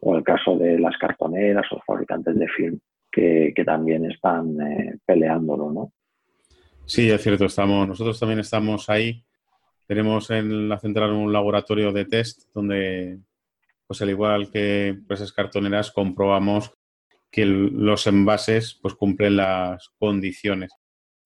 o 0.00 0.16
el 0.16 0.24
caso 0.24 0.56
de 0.56 0.78
las 0.78 0.96
cartoneras 0.98 1.66
o 1.72 1.80
fabricantes 1.86 2.38
de 2.38 2.48
film 2.48 2.78
que, 3.10 3.52
también 3.64 4.10
están 4.10 4.60
eh, 4.60 4.98
peleándolo, 5.04 5.70
¿no? 5.70 5.92
Sí, 6.86 7.10
es 7.10 7.22
cierto, 7.22 7.44
estamos, 7.44 7.86
nosotros 7.86 8.18
también 8.18 8.40
estamos 8.40 8.88
ahí. 8.90 9.24
Tenemos 9.86 10.30
en 10.30 10.68
la 10.68 10.78
central 10.78 11.12
un 11.12 11.32
laboratorio 11.32 11.92
de 11.92 12.06
test 12.06 12.52
donde, 12.54 13.18
pues 13.86 14.02
al 14.02 14.10
igual 14.10 14.50
que 14.50 14.88
empresas 14.88 15.32
cartoneras, 15.32 15.92
comprobamos 15.92 16.72
que 17.30 17.46
los 17.46 18.06
envases 18.06 18.78
pues 18.82 18.94
cumplen 18.94 19.36
las 19.36 19.90
condiciones 19.98 20.72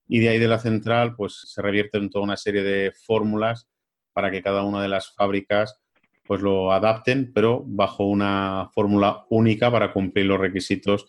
y 0.09 0.21
de 0.21 0.29
ahí 0.29 0.39
de 0.39 0.49
la 0.49 0.59
central 0.59 1.15
pues 1.17 1.43
se 1.47 1.63
revierten 1.63 2.11
toda 2.11 2.25
una 2.25 2.37
serie 2.37 2.63
de 2.63 2.93
fórmulas 2.93 3.69
para 4.13 4.31
que 4.31 4.43
cada 4.43 4.65
una 4.65 4.83
de 4.83 4.89
las 4.89 5.15
fábricas 5.15 5.81
pues 6.27 6.41
lo 6.41 6.73
adapten, 6.73 7.33
pero 7.33 7.63
bajo 7.67 8.05
una 8.05 8.71
fórmula 8.75 9.27
única 9.31 9.71
para 9.71 9.93
cumplir 9.93 10.27
los 10.27 10.41
requisitos 10.41 11.07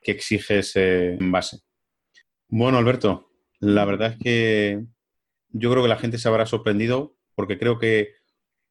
que 0.00 0.12
exige 0.12 0.58
ese 0.58 1.14
envase. 1.14 1.60
Bueno, 2.48 2.78
Alberto, 2.78 3.30
la 3.60 3.84
verdad 3.84 4.12
es 4.12 4.18
que 4.18 4.84
yo 5.50 5.70
creo 5.70 5.82
que 5.82 5.88
la 5.88 5.96
gente 5.96 6.18
se 6.18 6.28
habrá 6.28 6.44
sorprendido 6.44 7.16
porque 7.34 7.58
creo 7.58 7.78
que 7.78 8.14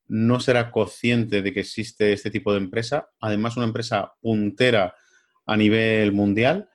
no 0.08 0.40
será 0.40 0.72
consciente 0.72 1.42
de 1.42 1.54
que 1.54 1.62
existe 1.62 2.12
este 2.12 2.30
tipo 2.30 2.52
de 2.52 2.60
empresa. 2.60 3.10
Además, 3.20 3.56
una 3.56 3.66
empresa 3.66 4.14
puntera 4.22 4.94
a 5.46 5.58
nivel 5.58 6.12
mundial, 6.12 6.70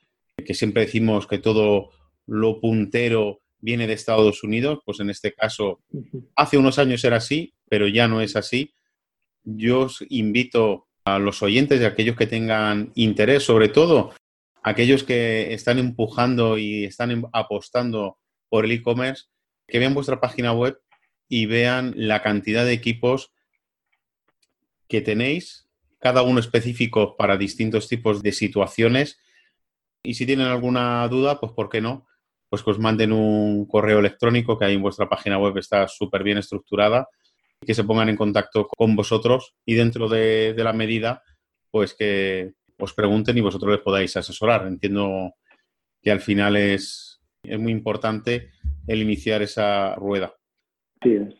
que 0.45 0.55
siempre 0.55 0.87
decimos 0.87 1.27
que 1.27 1.39
todo 1.39 1.91
lo 2.27 2.61
puntero 2.61 3.41
viene 3.59 3.87
de 3.87 3.95
Estados 3.95 4.43
Unidos, 4.43 4.81
pues 4.85 5.01
en 5.01 5.11
este 5.11 5.33
caso 5.33 5.81
hace 6.35 6.59
unos 6.59 6.79
años 6.79 7.05
era 7.05 7.17
así, 7.17 7.55
pero 7.69 7.89
ya 7.89 8.07
no 8.07 8.21
es 8.21 8.37
así. 8.37 8.75
Yo 9.45 9.81
os 9.83 10.05
invito 10.09 10.87
a 11.05 11.19
los 11.19 11.43
oyentes 11.43 11.81
y 11.81 11.85
a 11.85 11.89
aquellos 11.89 12.17
que 12.17 12.27
tengan 12.27 12.93
interés, 12.95 13.45
sobre 13.45 13.69
todo 13.69 14.13
aquellos 14.63 15.05
que 15.05 15.55
están 15.55 15.79
empujando 15.79 16.59
y 16.59 16.85
están 16.85 17.11
em, 17.13 17.25
apostando 17.33 18.19
por 18.49 18.65
el 18.65 18.73
e-commerce, 18.73 19.25
que 19.67 19.79
vean 19.79 19.95
vuestra 19.95 20.21
página 20.21 20.53
web 20.53 20.79
y 21.29 21.47
vean 21.47 21.93
la 21.97 22.23
cantidad 22.23 22.65
de 22.65 22.73
equipos 22.73 23.33
que 24.89 25.01
tenéis, 25.01 25.69
cada 25.99 26.23
uno 26.23 26.41
específico 26.41 27.17
para 27.17 27.37
distintos 27.37 27.89
tipos 27.89 28.23
de 28.23 28.33
situaciones 28.33 29.19
Y 30.05 30.15
si 30.15 30.25
tienen 30.25 30.47
alguna 30.47 31.09
duda, 31.09 31.41
pues 31.41 31.51
¿por 31.53 31.69
qué 31.69 31.81
no? 31.81 32.07
Pues 32.49 32.63
que 32.63 32.71
os 32.71 32.79
manden 32.79 33.13
un 33.13 33.67
correo 33.67 33.99
electrónico 33.99 34.59
que 34.59 34.67
hay 34.67 34.75
en 34.75 34.83
vuestra 34.83 35.09
página 35.09 35.39
web, 35.39 35.57
está 35.59 35.89
súper 35.89 36.23
bien 36.23 36.39
estructurada, 36.39 37.09
que 37.65 37.75
se 37.75 37.85
pongan 37.85 38.09
en 38.09 38.17
contacto 38.17 38.69
con 38.69 38.95
vosotros 38.95 39.55
y 39.65 39.75
dentro 39.75 40.09
de, 40.09 40.55
de 40.55 40.65
la 40.65 40.73
medida, 40.73 41.23
pues 41.71 41.95
que 41.95 42.53
os 42.79 42.95
pregunten 42.95 43.37
y 43.37 43.41
vosotros 43.41 43.73
les 43.73 43.81
podáis 43.81 44.17
asesorar. 44.17 44.67
Entiendo 44.67 45.35
que 46.03 46.11
al 46.11 46.21
final 46.21 46.57
es, 46.57 47.21
es 47.43 47.59
muy 47.59 47.73
importante 47.73 48.51
el 48.87 49.03
iniciar 49.03 49.43
esa 49.43 49.95
rueda. 49.97 50.35
Sí, 51.03 51.15
es. 51.15 51.35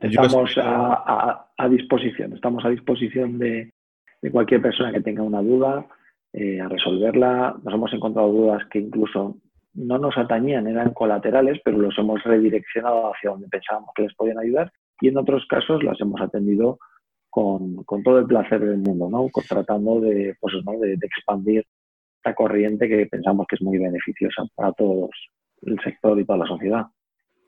Estamos 0.00 0.58
a, 0.58 1.46
a, 1.56 1.68
disposición, 1.68 2.32
estamos 2.32 2.64
a 2.64 2.70
disposición 2.70 3.38
de, 3.38 3.70
de, 4.20 4.30
cualquier 4.32 4.60
persona 4.60 4.92
que 4.92 5.00
tenga 5.00 5.22
una 5.22 5.40
duda, 5.40 5.86
eh, 6.32 6.60
a 6.60 6.68
resolverla. 6.68 7.54
Nos 7.62 7.74
hemos 7.74 7.92
encontrado 7.92 8.32
dudas 8.32 8.62
que 8.68 8.80
incluso 8.80 9.36
no 9.74 9.98
nos 9.98 10.16
atañían, 10.16 10.66
eran 10.66 10.92
colaterales, 10.92 11.60
pero 11.64 11.78
los 11.78 11.96
hemos 11.98 12.22
redireccionado 12.22 13.12
hacia 13.12 13.30
donde 13.30 13.48
pensábamos 13.48 13.90
que 13.94 14.02
les 14.02 14.14
podían 14.14 14.38
ayudar 14.38 14.72
y 15.00 15.08
en 15.08 15.18
otros 15.18 15.46
casos 15.48 15.82
las 15.82 16.00
hemos 16.00 16.20
atendido 16.20 16.78
con, 17.30 17.82
con 17.84 18.02
todo 18.02 18.18
el 18.18 18.26
placer 18.26 18.60
del 18.60 18.78
mundo, 18.78 19.08
¿no? 19.10 19.28
tratando 19.48 20.00
de, 20.00 20.36
pues, 20.38 20.54
¿no? 20.64 20.78
de, 20.78 20.96
de 20.96 21.06
expandir 21.06 21.64
esta 22.16 22.34
corriente 22.34 22.88
que 22.88 23.06
pensamos 23.06 23.46
que 23.48 23.56
es 23.56 23.62
muy 23.62 23.78
beneficiosa 23.78 24.44
para 24.54 24.72
todos 24.72 25.10
el 25.62 25.78
sector 25.82 26.18
y 26.20 26.24
toda 26.24 26.38
la 26.38 26.46
sociedad. 26.46 26.86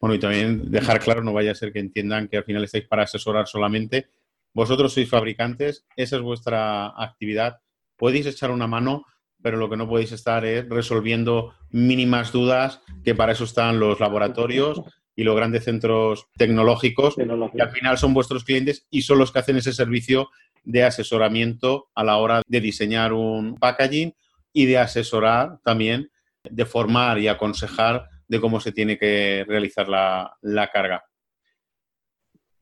Bueno, 0.00 0.14
y 0.14 0.18
también 0.18 0.70
dejar 0.70 1.00
claro, 1.00 1.22
no 1.22 1.32
vaya 1.32 1.52
a 1.52 1.54
ser 1.54 1.72
que 1.72 1.78
entiendan 1.78 2.28
que 2.28 2.36
al 2.36 2.44
final 2.44 2.64
estáis 2.64 2.86
para 2.86 3.04
asesorar 3.04 3.46
solamente. 3.46 4.06
Vosotros 4.52 4.92
sois 4.92 5.08
fabricantes, 5.08 5.86
esa 5.96 6.16
es 6.16 6.22
vuestra 6.22 6.88
actividad. 6.88 7.58
Podéis 7.96 8.26
echar 8.26 8.50
una 8.50 8.66
mano, 8.66 9.04
pero 9.44 9.58
lo 9.58 9.68
que 9.68 9.76
no 9.76 9.86
podéis 9.86 10.10
estar 10.10 10.42
es 10.46 10.66
resolviendo 10.70 11.52
mínimas 11.70 12.32
dudas, 12.32 12.80
que 13.04 13.14
para 13.14 13.32
eso 13.32 13.44
están 13.44 13.78
los 13.78 14.00
laboratorios 14.00 14.80
y 15.14 15.22
los 15.22 15.36
grandes 15.36 15.64
centros 15.64 16.30
tecnológicos, 16.38 17.14
que 17.14 17.62
al 17.62 17.68
final 17.68 17.98
son 17.98 18.14
vuestros 18.14 18.42
clientes 18.42 18.86
y 18.90 19.02
son 19.02 19.18
los 19.18 19.32
que 19.32 19.40
hacen 19.40 19.58
ese 19.58 19.74
servicio 19.74 20.30
de 20.62 20.82
asesoramiento 20.82 21.88
a 21.94 22.04
la 22.04 22.16
hora 22.16 22.40
de 22.48 22.60
diseñar 22.62 23.12
un 23.12 23.56
packaging 23.56 24.14
y 24.54 24.64
de 24.64 24.78
asesorar 24.78 25.58
también, 25.62 26.08
de 26.42 26.64
formar 26.64 27.18
y 27.18 27.28
aconsejar 27.28 28.08
de 28.26 28.40
cómo 28.40 28.60
se 28.60 28.72
tiene 28.72 28.96
que 28.96 29.44
realizar 29.46 29.90
la, 29.90 30.38
la 30.40 30.68
carga. 30.68 31.04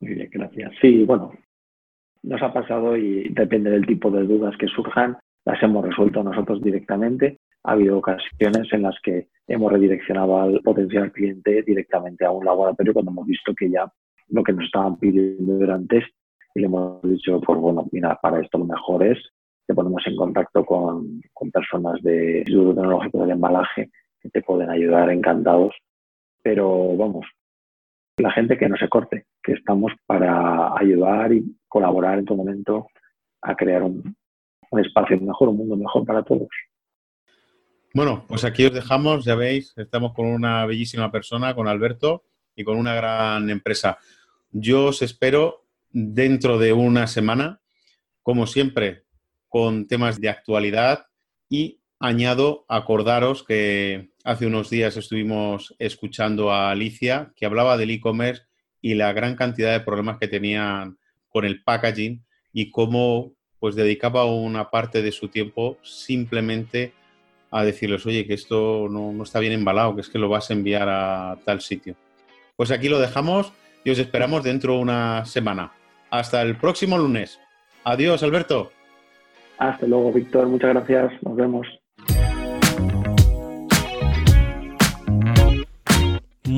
Muy 0.00 0.14
bien, 0.14 0.30
gracias. 0.32 0.72
Sí, 0.80 1.04
bueno, 1.04 1.32
nos 2.24 2.42
ha 2.42 2.52
pasado 2.52 2.96
y 2.96 3.28
depende 3.28 3.70
del 3.70 3.86
tipo 3.86 4.10
de 4.10 4.24
dudas 4.24 4.56
que 4.58 4.66
surjan, 4.66 5.16
las 5.44 5.62
hemos 5.62 5.84
resuelto 5.84 6.22
nosotros 6.22 6.62
directamente. 6.62 7.38
Ha 7.64 7.72
habido 7.72 7.98
ocasiones 7.98 8.72
en 8.72 8.82
las 8.82 8.96
que 9.02 9.28
hemos 9.46 9.72
redireccionado 9.72 10.40
al 10.40 10.60
potencial 10.62 11.12
cliente 11.12 11.62
directamente 11.62 12.24
a 12.24 12.30
un 12.30 12.44
laboratorio 12.44 12.92
cuando 12.92 13.10
hemos 13.10 13.26
visto 13.26 13.54
que 13.54 13.70
ya 13.70 13.90
lo 14.28 14.42
que 14.42 14.52
nos 14.52 14.64
estaban 14.64 14.98
pidiendo 14.98 15.62
era 15.62 15.74
antes 15.74 16.04
y 16.54 16.60
le 16.60 16.66
hemos 16.66 17.02
dicho, 17.02 17.40
pues 17.40 17.58
bueno, 17.58 17.86
mira, 17.92 18.18
para 18.20 18.40
esto 18.40 18.58
lo 18.58 18.64
mejor 18.64 19.06
es 19.06 19.18
te 19.66 19.74
ponemos 19.74 20.02
en 20.06 20.16
contacto 20.16 20.64
con, 20.64 21.20
con 21.32 21.50
personas 21.50 22.02
de 22.02 22.38
Instituto 22.38 22.74
Tecnológico 22.74 23.24
de 23.24 23.32
Embalaje 23.32 23.90
que 24.20 24.30
te 24.30 24.42
pueden 24.42 24.70
ayudar 24.70 25.10
encantados. 25.10 25.74
Pero 26.42 26.96
vamos, 26.96 27.26
la 28.16 28.32
gente 28.32 28.58
que 28.58 28.68
no 28.68 28.76
se 28.76 28.88
corte, 28.88 29.26
que 29.42 29.52
estamos 29.52 29.92
para 30.06 30.76
ayudar 30.76 31.32
y 31.32 31.56
colaborar 31.68 32.18
en 32.18 32.24
todo 32.24 32.38
momento 32.38 32.88
a 33.40 33.54
crear 33.54 33.82
un, 33.82 34.16
un 34.72 34.80
espacio 34.80 35.20
mejor, 35.20 35.50
un 35.50 35.58
mundo 35.58 35.76
mejor 35.76 36.04
para 36.04 36.22
todos. 36.22 36.48
Bueno, 37.94 38.24
pues 38.26 38.44
aquí 38.44 38.64
os 38.64 38.72
dejamos, 38.72 39.24
ya 39.24 39.34
veis, 39.34 39.74
estamos 39.76 40.14
con 40.14 40.26
una 40.26 40.64
bellísima 40.64 41.12
persona, 41.12 41.54
con 41.54 41.68
Alberto, 41.68 42.24
y 42.56 42.64
con 42.64 42.78
una 42.78 42.94
gran 42.94 43.50
empresa. 43.50 43.98
Yo 44.50 44.86
os 44.86 45.02
espero 45.02 45.66
dentro 45.90 46.58
de 46.58 46.72
una 46.72 47.06
semana, 47.06 47.60
como 48.22 48.46
siempre, 48.46 49.04
con 49.48 49.86
temas 49.86 50.20
de 50.20 50.30
actualidad 50.30 51.06
y 51.48 51.80
añado, 51.98 52.64
acordaros 52.68 53.44
que 53.44 54.10
hace 54.24 54.46
unos 54.46 54.70
días 54.70 54.96
estuvimos 54.96 55.74
escuchando 55.78 56.50
a 56.50 56.70
Alicia 56.70 57.32
que 57.36 57.46
hablaba 57.46 57.76
del 57.76 57.90
e-commerce 57.90 58.44
y 58.80 58.94
la 58.94 59.12
gran 59.12 59.36
cantidad 59.36 59.72
de 59.72 59.84
problemas 59.84 60.18
que 60.18 60.28
tenían 60.28 60.98
con 61.28 61.44
el 61.44 61.62
packaging 61.62 62.24
y 62.52 62.70
cómo 62.70 63.34
pues 63.62 63.76
dedicaba 63.76 64.24
una 64.24 64.70
parte 64.70 65.02
de 65.02 65.12
su 65.12 65.28
tiempo 65.28 65.78
simplemente 65.84 66.94
a 67.52 67.62
decirles, 67.62 68.04
oye, 68.06 68.26
que 68.26 68.34
esto 68.34 68.88
no, 68.90 69.12
no, 69.12 69.22
está 69.22 69.38
bien 69.38 69.52
embalado, 69.52 69.94
que 69.94 70.00
es 70.00 70.08
que 70.08 70.18
lo 70.18 70.28
vas 70.28 70.50
a 70.50 70.54
enviar 70.54 70.88
a 70.88 71.38
tal 71.44 71.60
sitio. 71.60 71.94
Pues 72.56 72.72
aquí 72.72 72.88
lo 72.88 72.98
dejamos 72.98 73.52
y 73.84 73.90
os 73.90 74.00
esperamos 74.00 74.42
dentro 74.42 74.74
de 74.74 74.80
una 74.80 75.24
semana. 75.26 75.70
Hasta 76.10 76.42
el 76.42 76.56
próximo 76.56 76.98
lunes. 76.98 77.38
Adiós, 77.84 78.24
Alberto. 78.24 78.72
Hasta 79.58 79.86
luego, 79.86 80.10
Víctor. 80.12 80.48
Muchas 80.48 80.70
gracias. 80.70 81.22
Nos 81.22 81.36
vemos. 81.36 81.81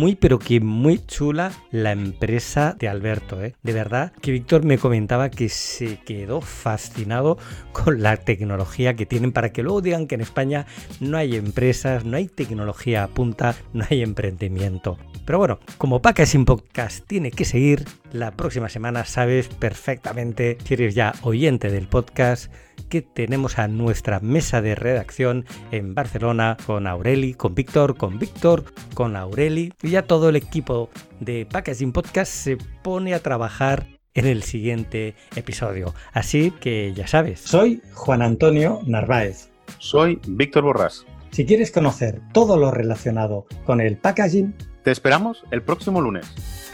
Muy 0.05 0.17
pero 0.17 0.39
que 0.39 0.61
muy 0.61 0.99
chula 1.07 1.51
la 1.71 1.93
empresa 1.93 2.77
de 2.79 2.91
Alberto, 2.91 3.43
¿eh? 3.43 3.55
De 3.63 3.73
verdad 3.73 4.13
que 4.21 4.33
Víctor 4.33 4.63
me 4.63 4.77
comentaba 4.77 5.31
que 5.31 5.49
se 5.49 5.99
quedó 6.01 6.43
fascinado 6.43 7.39
con 7.73 8.03
la 8.03 8.19
tecnología 8.19 8.97
que 8.97 9.07
tienen 9.07 9.33
para 9.33 9.51
que 9.51 9.63
luego 9.63 9.81
digan 9.81 10.07
que 10.07 10.17
en 10.17 10.21
España 10.21 10.67
no 11.01 11.17
hay 11.17 11.37
empresas, 11.37 12.05
no 12.05 12.19
hay 12.19 12.27
tecnología 12.29 13.03
a 13.03 13.09
punta, 13.09 13.55
no 13.73 13.87
hay 13.89 14.03
emprendimiento. 14.03 14.99
Pero 15.25 15.39
bueno, 15.39 15.59
como 15.79 16.03
Packaging 16.03 16.45
Podcast 16.45 17.07
tiene 17.07 17.31
que 17.31 17.47
seguir, 17.47 17.87
la 18.13 18.33
próxima 18.33 18.69
semana 18.69 19.07
sabes 19.07 19.49
perfectamente, 19.49 20.59
si 20.65 20.75
eres 20.75 20.95
ya 20.95 21.15
oyente 21.23 21.71
del 21.71 21.89
podcast, 21.89 22.53
que 22.89 23.03
tenemos 23.03 23.59
a 23.59 23.69
nuestra 23.69 24.21
mesa 24.21 24.63
de 24.63 24.75
redacción 24.75 25.45
en 25.71 25.95
Barcelona 25.95 26.57
con 26.67 26.87
Aureli, 26.87 27.35
con 27.35 27.55
Víctor, 27.55 27.97
con 27.97 28.19
Víctor, 28.19 28.65
con 28.95 29.17
Aureli 29.17 29.73
y 29.83 29.91
ya 29.91 30.03
todo 30.03 30.29
el 30.29 30.37
equipo 30.37 30.91
de 31.21 31.47
Packaging 31.47 31.93
Podcast 31.93 32.33
se 32.33 32.59
pone 32.83 33.15
a 33.15 33.21
trabajar 33.21 33.87
en 34.15 34.27
el 34.27 34.43
siguiente 34.43 35.15
episodio. 35.37 35.95
Así 36.13 36.53
que 36.61 36.93
ya 36.95 37.07
sabes, 37.07 37.41
soy 37.41 37.83
Juan 37.95 38.23
Antonio 38.23 38.81
Narváez. 38.87 39.51
Soy 39.79 40.21
Víctor 40.27 40.65
Borrás. 40.65 41.05
Si 41.31 41.45
quieres 41.45 41.73
conocer 41.73 42.21
todo 42.33 42.57
lo 42.57 42.71
relacionado 42.71 43.47
con 43.65 43.81
el 43.81 43.97
packaging, 43.97 44.55
te 44.85 44.93
esperamos 44.93 45.45
el 45.51 45.63
próximo 45.63 46.01
lunes. 46.01 46.74